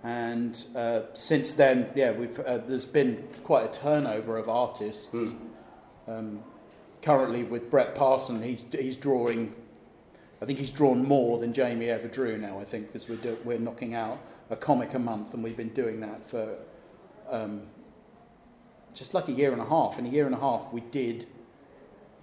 And 0.03 0.65
uh, 0.75 1.03
since 1.13 1.53
then, 1.53 1.91
yeah, 1.95 2.13
we've, 2.13 2.39
uh, 2.39 2.57
there's 2.59 2.87
been 2.87 3.29
quite 3.45 3.65
a 3.65 3.79
turnover 3.79 4.39
of 4.39 4.49
artists. 4.49 5.09
Um, 6.09 6.43
currently, 7.03 7.45
with 7.45 7.71
Brett 7.71 7.95
Parson, 7.95 8.43
he's, 8.43 8.65
he's 8.71 8.97
drawing, 8.97 9.55
I 10.41 10.47
think 10.47 10.59
he's 10.59 10.73
drawn 10.73 11.05
more 11.05 11.39
than 11.39 11.53
Jamie 11.53 11.91
ever 11.91 12.09
drew 12.09 12.39
now, 12.39 12.59
I 12.61 12.65
think, 12.65 12.93
because 12.93 13.09
we're, 13.09 13.17
do, 13.17 13.37
we're 13.45 13.59
knocking 13.59 13.95
out 13.95 14.19
a 14.49 14.57
comic 14.57 14.95
a 14.95 14.99
month, 14.99 15.35
and 15.35 15.45
we've 15.45 15.57
been 15.57 15.75
doing 15.75 16.01
that 16.01 16.31
for 16.31 16.57
um, 17.29 17.63
just 18.95 19.13
like 19.15 19.29
a 19.29 19.33
year 19.33 19.53
and 19.53 19.61
a 19.61 19.67
half. 19.67 19.99
In 19.99 20.07
a 20.07 20.11
year 20.11 20.27
and 20.27 20.35
a 20.35 20.41
half, 20.41 20.73
we 20.73 20.81
did 20.81 21.27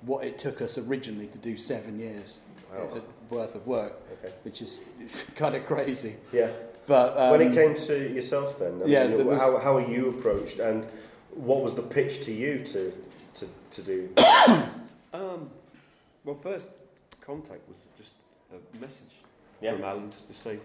what 0.08 0.24
it 0.24 0.38
took 0.40 0.62
us 0.62 0.78
originally 0.78 1.28
to 1.28 1.38
do 1.38 1.58
seven 1.58 2.00
years 2.00 2.40
Wow. 2.74 3.02
worth 3.30 3.56
of 3.56 3.66
work, 3.68 3.94
Okay. 4.20 4.34
which 4.44 4.62
is 4.62 4.82
kind 5.36 5.56
of 5.56 5.66
crazy. 5.66 6.16
Yeah. 6.34 6.50
But 6.86 7.18
um, 7.18 7.32
when 7.32 7.42
it 7.42 7.54
came 7.54 7.76
to 7.76 8.14
yourself, 8.14 8.60
then, 8.60 8.82
I 8.84 8.88
yeah, 8.88 9.08
mean, 9.08 9.18
there 9.18 9.26
was- 9.26 9.40
how, 9.42 9.58
how 9.58 9.74
were 9.76 9.88
you 9.88 10.10
approached, 10.10 10.60
and 10.60 10.86
what 11.34 11.62
was 11.62 11.76
the 11.76 11.82
pitch 11.84 12.22
to 12.26 12.32
you 12.32 12.64
to 12.66 12.94
to, 13.36 13.48
to 13.72 13.82
do? 13.82 14.10
Um, 15.14 15.50
well, 16.26 16.36
first 16.36 16.68
contact 17.22 17.68
was 17.70 17.78
just 17.98 18.16
a 18.54 18.78
message 18.82 19.16
Yeah. 19.62 19.72
from 19.74 19.84
Alan 19.86 20.12
just 20.12 20.28
to 20.28 20.34
say, 20.34 20.60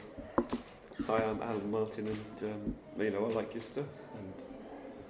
"Hi, 1.07 1.25
I'm 1.25 1.41
Alan 1.41 1.71
Martin, 1.71 2.09
and 2.09 2.51
um, 2.53 2.75
you 3.05 3.11
know 3.11 3.25
I 3.27 3.33
like 3.33 3.55
your 3.55 3.63
stuff," 3.63 3.87
and 4.19 4.33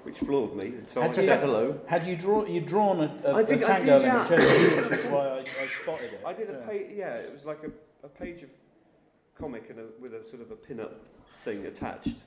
which 0.05 0.19
floored 0.19 0.55
me. 0.55 0.67
And 0.69 0.89
so 0.89 1.01
Had 1.01 1.13
I 1.13 1.15
you- 1.15 1.23
said 1.29 1.41
hello. 1.41 1.81
had 1.87 2.07
you 2.07 2.17
drawn 2.17 2.53
you 2.53 2.61
drawn 2.61 3.01
a, 3.01 3.13
a, 3.25 3.35
I 3.35 3.45
think 3.45 3.63
a 3.63 3.67
I 3.67 3.79
tango 3.79 3.99
did, 3.99 4.09
in 4.09 4.15
yeah. 4.15 4.25
the 4.25 4.37
Chelsea, 4.37 4.89
which 4.91 4.99
is 5.01 5.07
why 5.07 5.29
I, 5.29 5.39
I 5.39 5.69
spotted 5.83 6.13
it. 6.13 6.21
I 6.27 6.33
did 6.33 6.51
a 6.51 6.55
page. 6.69 6.87
Yeah, 6.95 7.15
it 7.15 7.33
was 7.33 7.45
like 7.45 7.63
a, 7.65 7.71
a 8.07 8.09
page 8.09 8.43
of 8.43 8.51
comic 9.39 9.71
and 9.71 9.79
a, 9.79 9.85
with 10.01 10.15
a 10.15 10.27
sort 10.29 10.43
of 10.43 10.51
a 10.51 10.57
pin-up 10.57 11.01
thing 11.41 11.67
attached, 11.67 12.23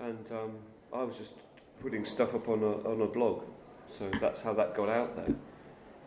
and 0.00 0.30
um, 0.32 0.52
I 0.92 1.02
was 1.02 1.18
just 1.18 1.34
putting 1.80 2.04
stuff 2.04 2.34
up 2.34 2.48
on 2.48 2.62
a 2.62 2.88
on 2.88 3.00
a 3.02 3.06
blog, 3.06 3.44
so 3.88 4.08
that's 4.20 4.40
how 4.42 4.52
that 4.54 4.74
got 4.74 4.88
out 4.88 5.16
there. 5.16 5.34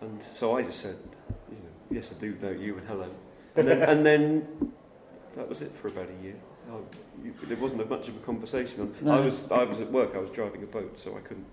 And 0.02 0.22
so 0.24 0.56
I 0.56 0.62
just 0.64 0.80
said, 0.80 0.96
you 1.50 1.58
know, 1.58 1.70
yes, 1.92 2.14
I 2.16 2.20
do 2.22 2.36
know 2.42 2.52
you 2.52 2.78
and 2.78 2.88
hello, 2.88 3.10
and 3.56 3.68
then 3.68 3.82
and 3.82 4.06
then 4.06 4.72
that 5.36 5.48
was 5.50 5.62
it 5.62 5.72
for 5.74 5.88
about 5.90 6.08
a 6.10 6.24
year. 6.24 6.36
I, 6.70 7.26
you, 7.26 7.34
there 7.44 7.58
wasn't 7.58 7.90
much 7.90 8.08
of 8.08 8.16
a 8.16 8.20
conversation. 8.20 8.82
On, 8.82 9.10
I 9.10 9.20
was 9.20 9.52
I 9.52 9.64
was 9.64 9.80
at 9.80 9.92
work. 9.92 10.16
I 10.16 10.20
was 10.20 10.32
driving 10.32 10.64
a 10.64 10.68
boat, 10.68 11.00
so 11.00 11.18
I 11.18 11.22
couldn't 11.22 11.46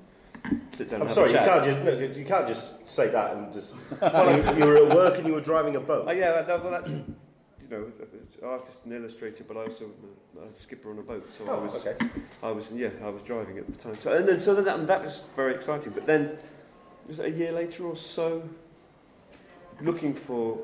sit 0.73 0.91
down. 0.91 1.01
I'm 1.01 1.07
and 1.07 1.14
sorry, 1.14 1.31
you 1.31 1.39
have 1.39 1.47
a 1.47 1.51
can't 1.51 1.64
just 1.64 1.79
no, 2.01 2.21
you 2.21 2.25
can't 2.25 2.49
just 2.49 2.89
say 2.89 3.09
that 3.09 3.37
and 3.37 3.53
just. 3.53 3.75
you, 4.03 4.59
you 4.59 4.67
were 4.67 4.77
at 4.77 4.95
work 4.95 5.19
and 5.19 5.27
you 5.27 5.35
were 5.35 5.41
driving 5.41 5.77
a 5.77 5.81
boat. 5.81 6.05
Oh, 6.09 6.12
yeah, 6.12 6.45
no, 6.47 6.59
well, 6.59 6.71
that's 6.71 6.91
you 7.71 7.77
know, 7.77 7.93
artist 8.49 8.81
and 8.85 8.93
illustrator, 8.93 9.45
but 9.45 9.57
I 9.57 9.64
also 9.64 9.91
uh, 10.39 10.47
a 10.47 10.55
skipper 10.55 10.91
on 10.91 10.99
a 10.99 11.03
boat. 11.03 11.33
So 11.33 11.47
I 11.47 11.51
Oh, 11.51 11.62
was, 11.62 11.87
okay. 11.87 12.07
I 12.43 12.51
was, 12.51 12.71
yeah, 12.73 12.91
I 13.05 13.09
was 13.09 13.23
driving 13.23 13.59
at 13.59 13.67
the 13.67 13.73
time. 13.73 13.99
So 14.01 14.12
and 14.12 14.29
then 14.29 14.41
so 14.41 14.55
that 14.55 14.87
that 14.87 15.05
was 15.05 15.25
very 15.35 15.55
exciting. 15.55 15.93
But 15.93 16.07
then, 16.07 16.39
was 17.09 17.19
it 17.19 17.27
a 17.27 17.31
year 17.31 17.53
later 17.53 17.85
or 17.85 17.97
so, 17.97 18.49
looking 19.81 20.14
for 20.14 20.59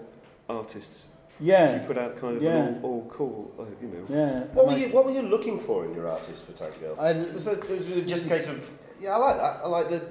artists, 0.49 1.07
you 1.41 1.81
put 1.87 1.99
out 1.99 2.19
kind 2.21 2.37
of 2.37 2.43
Yeah. 2.43 2.57
an 2.67 2.81
all, 2.83 2.91
all 2.93 3.05
call, 3.11 3.53
uh, 3.59 3.65
you 3.81 3.89
know. 3.89 4.07
yeah. 4.09 4.41
What 4.55 4.67
were 4.67 4.77
you 4.79 4.89
What 4.89 5.05
were 5.07 5.13
you 5.13 5.23
looking 5.23 5.59
for 5.59 5.85
in 5.85 5.95
your 5.95 6.09
artist 6.09 6.47
for 6.47 6.53
Tank 6.53 6.79
Girl? 6.81 6.97
I, 6.99 7.13
Was 7.13 7.47
it, 7.47 7.69
was 7.69 7.91
it 7.91 8.07
just 8.07 8.27
a 8.27 8.29
case 8.29 8.49
of 8.49 8.61
yeah, 9.01 9.15
I 9.15 9.17
like 9.17 9.37
that. 9.39 9.61
I 9.65 9.69
like 9.69 9.89
the 9.91 10.03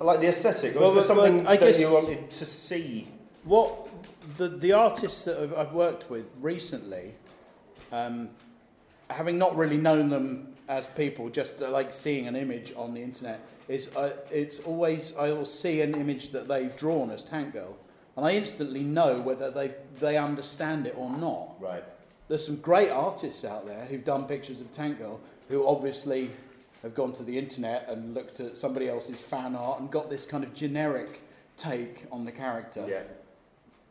I 0.00 0.04
like 0.04 0.20
the 0.20 0.28
aesthetic. 0.28 0.76
Or 0.76 0.80
Well, 0.80 0.94
was 0.94 1.06
there 1.08 1.16
well, 1.16 1.26
something 1.26 1.46
I 1.46 1.56
that 1.56 1.78
you 1.78 1.90
wanted 1.92 2.30
to 2.30 2.46
see? 2.46 3.08
What 3.44 3.88
the 4.38 4.48
the 4.48 4.72
artists 4.72 5.24
that 5.24 5.38
I've, 5.40 5.54
I've 5.54 5.72
worked 5.72 6.10
with 6.10 6.30
recently, 6.40 7.14
um, 7.92 8.30
having 9.10 9.38
not 9.38 9.56
really 9.56 9.76
known 9.76 10.08
them 10.08 10.54
as 10.68 10.86
people, 10.88 11.28
just 11.28 11.60
uh, 11.60 11.70
like 11.70 11.92
seeing 11.92 12.26
an 12.26 12.36
image 12.36 12.72
on 12.76 12.94
the 12.94 13.02
internet, 13.02 13.40
is 13.68 13.88
uh, 13.96 14.10
it's 14.30 14.60
always 14.60 15.14
I 15.18 15.30
will 15.32 15.44
see 15.44 15.80
an 15.82 15.94
image 15.94 16.30
that 16.30 16.48
they've 16.48 16.74
drawn 16.76 17.10
as 17.10 17.22
Tank 17.22 17.52
Girl, 17.52 17.76
and 18.16 18.24
I 18.26 18.32
instantly 18.32 18.80
know 18.82 19.20
whether 19.20 19.50
they 19.50 19.74
they 20.00 20.16
understand 20.16 20.86
it 20.86 20.94
or 20.96 21.10
not. 21.10 21.60
Right. 21.60 21.84
There's 22.28 22.44
some 22.44 22.56
great 22.56 22.90
artists 22.90 23.44
out 23.44 23.66
there 23.66 23.84
who've 23.84 24.04
done 24.04 24.24
pictures 24.24 24.60
of 24.60 24.72
Tank 24.72 24.98
Girl 24.98 25.20
who 25.48 25.66
obviously 25.66 26.30
have 26.82 26.94
gone 26.94 27.12
to 27.12 27.22
the 27.22 27.36
internet 27.38 27.88
and 27.88 28.14
looked 28.14 28.40
at 28.40 28.56
somebody 28.56 28.88
else's 28.88 29.20
fan 29.20 29.54
art 29.54 29.80
and 29.80 29.90
got 29.90 30.08
this 30.10 30.24
kind 30.26 30.42
of 30.44 30.54
generic 30.54 31.22
take 31.56 32.06
on 32.10 32.24
the 32.24 32.32
character 32.32 32.84
Yeah. 32.88 33.02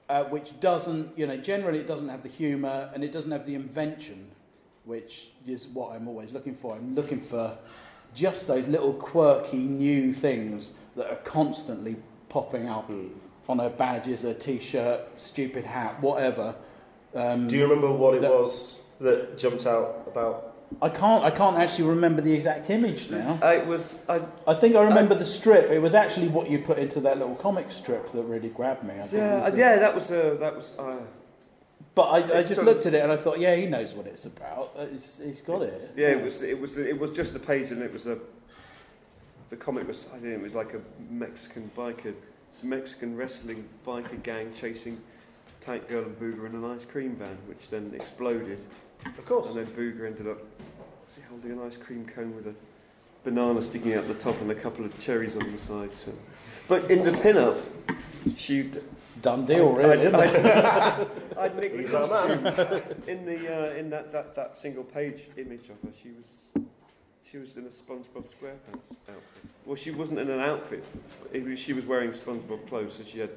uh, 0.10 0.24
which 0.26 0.60
doesn't, 0.60 1.18
you 1.18 1.26
know, 1.28 1.38
generally 1.38 1.80
it 1.80 1.88
doesn't 1.88 2.10
have 2.10 2.24
the 2.24 2.30
humour 2.30 2.90
and 2.94 3.04
it 3.04 3.12
doesn't 3.12 3.32
have 3.32 3.46
the 3.46 3.56
invention, 3.56 4.28
which 4.86 5.30
is 5.48 5.68
what 5.68 5.96
I'm 5.96 6.08
always 6.08 6.34
looking 6.34 6.56
for. 6.56 6.76
I'm 6.76 6.94
looking 6.96 7.22
for 7.22 7.58
just 8.14 8.48
those 8.48 8.68
little 8.68 8.94
quirky 8.94 9.58
new 9.58 10.12
things 10.14 10.72
that 10.96 11.10
are 11.10 11.22
constantly 11.24 11.96
popping 12.30 12.68
up 12.68 12.86
Hmm. 12.88 13.08
On 13.50 13.60
her 13.60 13.70
badges, 13.70 14.22
her 14.22 14.34
t-shirt, 14.34 15.02
stupid 15.18 15.66
hat, 15.66 16.02
whatever. 16.02 16.56
Um, 17.14 17.48
Do 17.48 17.56
you 17.58 17.64
remember 17.64 17.91
what 17.91 18.16
it 18.16 18.22
that- 18.22 18.32
was 18.32 18.80
that 19.00 19.38
jumped 19.38 19.66
out 19.66 20.04
about? 20.08 20.50
I 20.82 20.89
can't. 20.89 21.24
I 21.24 21.30
can't 21.30 21.56
actually 21.58 21.84
remember 21.89 22.22
the 22.24 22.34
exact 22.34 22.72
image 22.72 23.08
now. 23.12 23.38
I 23.44 23.58
was, 23.60 24.00
I, 24.10 24.24
I 24.48 24.56
think 24.56 24.76
I 24.76 24.82
remember 24.82 25.14
the 25.14 25.26
strip. 25.26 25.70
It 25.70 25.78
was 25.78 25.94
actually 25.94 26.30
what 26.30 26.50
you 26.50 26.58
put 26.58 26.80
into 26.80 27.00
that 27.02 27.20
little 27.20 27.36
comic 27.36 27.70
strip 27.70 28.12
that 28.12 28.24
really 28.24 28.50
grabbed 28.50 28.84
me. 28.84 28.96
I 28.96 29.02
think 29.02 29.14
yeah, 29.14 29.36
uh, 29.36 29.50
the- 29.52 29.58
yeah, 29.58 29.76
that 29.78 29.94
was, 29.94 30.10
uh, 30.10 30.36
that 30.39 30.56
was. 30.56 30.74
Uh, 30.80 31.02
But 31.94 32.04
I, 32.10 32.39
I 32.39 32.44
just 32.44 32.64
looked 32.64 32.88
at 32.88 32.96
it 32.96 33.04
and 33.04 33.12
I 33.12 33.18
thought, 33.18 33.39
yeah, 33.39 33.56
he 33.56 33.68
knows 33.68 33.94
what 33.94 34.08
it's 34.08 34.26
about. 34.26 34.72
Uh, 34.76 34.88
He's, 34.88 35.22
he's 35.24 35.41
got 35.41 35.62
it. 35.62 35.91
Yeah, 35.96 36.08
it 36.18 36.24
was. 36.24 36.41
It 36.41 36.60
was. 36.60 36.78
It 36.80 36.98
was 37.00 37.12
just 37.12 37.36
a 37.36 37.39
page, 37.39 37.70
and 37.72 37.80
it 37.84 37.94
was 37.94 38.08
a. 38.08 38.18
The 39.50 39.58
comic 39.58 39.88
was. 39.88 40.08
I 40.12 40.18
think 40.18 40.34
it 40.34 40.41
was 40.41 40.56
like 40.56 40.74
a 40.74 40.82
Mexican 41.12 41.70
biker, 41.78 42.16
Mexican 42.62 43.16
wrestling 43.18 43.68
biker 43.86 44.22
gang 44.24 44.54
chasing 44.54 44.99
Tank 45.62 45.88
Girl 45.88 46.04
and 46.04 46.20
Booga 46.20 46.45
in 46.49 46.56
an 46.56 46.66
ice 46.66 46.86
cream 46.86 47.16
van, 47.16 47.38
which 47.47 47.70
then 47.70 47.91
exploded, 47.95 48.60
Of 49.06 49.26
course. 49.26 49.56
and 49.56 49.66
then 49.66 49.74
Booga 49.76 50.06
ended 50.08 50.28
up 50.28 50.39
was 50.39 51.16
he 51.16 51.22
holding 51.30 51.51
an 51.51 51.60
ice 51.66 51.78
cream 51.78 52.06
cone 52.06 52.36
with 52.36 52.47
a 52.47 52.54
banana 53.24 53.62
sticking 53.62 53.93
out 53.93 54.08
the 54.08 54.14
top 54.16 54.39
and 54.41 54.51
a 54.51 54.56
couple 54.56 54.84
of 54.86 54.97
cherries 54.99 55.36
on 55.38 55.49
the 55.51 55.58
side. 55.58 55.93
So, 55.95 56.12
but 56.68 56.89
in 56.91 57.04
the 57.04 57.14
pin-up, 57.14 57.58
she. 58.36 58.60
It's 58.62 58.78
done 59.22 59.45
deal, 59.45 59.72
really. 59.72 59.99
isn't 59.99 60.16
it? 60.16 60.45
I'd, 60.45 61.08
I'd 61.38 61.56
nicked 61.58 61.76
the 61.76 61.82
He's 61.82 61.93
our 61.93 62.08
costume 62.08 62.43
man. 62.43 62.84
in 63.08 63.26
the 63.26 63.70
uh, 63.72 63.74
in 63.76 63.89
that, 63.91 64.12
that, 64.12 64.36
that 64.36 64.56
single 64.58 64.84
page 64.84 65.28
image 65.38 65.70
of 65.70 65.78
her. 65.84 65.95
She 66.01 66.10
was 66.12 66.51
she 67.34 67.40
was 67.40 67.58
in 67.58 67.66
a 67.66 67.70
SpongeBob 67.70 68.26
SquarePants 68.30 68.92
outfit. 69.10 69.44
Well, 69.66 69.76
she 69.76 69.90
wasn't 69.90 70.20
in 70.20 70.30
an 70.30 70.40
outfit. 70.40 70.84
It 71.32 71.44
was, 71.44 71.58
she 71.58 71.74
was 71.74 71.84
wearing 71.84 72.12
SpongeBob 72.12 72.68
clothes, 72.68 72.94
so 72.94 73.04
she 73.04 73.18
had 73.18 73.32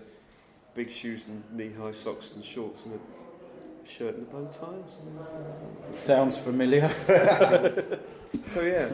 big 0.75 0.91
shoes 0.91 1.25
and 1.27 1.43
knee-high 1.51 1.93
socks 1.93 2.35
and 2.35 2.45
shorts 2.45 2.85
and 2.85 2.95
a 3.01 3.89
shirt 3.89 4.17
and 4.19 4.27
a 4.29 4.31
bow 4.31 4.45
tie 4.53 4.67
or 4.67 4.85
something. 4.91 5.17
like 5.19 5.93
that. 5.93 6.03
Sounds 6.03 6.37
familiar. 6.37 6.91
So 8.45 8.61
yeah. 8.61 8.91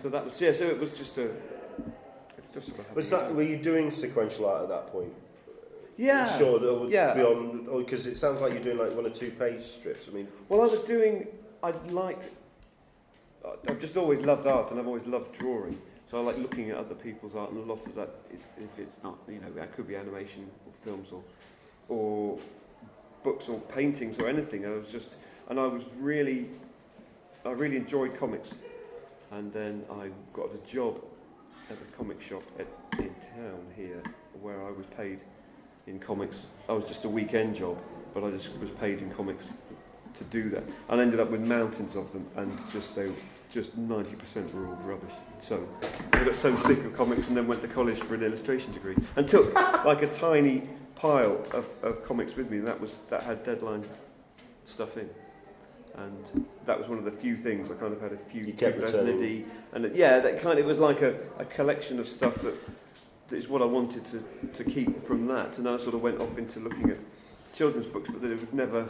So 0.00 0.08
that 0.10 0.24
was 0.26 0.40
yeah. 0.40 0.52
So 0.52 0.66
it 0.66 0.78
was 0.78 0.96
just 0.96 1.18
a. 1.18 1.22
It 1.24 1.34
was 2.46 2.66
just 2.66 2.68
about 2.68 2.94
Was 2.94 3.10
having- 3.10 3.26
that 3.28 3.34
were 3.34 3.42
you 3.42 3.56
doing 3.56 3.90
sequential 3.90 4.46
art 4.46 4.62
at 4.62 4.68
that 4.68 4.86
point? 4.88 5.12
Yeah. 5.96 6.24
Sure, 6.26 6.58
that 6.60 6.74
would 6.74 6.92
Yeah. 6.92 7.14
be 7.14 7.78
because 7.78 8.06
it 8.06 8.16
sounds 8.16 8.40
like 8.40 8.52
you're 8.52 8.62
doing 8.62 8.78
like 8.78 8.94
one 8.94 9.04
or 9.06 9.10
two 9.10 9.30
page 9.32 9.62
strips. 9.62 10.06
I 10.08 10.12
mean, 10.14 10.28
Well, 10.48 10.62
I 10.62 10.66
was 10.66 10.80
doing. 10.80 11.26
I'd 11.62 11.90
like. 11.90 12.20
I've 13.68 13.80
just 13.80 13.96
always 13.96 14.20
loved 14.20 14.46
art, 14.46 14.70
and 14.70 14.80
I've 14.80 14.86
always 14.86 15.06
loved 15.06 15.32
drawing. 15.32 15.78
So 16.06 16.18
I 16.18 16.22
like 16.22 16.38
looking 16.38 16.70
at 16.70 16.76
other 16.76 16.94
people's 16.94 17.34
art, 17.34 17.50
and 17.50 17.58
a 17.58 17.66
lot 17.66 17.86
of 17.86 17.94
that, 17.94 18.10
if 18.58 18.78
it's 18.78 18.98
not, 19.02 19.18
you 19.28 19.40
know, 19.40 19.50
that 19.56 19.74
could 19.74 19.88
be 19.88 19.96
animation 19.96 20.48
or 20.66 20.72
films 20.82 21.12
or, 21.12 21.22
or 21.88 22.38
books 23.22 23.48
or 23.48 23.58
paintings 23.60 24.18
or 24.18 24.28
anything. 24.28 24.66
I 24.66 24.70
was 24.70 24.92
just, 24.92 25.16
and 25.48 25.58
I 25.58 25.66
was 25.66 25.86
really, 25.98 26.46
I 27.44 27.50
really 27.50 27.76
enjoyed 27.76 28.18
comics, 28.18 28.54
and 29.32 29.52
then 29.52 29.84
I 29.90 30.10
got 30.32 30.50
a 30.54 30.58
job 30.66 31.02
at 31.70 31.76
a 31.76 31.96
comic 31.96 32.20
shop 32.20 32.42
at, 32.58 32.66
in 32.98 33.14
town 33.36 33.64
here, 33.74 34.02
where 34.40 34.62
I 34.64 34.70
was 34.70 34.86
paid 34.96 35.20
in 35.86 35.98
comics. 35.98 36.46
I 36.68 36.72
was 36.72 36.84
just 36.84 37.04
a 37.04 37.08
weekend 37.08 37.56
job, 37.56 37.78
but 38.12 38.24
I 38.24 38.30
just 38.30 38.56
was 38.58 38.70
paid 38.70 39.00
in 39.00 39.10
comics 39.10 39.48
to 40.16 40.24
do 40.24 40.48
that. 40.50 40.62
And 40.88 41.00
I 41.00 41.02
ended 41.02 41.20
up 41.20 41.30
with 41.30 41.40
mountains 41.40 41.96
of 41.96 42.12
them, 42.12 42.26
and 42.36 42.56
just 42.70 42.94
they, 42.94 43.10
just 43.50 43.76
90% 43.78 44.52
were 44.52 44.66
all 44.66 44.74
rubbish. 44.84 45.12
So 45.40 45.66
I 46.12 46.24
got 46.24 46.34
so 46.34 46.54
sick 46.56 46.84
of 46.84 46.94
comics, 46.94 47.28
and 47.28 47.36
then 47.36 47.46
went 47.46 47.62
to 47.62 47.68
college 47.68 47.98
for 47.98 48.14
an 48.14 48.22
illustration 48.22 48.72
degree, 48.72 48.96
and 49.16 49.28
took 49.28 49.52
like 49.84 50.02
a 50.02 50.08
tiny 50.08 50.62
pile 50.94 51.44
of, 51.52 51.66
of 51.82 52.04
comics 52.04 52.36
with 52.36 52.50
me, 52.50 52.58
and 52.58 52.66
that 52.66 52.80
was 52.80 53.00
that 53.10 53.22
had 53.22 53.42
deadline 53.44 53.84
stuff 54.64 54.96
in. 54.96 55.08
And 55.96 56.44
that 56.66 56.76
was 56.76 56.88
one 56.88 56.98
of 56.98 57.04
the 57.04 57.12
few 57.12 57.36
things 57.36 57.70
I 57.70 57.74
kind 57.74 57.92
of 57.92 58.00
had 58.00 58.12
a 58.12 58.16
few 58.16 58.42
You 58.44 58.52
kept 58.52 58.78
2000 58.78 59.06
returning. 59.06 59.50
And 59.72 59.84
it- 59.84 59.94
yeah, 59.94 60.18
that 60.18 60.40
kind 60.40 60.58
of 60.58 60.64
it 60.64 60.66
was 60.68 60.78
like 60.78 61.02
a, 61.02 61.14
a 61.38 61.44
collection 61.44 62.00
of 62.00 62.08
stuff 62.08 62.34
that, 62.42 62.54
that 63.28 63.36
is 63.36 63.48
what 63.48 63.62
I 63.62 63.64
wanted 63.64 64.04
to, 64.06 64.24
to 64.54 64.64
keep 64.64 65.00
from 65.00 65.28
that. 65.28 65.56
And 65.56 65.66
then 65.66 65.74
I 65.74 65.76
sort 65.76 65.94
of 65.94 66.02
went 66.02 66.20
off 66.20 66.36
into 66.36 66.58
looking 66.58 66.90
at 66.90 66.98
children's 67.52 67.86
books, 67.86 68.10
but 68.10 68.28
it 68.28 68.40
would 68.40 68.52
never. 68.52 68.88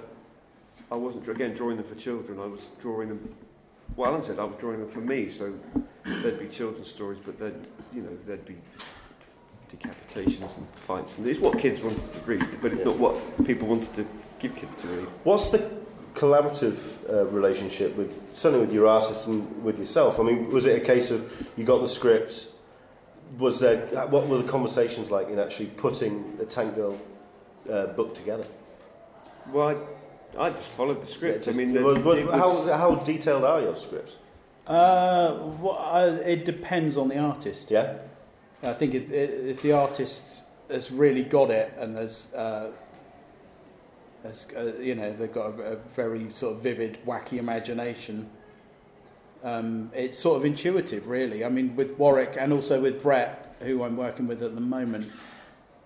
I 0.91 0.97
wasn't 0.97 1.27
again 1.29 1.55
drawing 1.55 1.77
them 1.77 1.87
for 1.87 1.95
children. 1.95 2.39
I 2.39 2.47
was 2.47 2.71
drawing 2.81 3.09
them. 3.09 3.35
Well, 3.97 4.09
Alan 4.11 4.23
said 4.23 4.39
I 4.39 4.45
was 4.45 4.57
drawing 4.57 4.81
them 4.81 4.89
for 4.89 5.01
me, 5.01 5.29
so 5.29 5.53
there'd 6.05 6.39
be 6.39 6.49
children's 6.49 6.89
stories, 6.89 7.19
but 7.25 7.39
there'd 7.39 7.67
you 7.93 8.03
know 8.03 8.17
there'd 8.27 8.45
be 8.45 8.57
decapitations 9.71 10.57
and 10.59 10.69
fights, 10.75 11.19
and 11.19 11.27
it's 11.27 11.41
what 11.41 11.59
kids 11.59 11.83
wanted 11.83 12.11
to 12.13 12.21
read, 12.21 12.45
but 12.61 12.73
it's 12.73 12.81
Yeah. 12.81 12.89
not 12.89 12.99
what 12.99 13.45
people 13.45 13.69
wanted 13.69 13.95
to 13.97 14.07
give 14.39 14.55
kids 14.57 14.77
to 14.79 14.87
read. 14.89 15.07
what's 15.25 15.49
the 15.51 15.71
collaborative 16.15 16.79
uh, 17.11 17.25
relationship 17.27 17.97
with 17.97 18.13
certainly 18.33 18.65
with 18.65 18.73
your 18.75 18.87
artists 18.87 19.27
and 19.27 19.65
with 19.65 19.79
yourself? 19.79 20.21
I 20.21 20.23
mean, 20.23 20.51
was 20.51 20.67
it 20.67 20.77
a 20.77 20.85
case 20.85 21.11
of 21.11 21.51
you 21.57 21.65
got 21.65 21.81
the 21.81 21.89
scripts? 21.89 22.49
Was 23.39 23.59
there 23.59 23.79
what 24.09 24.29
were 24.29 24.39
the 24.39 24.49
conversations 24.49 25.11
like 25.11 25.29
in 25.29 25.39
actually 25.41 25.67
putting 25.67 26.37
the 26.37 26.45
Tank 26.47 26.77
Girl 26.77 26.97
uh, 27.71 27.87
book 27.89 28.15
together? 28.15 28.47
Well, 29.53 29.69
I, 29.71 29.77
I 30.39 30.51
just 30.51 30.71
followed 30.71 31.01
the 31.03 31.07
script. 31.07 31.39
Yeah, 31.41 31.45
just- 31.45 31.59
I 31.59 31.65
mean, 31.65 31.75
the, 31.75 31.83
was- 31.83 31.99
was- 31.99 32.31
how, 32.69 32.77
how 32.77 32.95
detailed 32.97 33.45
are 33.45 33.61
your 33.61 33.77
scripts? 33.77 34.17
Uh, 34.67 35.33
what, 35.35 35.77
uh, 35.77 36.17
it 36.25 36.45
depends 36.45 36.97
on 36.97 37.09
the 37.09 37.19
artist. 37.19 37.71
Yeah, 37.71 37.99
I 38.63 38.73
think 38.73 38.95
if, 38.95 39.11
if 39.11 39.61
the 39.61 39.73
artist 39.73 40.43
has 40.71 40.91
really 40.91 41.23
got 41.23 41.51
it 41.51 41.75
and 41.79 41.97
has, 41.97 42.29
uh, 42.35 42.69
has 44.23 44.47
uh, 44.57 44.73
you 44.81 44.95
know, 44.95 45.13
they've 45.13 45.33
got 45.33 45.59
a, 45.59 45.73
a 45.73 45.77
very 45.95 46.31
sort 46.31 46.55
of 46.57 46.63
vivid, 46.63 46.99
wacky 47.07 47.35
imagination, 47.39 48.31
um, 49.43 49.91
it's 49.95 50.19
sort 50.19 50.39
of 50.39 50.47
intuitive, 50.47 51.07
really. 51.07 51.45
I 51.45 51.51
mean, 51.51 51.77
with 51.77 51.91
Warwick 51.99 52.37
and 52.39 52.51
also 52.51 52.81
with 52.81 53.03
Brett, 53.03 53.55
who 53.61 53.83
I'm 53.83 53.99
working 53.99 54.27
with 54.27 54.43
at 54.43 54.55
the 54.55 54.61
moment, 54.63 55.13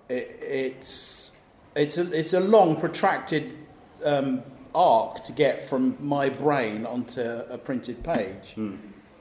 it, 0.08 0.38
it's 0.40 1.32
it's 1.74 1.98
a 1.98 2.10
it's 2.12 2.32
a 2.32 2.38
long, 2.40 2.78
protracted 2.78 3.50
um, 4.04 4.42
arc 4.74 5.24
to 5.24 5.32
get 5.32 5.68
from 5.68 5.96
my 6.00 6.28
brain 6.28 6.86
onto 6.86 7.20
a 7.20 7.58
printed 7.58 8.02
page. 8.04 8.54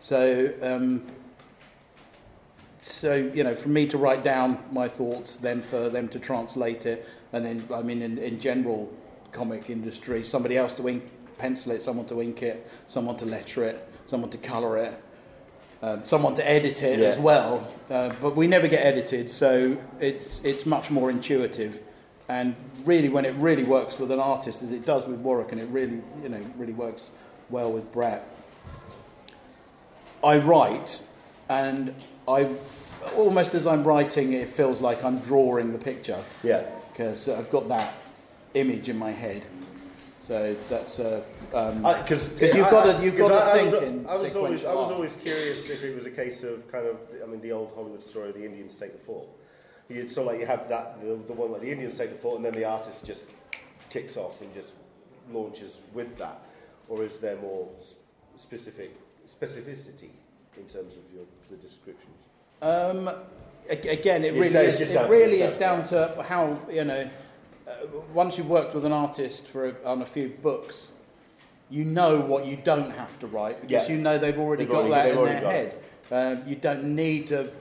So. 0.02 0.52
Um, 0.62 1.04
so 2.80 3.16
you 3.16 3.44
know, 3.44 3.56
for 3.56 3.70
me 3.70 3.88
to 3.88 3.98
write 3.98 4.24
down 4.24 4.64
my 4.72 4.88
thoughts, 4.88 5.36
then 5.38 5.62
for 5.64 5.90
them 5.90 6.08
to 6.10 6.20
translate 6.20 6.86
it, 6.86 7.08
and 7.34 7.44
then 7.46 7.68
I 7.74 7.82
mean, 7.82 8.02
in, 8.02 8.18
in 8.18 8.40
general 8.40 8.94
comic 9.32 9.70
industry, 9.70 10.24
somebody 10.24 10.58
else 10.58 10.74
to 10.76 10.88
ink, 10.88 11.04
pencil 11.38 11.72
it, 11.74 11.84
someone 11.84 12.06
to 12.06 12.22
ink 12.22 12.44
it, 12.44 12.70
someone 12.88 13.18
to 13.18 13.26
letter 13.26 13.64
it, 13.66 13.90
someone 14.06 14.30
to 14.30 14.38
colour 14.38 14.78
it. 14.78 15.04
um, 15.82 16.06
someone 16.06 16.34
to 16.36 16.48
edit 16.50 16.82
it 16.82 17.00
Yeah. 17.00 17.08
as 17.08 17.20
well. 17.20 17.68
Uh, 17.90 18.12
but 18.22 18.36
we 18.36 18.48
never 18.48 18.68
get 18.68 18.86
edited, 18.86 19.30
so 19.30 19.76
it's 20.00 20.40
it's 20.44 20.66
much 20.66 20.90
more 20.92 21.10
intuitive. 21.10 21.82
And 22.30 22.56
really, 22.84 23.10
when 23.10 23.26
it 23.26 23.34
really 23.36 23.64
works 23.64 23.98
with 24.00 24.12
an 24.12 24.20
artist, 24.20 24.62
as 24.62 24.72
it 24.72 24.86
does 24.86 25.06
with 25.06 25.20
Warwick, 25.20 25.52
and 25.52 25.62
it 25.62 25.68
really 25.70 26.02
you 26.22 26.30
know 26.30 26.42
really 26.58 26.74
works 26.74 27.10
well 27.50 27.72
with 27.72 27.92
Brett. 27.94 28.28
I 30.24 30.38
write, 30.38 31.02
and 31.48 31.94
I 32.28 32.48
almost 33.16 33.54
as 33.56 33.68
I'm 33.68 33.84
writing, 33.84 34.34
it 34.34 34.50
feels 34.50 34.82
like 34.82 35.04
I'm 35.04 35.20
drawing 35.20 35.72
the 35.72 35.78
picture 35.80 36.22
Yeah. 36.44 36.64
because 36.92 37.30
I've 37.30 37.50
got 37.52 37.68
that 37.70 37.94
image 38.54 38.90
in 38.90 38.98
my 38.98 39.12
head. 39.12 39.44
So 40.22 40.56
that's 40.68 41.00
uh, 41.00 41.22
um, 41.54 41.84
Because 41.84 42.30
'Cause 42.30 42.54
you've 42.54 42.70
gotta- 42.70 43.02
you've 43.02 43.16
gotta 43.16 43.36
I, 43.36 43.62
was, 43.64 43.74
in 43.74 44.06
I 44.08 44.18
was 44.18 44.36
always, 44.36 44.66
I 44.66 44.74
was 44.74 44.92
always 44.92 45.16
curious 45.16 45.70
if 45.70 45.84
it 45.84 45.96
was 45.96 46.06
a 46.06 46.12
case 46.12 46.44
of 46.44 46.70
kind 46.70 46.86
of, 46.86 46.98
I 47.24 47.28
mean, 47.28 47.40
the 47.40 47.54
old 47.54 47.72
Hollywood 47.76 48.04
story, 48.04 48.32
the 48.34 48.44
Indians 48.44 48.76
take 48.76 48.92
the 48.92 48.98
fort. 49.00 49.28
You 49.90 50.08
so 50.10 50.24
like 50.24 50.40
you 50.40 50.46
have 50.46 50.68
that 50.70 51.00
the, 51.02 51.16
the 51.28 51.34
one 51.34 51.52
like 51.52 51.62
the 51.62 51.72
Indians 51.72 51.98
take 51.98 52.10
the 52.12 52.18
fort, 52.18 52.38
and 52.38 52.46
then 52.46 52.54
the 52.54 52.66
artist 52.66 53.06
just 53.06 53.24
kicks 53.90 54.18
off 54.18 54.42
and 54.42 54.54
just 54.54 54.74
launches 55.32 55.82
with 55.94 56.18
that, 56.18 56.42
or 56.90 57.04
is 57.04 57.20
there 57.20 57.38
more 57.38 57.68
specific 58.36 58.92
specificity 59.28 60.10
in 60.58 60.66
terms 60.66 60.96
of 60.96 61.04
your 61.14 61.24
the 61.50 61.56
descriptions? 61.58 62.16
Um, 62.62 63.10
again, 63.70 64.24
it 64.26 64.34
really 64.34 64.56
is, 64.66 64.82
it 64.82 64.94
down 64.94 65.10
to 65.10 65.16
really 65.16 65.42
is 65.42 65.58
down 65.58 65.84
to 65.86 66.24
how 66.28 66.60
you 66.70 66.84
know. 66.84 67.10
Uh, 67.68 67.72
once 68.14 68.38
you've 68.38 68.48
worked 68.50 68.74
with 68.74 68.86
an 68.86 68.94
artist 68.94 69.46
for 69.48 69.68
a, 69.68 69.76
on 69.86 70.02
a 70.02 70.06
few 70.06 70.30
books, 70.42 70.92
you 71.70 71.84
know 71.84 72.18
what 72.18 72.46
you 72.46 72.56
don't 72.56 72.92
have 72.92 73.20
to 73.20 73.28
write 73.28 73.60
because 73.60 73.88
Yeah. 73.90 73.94
you 73.94 74.02
know 74.02 74.18
they've 74.18 74.40
already 74.40 74.64
They've 74.64 74.72
got 74.72 74.86
already- 74.86 75.10
that 75.16 75.20
in 75.20 75.26
their 75.44 75.52
head. 75.52 75.80
Um, 76.10 76.48
you 76.48 76.56
don't 76.56 76.96
need 76.96 77.28
to 77.28 77.52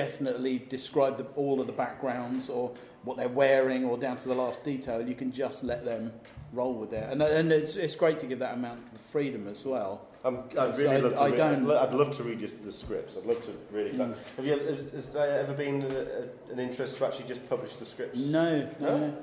definitely 0.00 0.58
describe 0.68 1.16
the, 1.16 1.24
all 1.36 1.58
of 1.58 1.66
the 1.66 1.72
backgrounds 1.72 2.50
or 2.50 2.70
what 3.04 3.16
they're 3.16 3.28
wearing 3.44 3.82
or 3.86 3.96
down 3.96 4.16
to 4.18 4.28
the 4.28 4.34
last 4.34 4.62
detail. 4.62 5.00
You 5.00 5.14
can 5.14 5.32
just 5.32 5.64
let 5.64 5.86
them 5.86 6.12
roll 6.52 6.74
with 6.74 6.92
it, 6.92 7.08
and, 7.10 7.22
and 7.22 7.50
it's, 7.50 7.76
it's 7.76 7.96
great 7.96 8.18
to 8.18 8.26
give 8.26 8.38
that 8.40 8.54
amount 8.54 8.80
of 8.94 9.00
freedom 9.10 9.48
as 9.48 9.64
well. 9.64 10.06
I'm, 10.22 10.36
I'd 10.38 10.52
So 10.52 10.82
really 10.82 10.88
I- 10.96 10.98
love 10.98 11.14
to. 11.14 11.20
I 11.22 11.28
read, 11.28 11.36
don't- 11.38 11.70
I'd, 11.70 11.88
I'd 11.88 11.94
love 11.94 12.10
to 12.18 12.22
read 12.24 12.38
just 12.38 12.62
the 12.62 12.70
scripts. 12.72 13.16
I'd 13.16 13.24
love 13.24 13.40
to 13.42 13.52
really. 13.70 13.92
Mm. 13.92 14.14
Have 14.36 14.44
you? 14.46 14.58
Has, 14.58 14.90
has 14.92 15.08
there 15.08 15.40
ever 15.40 15.54
been 15.54 15.82
a, 15.82 15.86
a, 15.88 16.52
an 16.52 16.58
interest 16.58 16.96
to 16.98 17.06
actually 17.06 17.26
just 17.26 17.48
publish 17.48 17.76
the 17.76 17.86
scripts? 17.86 18.18
No, 18.20 18.68
no, 18.80 18.98
no, 18.98 19.16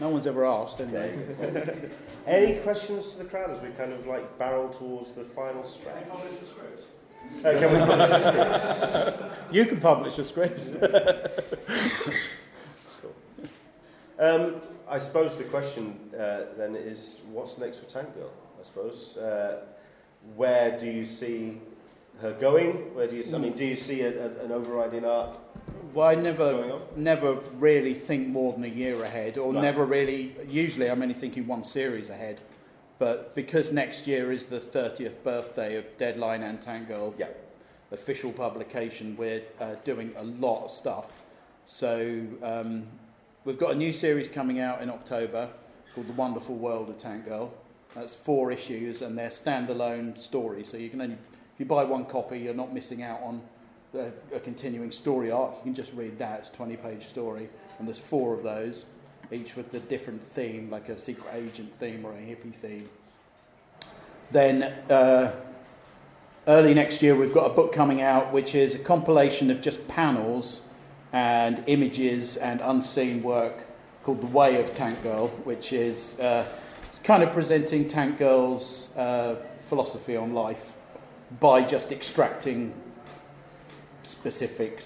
no 0.00 0.08
one's 0.10 0.26
ever 0.26 0.44
asked 0.44 0.80
anyway. 0.80 1.10
Any 2.26 2.60
questions 2.60 3.12
to 3.12 3.18
the 3.18 3.24
crowd 3.24 3.50
as 3.50 3.62
we 3.62 3.70
kind 3.70 3.92
of 3.94 4.06
like 4.06 4.38
barrel 4.38 4.68
towards 4.68 5.12
the 5.12 5.24
final 5.24 5.64
stretch? 5.64 6.04
Uh, 7.38 7.52
can 7.58 7.72
we 7.72 7.78
publish 7.78 8.08
the 8.10 8.18
scripts? 8.18 9.26
You 9.52 9.64
can 9.64 9.80
publish 9.80 10.18
a 10.18 10.24
script. 10.24 10.76
Um, 14.20 14.60
I 14.86 14.98
suppose 14.98 15.34
the 15.36 15.44
question 15.44 15.98
uh, 16.12 16.42
then 16.58 16.76
is, 16.76 17.22
what's 17.32 17.56
next 17.56 17.78
for 17.78 17.86
Tank 17.86 18.14
Girl? 18.14 18.30
I 18.60 18.62
suppose. 18.64 19.16
Uh, 19.16 19.64
where 20.36 20.78
do 20.78 20.84
you 20.84 21.06
see 21.06 21.58
her 22.20 22.34
going? 22.34 22.94
Where 22.94 23.06
do 23.06 23.16
you? 23.16 23.24
I 23.34 23.38
mean, 23.38 23.54
do 23.54 23.64
you 23.64 23.76
see 23.76 24.02
a, 24.02 24.26
a, 24.26 24.44
an 24.44 24.52
overriding 24.52 25.06
arc? 25.06 25.38
well, 25.94 26.08
I 26.08 26.14
never, 26.14 26.80
never 26.96 27.34
really 27.58 27.94
think 27.94 28.28
more 28.28 28.52
than 28.52 28.64
a 28.64 28.68
year 28.68 29.02
ahead, 29.02 29.38
or 29.38 29.52
never 29.52 29.84
really. 29.84 30.36
Usually, 30.46 30.90
I'm 30.90 31.02
only 31.02 31.14
thinking 31.14 31.46
one 31.46 31.64
series 31.64 32.10
ahead. 32.10 32.40
But 33.00 33.34
because 33.34 33.72
next 33.72 34.06
year 34.06 34.30
is 34.30 34.44
the 34.44 34.60
30th 34.60 35.24
birthday 35.24 35.76
of 35.76 35.96
Deadline 35.96 36.42
and 36.42 36.60
Tank 36.60 36.88
Girl, 36.88 37.14
Yeah. 37.16 37.28
official 37.92 38.30
publication, 38.30 39.16
we're 39.16 39.42
uh, 39.58 39.76
doing 39.84 40.12
a 40.18 40.22
lot 40.22 40.66
of 40.66 40.70
stuff. 40.70 41.10
So 41.64 42.22
um, 42.42 42.86
we've 43.46 43.58
got 43.58 43.72
a 43.72 43.74
new 43.74 43.94
series 43.94 44.28
coming 44.28 44.60
out 44.60 44.82
in 44.82 44.90
October 44.90 45.48
called 45.94 46.08
The 46.08 46.12
Wonderful 46.12 46.56
World 46.56 46.90
of 46.90 46.98
Tank 46.98 47.24
Girl. 47.24 47.50
That's 47.94 48.14
four 48.14 48.52
issues 48.52 49.00
and 49.00 49.16
they're 49.16 49.30
standalone 49.30 50.18
stories. 50.18 50.68
So 50.68 50.76
you 50.76 50.90
can 50.90 51.00
only, 51.00 51.14
if 51.14 51.58
you 51.58 51.64
buy 51.64 51.84
one 51.84 52.04
copy, 52.04 52.38
you're 52.38 52.52
not 52.52 52.74
missing 52.74 53.02
out 53.02 53.22
on 53.22 53.40
the, 53.94 54.12
a 54.34 54.40
continuing 54.40 54.92
story 54.92 55.30
arc. 55.30 55.56
You 55.56 55.62
can 55.62 55.74
just 55.74 55.94
read 55.94 56.18
that. 56.18 56.40
It's 56.40 56.50
a 56.50 56.52
20 56.52 56.76
page 56.76 57.08
story. 57.08 57.48
And 57.78 57.88
there's 57.88 57.98
four 57.98 58.34
of 58.34 58.42
those, 58.42 58.84
each 59.32 59.56
with 59.56 59.72
a 59.74 59.80
different 59.80 60.22
theme, 60.22 60.70
like 60.70 60.88
a 60.88 60.98
secret 60.98 61.32
agent 61.34 61.72
theme 61.78 62.04
or 62.04 62.12
a 62.12 62.16
hippie 62.16 62.54
theme. 62.54 62.88
Then 64.30 64.62
uh, 64.90 65.32
early 66.46 66.74
next 66.74 67.02
year, 67.02 67.14
we've 67.14 67.34
got 67.34 67.50
a 67.50 67.54
book 67.54 67.72
coming 67.72 68.02
out 68.02 68.32
which 68.32 68.54
is 68.54 68.74
a 68.74 68.78
compilation 68.78 69.50
of 69.50 69.60
just 69.60 69.86
panels 69.88 70.60
and 71.12 71.62
images 71.66 72.36
and 72.36 72.60
unseen 72.60 73.22
work 73.22 73.66
called 74.04 74.20
The 74.20 74.26
Way 74.26 74.60
of 74.60 74.72
Tank 74.72 75.02
Girl, 75.02 75.28
which 75.44 75.72
is 75.72 76.18
uh, 76.20 76.46
it's 76.86 76.98
kind 76.98 77.22
of 77.22 77.32
presenting 77.32 77.86
Tank 77.86 78.18
Girl's 78.18 78.94
uh, 78.96 79.36
philosophy 79.68 80.16
on 80.16 80.34
life 80.34 80.74
by 81.38 81.62
just 81.62 81.92
extracting 81.92 82.74
specific 84.02 84.82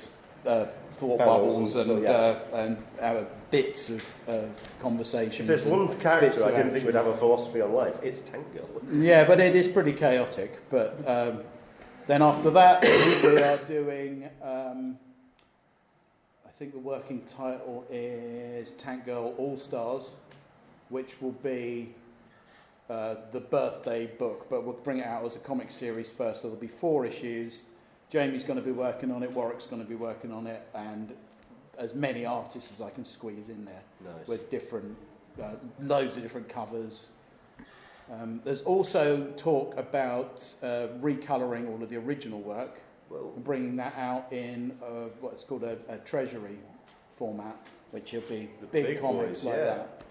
uh, 0.47 0.67
thought 0.93 1.19
Panels 1.19 1.57
bubbles 1.57 1.57
and 1.57 1.89
and, 1.91 2.03
stuff, 2.03 2.03
yeah. 2.03 2.11
uh, 2.11 2.57
and 2.57 2.85
uh, 3.01 3.25
bits 3.51 3.91
of, 3.91 4.05
of 4.27 4.51
conversation. 4.81 5.43
If 5.43 5.49
there's 5.49 5.65
one 5.65 5.89
character 5.99 6.45
I 6.45 6.49
didn't 6.49 6.73
think 6.73 6.75
action. 6.75 6.87
would 6.87 6.95
have 6.95 7.07
a 7.07 7.17
philosophy 7.17 7.61
on 7.61 7.73
life, 7.73 7.99
it's 8.03 8.21
Tank 8.21 8.47
Girl. 8.55 8.69
Yeah, 8.93 9.25
but 9.25 9.41
it 9.41 9.57
is 9.57 9.69
pretty 9.69 9.93
chaotic. 9.93 10.61
But 10.71 10.99
um, 11.07 11.43
then 12.07 12.23
after 12.23 12.51
that, 12.51 12.83
we 13.23 13.41
are 13.43 13.57
doing. 13.67 14.29
Um, 14.43 14.99
I 16.47 16.51
think 16.57 16.73
the 16.73 16.79
working 16.79 17.23
title 17.23 17.85
is 17.91 18.73
Tank 18.73 19.07
Girl 19.07 19.35
All 19.39 19.57
Stars, 19.57 20.13
which 20.89 21.21
will 21.21 21.33
be 21.33 21.95
uh, 22.89 23.17
the 23.33 23.41
birthday 23.41 24.07
book, 24.07 24.47
but 24.51 24.65
we'll 24.65 24.75
bring 24.75 24.99
it 24.99 25.07
out 25.07 25.25
as 25.25 25.37
a 25.37 25.41
comic 25.41 25.71
series 25.71 26.11
first. 26.13 26.43
So 26.43 26.49
there'll 26.49 26.61
be 26.61 26.69
four 26.69 27.07
issues. 27.07 27.65
Jamie's 28.11 28.45
going 28.45 28.59
to 28.59 28.65
be 28.65 28.73
working 28.73 29.11
on 29.11 29.23
it. 29.23 29.33
Warwick's 29.33 29.65
going 29.65 29.83
to 29.83 29.89
be 29.89 29.95
working 29.95 30.33
on 30.33 30.47
it, 30.47 30.63
and 30.75 31.15
as 31.79 31.95
many 31.95 32.25
artists 32.25 32.72
as 32.72 32.81
I 32.81 32.91
can 32.91 33.05
squeeze 33.05 33.49
in 33.49 33.64
there 33.64 33.83
Nice. 34.05 34.29
with 34.29 34.51
different, 34.51 34.97
uh, 35.43 35.55
loads 35.81 36.16
of 36.16 36.22
different 36.22 36.49
covers. 36.49 37.09
Um, 38.11 38.41
there's 38.45 38.62
also 38.62 39.27
talk 39.37 39.77
about 39.79 40.43
uh, 40.62 40.89
recolouring 41.01 41.68
all 41.70 41.83
of 41.83 41.89
the 41.89 41.97
original 41.97 42.41
work 42.41 42.81
Well, 43.09 43.33
and 43.35 43.45
bringing 43.45 43.77
that 43.77 43.95
out 43.97 44.31
in 44.33 44.77
uh, 44.85 45.09
what's 45.20 45.43
called 45.45 45.64
a, 45.64 45.79
a 45.89 45.97
treasury 45.99 46.59
format, 47.16 47.57
which 47.93 48.12
will 48.12 48.20
be 48.22 48.51
The 48.61 48.66
big, 48.66 48.87
big 48.87 49.01
comics 49.01 49.41
boys, 49.41 49.45
like 49.47 49.57
yeah. 49.57 49.64
that. 49.64 50.03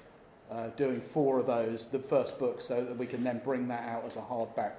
Uh, 0.52 0.68
doing 0.76 1.02
four 1.02 1.40
of 1.40 1.48
those, 1.48 1.88
the 1.88 2.00
first 2.00 2.38
book, 2.38 2.62
so 2.62 2.84
that 2.84 2.98
we 2.98 3.06
can 3.06 3.24
then 3.24 3.42
bring 3.44 3.68
that 3.68 3.88
out 3.88 4.06
as 4.06 4.16
a 4.18 4.22
hardback, 4.22 4.74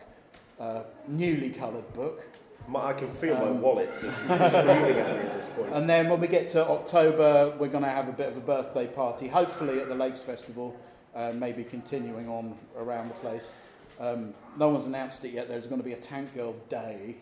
uh, 0.61 0.83
newly 1.09 1.51
coloured 1.51 1.91
book. 1.95 2.25
My, 2.69 2.87
I 2.87 2.93
can 2.93 3.09
feel 3.09 3.35
my 3.35 3.49
Um, 3.49 3.61
wallet 3.61 3.91
just 4.01 4.17
screaming 4.23 4.39
at 4.39 5.17
me 5.17 5.29
at 5.29 5.35
this 5.35 5.49
point. 5.49 5.73
And 5.73 5.89
then 5.89 6.09
when 6.09 6.21
we 6.21 6.27
get 6.27 6.49
to 6.49 6.67
October, 6.67 7.55
we're 7.59 7.69
going 7.69 7.85
to 7.85 7.91
have 7.91 8.09
a 8.09 8.13
bit 8.13 8.29
of 8.29 8.37
a 8.37 8.41
birthday 8.41 8.87
party, 8.87 9.29
hopefully 9.29 9.81
at 9.81 9.89
the 9.89 9.95
Lakes 9.95 10.23
Festival, 10.23 10.75
uh, 11.15 11.33
maybe 11.35 11.65
continuing 11.65 12.29
on 12.29 12.57
around 12.79 13.09
the 13.09 13.15
place. 13.15 13.53
Um, 14.01 14.35
no 14.59 14.69
one's 14.69 14.87
announced 14.87 15.25
it 15.25 15.33
yet. 15.33 15.49
There's 15.49 15.67
going 15.67 15.81
to 15.81 15.85
be 15.85 15.93
a 15.93 15.99
Tank 16.01 16.35
Girl 16.35 16.55
Day, 16.69 17.17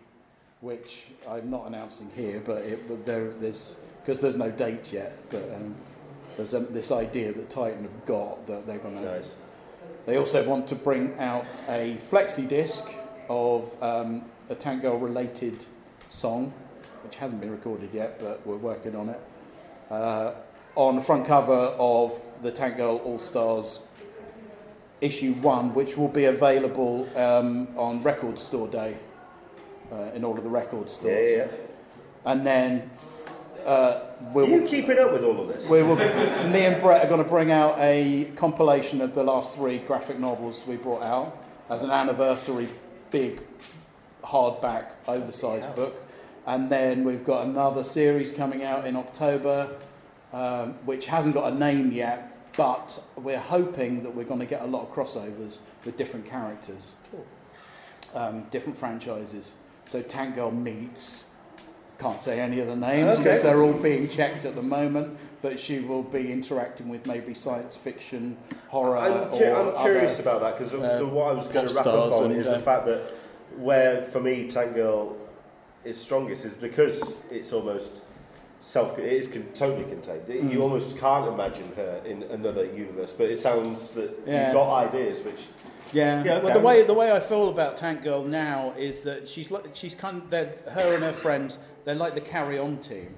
which 0.61 1.05
I'm 1.29 1.51
not 1.51 1.67
announcing 1.67 2.11
here, 2.15 2.41
but, 2.45 2.59
it, 2.59 2.89
but 2.89 3.05
there, 3.05 3.31
there's 3.33 3.77
because 4.01 4.21
there's 4.21 4.37
no 4.37 4.51
date 4.51 4.93
yet. 4.93 5.17
But 5.31 5.43
um, 5.55 5.75
there's 6.37 6.55
um, 6.55 6.67
this 6.71 6.91
idea 6.91 7.33
that 7.33 7.51
Titan 7.51 7.83
have 7.83 8.07
got 8.07 8.47
that 8.47 8.67
they're 8.67 8.79
going 8.79 8.97
to. 8.97 9.03
nice. 9.03 9.37
They 10.07 10.17
also 10.17 10.45
want 10.49 10.67
to 10.69 10.75
bring 10.75 11.17
out 11.19 11.47
a 11.69 11.95
flexi 11.97 12.49
disc 12.49 12.85
of 13.29 13.71
um, 13.83 14.25
a 14.49 14.55
Tank 14.55 14.83
Girl 14.83 14.99
related 14.99 15.65
song, 16.11 16.53
which 17.05 17.17
hasn't 17.17 17.41
been 17.41 17.51
recorded 17.51 17.91
yet, 17.93 18.21
but 18.21 18.47
we're 18.47 18.57
working 18.57 18.95
on 18.97 19.09
it. 19.09 19.21
Uh, 19.91 20.33
on 20.75 20.97
the 20.97 21.03
front 21.03 21.27
cover 21.27 21.53
of 21.53 22.21
the 22.43 22.51
Tank 22.51 22.77
Girl 22.77 22.97
All 22.99 23.19
Stars 23.19 23.83
issue 25.01 25.35
one, 25.35 25.75
which 25.75 25.97
will 25.97 26.09
be 26.09 26.27
available 26.27 27.09
um, 27.19 27.69
on 27.77 28.03
Record 28.03 28.39
Store 28.39 28.69
Day 28.69 28.97
uh, 29.93 30.11
in 30.15 30.25
all 30.25 30.37
of 30.37 30.45
the 30.45 30.51
record 30.51 30.89
stores. 30.89 31.31
yeah, 31.31 31.37
yeah. 31.37 31.49
And 32.25 32.47
then 32.47 32.91
uh, 33.67 34.01
we'll, 34.33 34.47
Are 34.47 34.49
you 34.49 34.63
keeping 34.63 34.99
up 34.99 35.13
with 35.13 35.25
all 35.25 35.41
of 35.41 35.49
this? 35.49 35.69
we 35.69 35.83
will, 35.83 35.97
me 35.97 36.67
and 36.67 36.81
Brett 36.81 37.05
are 37.05 37.09
going 37.09 37.23
to 37.23 37.29
bring 37.29 37.51
out 37.51 37.77
a 37.79 38.31
compilation 38.37 39.01
of 39.01 39.15
the 39.15 39.23
last 39.23 39.55
three 39.55 39.79
graphic 39.79 40.19
novels 40.19 40.63
we 40.67 40.77
brought 40.77 41.03
out 41.03 41.37
as 41.69 41.83
an 41.83 41.91
anniversary 41.91 42.69
big 43.11 43.41
hardback 44.23 44.87
oversized 45.09 45.75
book. 45.75 45.95
And 46.47 46.69
then 46.71 47.05
we've 47.05 47.25
got 47.25 47.47
another 47.47 47.85
series 47.85 48.33
coming 48.33 48.65
out 48.65 48.87
in 48.87 48.97
October, 48.97 49.77
um, 50.33 50.75
which 50.85 51.07
hasn't 51.07 51.35
got 51.35 51.53
a 51.53 51.55
name 51.57 51.93
yet, 51.93 52.29
but 52.57 53.01
we're 53.17 53.39
hoping 53.39 54.03
that 54.03 54.15
we're 54.15 54.25
going 54.25 54.41
to 54.41 54.47
get 54.47 54.63
a 54.63 54.67
lot 54.67 54.83
of 54.89 54.93
crossovers 54.95 55.59
with 55.85 55.97
different 55.97 56.27
characters, 56.27 56.93
Cool. 57.11 57.25
um, 58.15 58.43
different 58.51 58.77
franchises. 58.77 59.55
So 59.89 60.03
Tank 60.03 60.35
Girl 60.35 60.51
meets. 60.51 61.25
Can't 61.99 62.21
say 62.21 62.41
any 62.41 62.59
of 62.59 62.67
the 62.67 62.75
names 62.75 63.11
Okay. 63.11 63.23
because 63.23 63.43
they're 63.43 63.63
all 63.63 63.73
being 63.75 64.09
checked 64.09 64.45
at 64.45 64.57
the 64.57 64.63
moment. 64.63 65.17
But 65.41 65.61
she 65.61 65.79
will 65.81 66.03
be 66.03 66.33
interacting 66.33 66.89
with 66.89 67.07
maybe 67.07 67.35
science 67.35 67.77
fiction, 67.77 68.37
horror, 68.69 68.97
I'm, 68.97 69.29
cu- 69.31 69.45
I'm 69.45 69.83
curious 69.83 70.19
about 70.19 70.41
that 70.41 70.57
because 70.57 70.73
uh, 70.75 71.05
what 71.13 71.31
I 71.31 71.33
was 71.33 71.47
going 71.49 71.69
to 71.69 71.75
wrap 71.75 71.87
up 71.87 72.13
on 72.13 72.31
is 72.33 72.49
uh, 72.49 72.55
the 72.55 72.59
fact 72.61 72.87
that 72.87 73.13
where 73.59 74.03
for 74.05 74.21
me 74.21 74.49
Tank 74.49 74.75
Girl 74.75 75.17
is 75.85 76.01
strongest 76.01 76.45
is 76.45 76.55
because 76.55 77.15
it's 77.31 77.53
almost 77.53 78.03
self 78.61 78.99
it 78.99 79.05
is 79.05 79.27
con- 79.27 79.49
totally 79.55 79.85
contained. 79.85 80.23
It- 80.29 80.43
Mm. 80.45 80.53
You 80.53 80.63
almost 80.63 80.97
can't 80.99 81.27
imagine 81.27 81.73
her 81.77 82.01
in 82.05 82.23
another 82.25 82.65
universe, 82.65 83.13
but 83.13 83.29
it 83.31 83.39
sounds 83.39 83.93
that 83.93 84.11
Yeah. 84.27 84.47
you've 84.47 84.55
got 84.55 84.87
ideas 84.89 85.21
which 85.23 85.47
Yeah. 85.93 86.23
Yeah, 86.25 86.39
Well, 86.41 86.55
the 86.59 86.65
way 86.65 86.83
the 86.85 86.95
way 86.95 87.13
I 87.13 87.21
feel 87.21 87.49
about 87.49 87.77
Tank 87.77 88.03
Girl 88.03 88.23
now 88.25 88.73
is 88.79 89.01
that 89.03 89.29
she's 89.29 89.51
like 89.51 89.65
she's 89.75 89.95
kind 89.95 90.23
of 90.23 90.31
her 90.73 90.95
and 90.95 91.03
her 91.05 91.13
friends. 91.13 91.59
They're 91.85 91.95
like 91.97 92.15
the 92.15 92.21
Carry 92.21 92.59
On 92.59 92.79
team. 92.79 93.17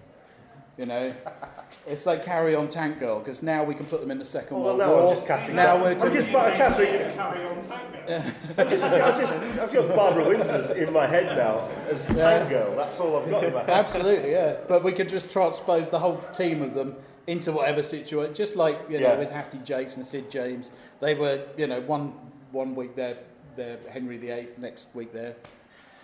You 0.76 0.86
know, 0.86 1.14
it's 1.86 2.04
like 2.06 2.24
Carry 2.24 2.54
On 2.56 2.68
Tank 2.68 2.98
Girl 2.98 3.20
because 3.20 3.42
now 3.42 3.62
we 3.62 3.74
can 3.74 3.86
put 3.86 4.00
them 4.00 4.10
in 4.10 4.18
the 4.18 4.24
Second 4.24 4.56
Oh, 4.56 4.60
well, 4.60 4.64
World 4.76 4.78
now 4.78 4.92
War. 4.92 5.02
I'm 5.04 5.08
just 5.08 5.26
casting. 5.26 5.54
Now 5.56 5.80
we're 5.80 5.92
I'm 6.00 6.12
just, 6.12 6.32
but 6.32 6.54
casting. 6.54 6.86
Carry 6.86 7.44
on 7.44 7.62
Tank 7.62 8.06
Girl. 8.06 8.32
I'm 8.58 8.68
just, 8.70 8.84
I've 8.84 9.16
just, 9.18 9.34
I've 9.34 9.72
got 9.72 9.94
Barbara 9.96 10.28
Windsor 10.28 10.74
in 10.74 10.92
my 10.92 11.06
head 11.06 11.36
now 11.36 11.68
as 11.88 12.04
Tank 12.06 12.50
Girl. 12.50 12.74
That's 12.76 12.98
all 13.00 13.22
I've 13.22 13.30
got 13.30 13.44
in 13.44 13.52
my 13.54 13.60
head. 13.60 13.70
Absolutely, 13.70 14.32
yeah. 14.32 14.56
But 14.66 14.82
we 14.82 14.92
could 14.92 15.08
just 15.08 15.30
transpose 15.30 15.90
the 15.90 15.98
whole 15.98 16.18
team 16.34 16.60
of 16.62 16.74
them 16.74 16.96
into 17.26 17.52
whatever 17.52 17.82
situation. 17.82 18.34
Just 18.34 18.56
like 18.56 18.78
you 18.88 18.98
know, 18.98 19.10
Yeah. 19.12 19.18
with 19.18 19.30
Hattie 19.30 19.60
Jacques 19.64 19.94
and 19.96 20.04
Sid 20.04 20.30
James, 20.30 20.72
they 21.00 21.14
were 21.14 21.40
you 21.56 21.66
know 21.68 21.80
one 21.82 22.12
one 22.50 22.74
week 22.74 22.96
they're 22.96 23.18
they're 23.56 23.78
Henry 23.90 24.18
VIII, 24.18 24.48
next 24.58 24.88
week 24.94 25.12
they're 25.12 25.36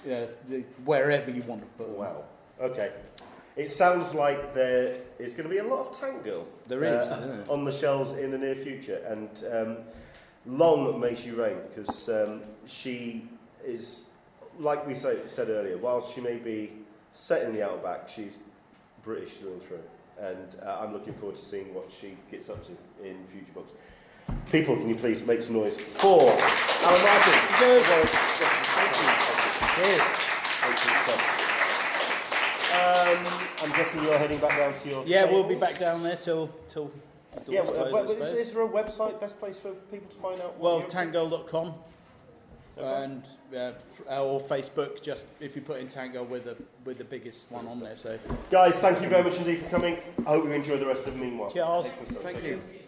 yeah, 0.07 0.27
the- 0.49 0.64
wherever 0.85 1.31
you 1.31 1.43
want 1.43 1.61
to 1.61 1.66
put 1.77 1.89
them. 1.89 1.97
Wow. 1.99 2.25
Okay. 2.61 2.91
It 3.57 3.70
sounds 3.70 4.14
like 4.14 4.55
there 4.55 4.96
is 5.18 5.34
going 5.34 5.48
to 5.48 5.51
be 5.55 5.59
a 5.59 5.64
lot 5.64 5.80
of 5.80 5.98
Tank 5.98 6.24
Girl 6.24 6.46
There 6.68 6.82
is, 6.84 7.11
uh, 7.11 7.42
yeah. 7.46 7.53
on 7.53 7.64
the 7.64 7.72
shelves 7.72 8.12
in 8.12 8.30
the 8.30 8.38
near 8.38 8.55
future, 8.55 9.03
and 9.07 9.44
um, 9.53 9.76
long 10.46 10.98
may 11.01 11.14
she 11.14 11.30
reign 11.30 11.57
because 11.68 12.09
um, 12.09 12.42
she 12.66 13.28
is, 13.64 14.03
like 14.59 14.86
we 14.86 14.94
say, 14.94 15.18
said 15.26 15.48
earlier, 15.48 15.76
whilst 15.76 16.14
she 16.14 16.20
may 16.20 16.36
be 16.36 16.72
set 17.12 17.42
in 17.42 17.53
the 17.53 17.62
outback, 17.62 18.09
she's 18.09 18.38
British 19.03 19.34
through 19.34 19.53
and 19.55 19.62
through, 19.62 19.82
and 20.20 20.57
uh, 20.64 20.78
I'm 20.80 20.92
looking 20.92 21.14
forward 21.14 21.36
to 21.36 21.44
seeing 21.44 21.74
what 21.74 21.90
she 21.90 22.16
gets 22.30 22.48
up 22.48 22.62
to 22.62 22.72
in 23.05 23.24
future 23.26 23.53
books. 23.53 23.72
People, 24.53 24.76
can 24.76 24.88
you 24.88 24.94
please 24.94 25.24
make 25.24 25.42
some 25.42 25.55
noise 25.55 25.76
for 25.76 26.20
Alan 26.20 27.03
Martin? 27.03 27.59
Good. 27.59 27.82
Well, 27.82 28.05
thank 28.07 28.96
you. 28.96 29.09
Thank 29.74 29.98
you. 29.98 30.05
Excellent 30.62 30.98
stuff. 30.98 31.39
Um, 32.91 33.26
I'm 33.62 33.70
guessing 33.70 34.03
you're 34.03 34.18
heading 34.18 34.38
back 34.41 34.57
down 34.57 34.74
to 34.74 34.88
your. 34.88 35.05
Yeah, 35.07 35.24
we'll 35.30 35.45
be 35.45 35.55
back 35.55 35.78
down 35.78 36.03
there 36.03 36.16
till 36.16 36.49
till. 36.68 36.91
the 37.32 37.41
doors 37.41 37.49
Yeah, 37.49 37.62
close, 37.62 37.76
well, 37.76 37.86
I 37.86 37.91
well, 37.93 38.11
is, 38.11 38.32
is 38.32 38.53
there 38.53 38.62
a 38.64 38.68
website, 38.68 39.20
best 39.20 39.38
place 39.38 39.59
for 39.59 39.70
people 39.93 40.09
to 40.11 40.16
find 40.16 40.41
out? 40.41 40.59
Well, 40.59 40.76
you're 40.76 40.84
up 40.84 40.88
tango.com 40.91 41.74
Okay. 42.78 43.05
and 43.05 43.24
uh, 43.55 44.22
or 44.22 44.41
Facebook. 44.41 45.03
Just 45.03 45.26
if 45.38 45.55
you 45.55 45.62
put 45.62 45.80
in 45.80 45.88
Tank 45.88 46.14
Girl, 46.14 46.24
we're 46.24 46.41
the 46.41 46.57
we're 46.84 46.95
the 46.95 47.05
biggest 47.05 47.51
one 47.51 47.66
on 47.68 47.78
there. 47.80 47.97
So 47.97 48.18
Guys, 48.51 48.80
thank 48.80 49.01
you 49.03 49.09
very 49.09 49.22
much 49.22 49.36
indeed 49.38 49.59
for 49.62 49.68
coming. 49.68 49.99
I 50.20 50.30
hope 50.30 50.45
you 50.45 50.53
enjoy 50.53 50.78
the 50.78 50.86
rest 50.86 51.07
of 51.07 51.14
the 51.14 51.20
Meanwhile. 51.20 51.51
Cheers. 51.53 51.86
Excellent 51.86 52.09
stuff. 52.09 52.22
Thank 52.22 52.36
Take 52.38 52.47
you. 52.47 52.57
care. 52.57 52.80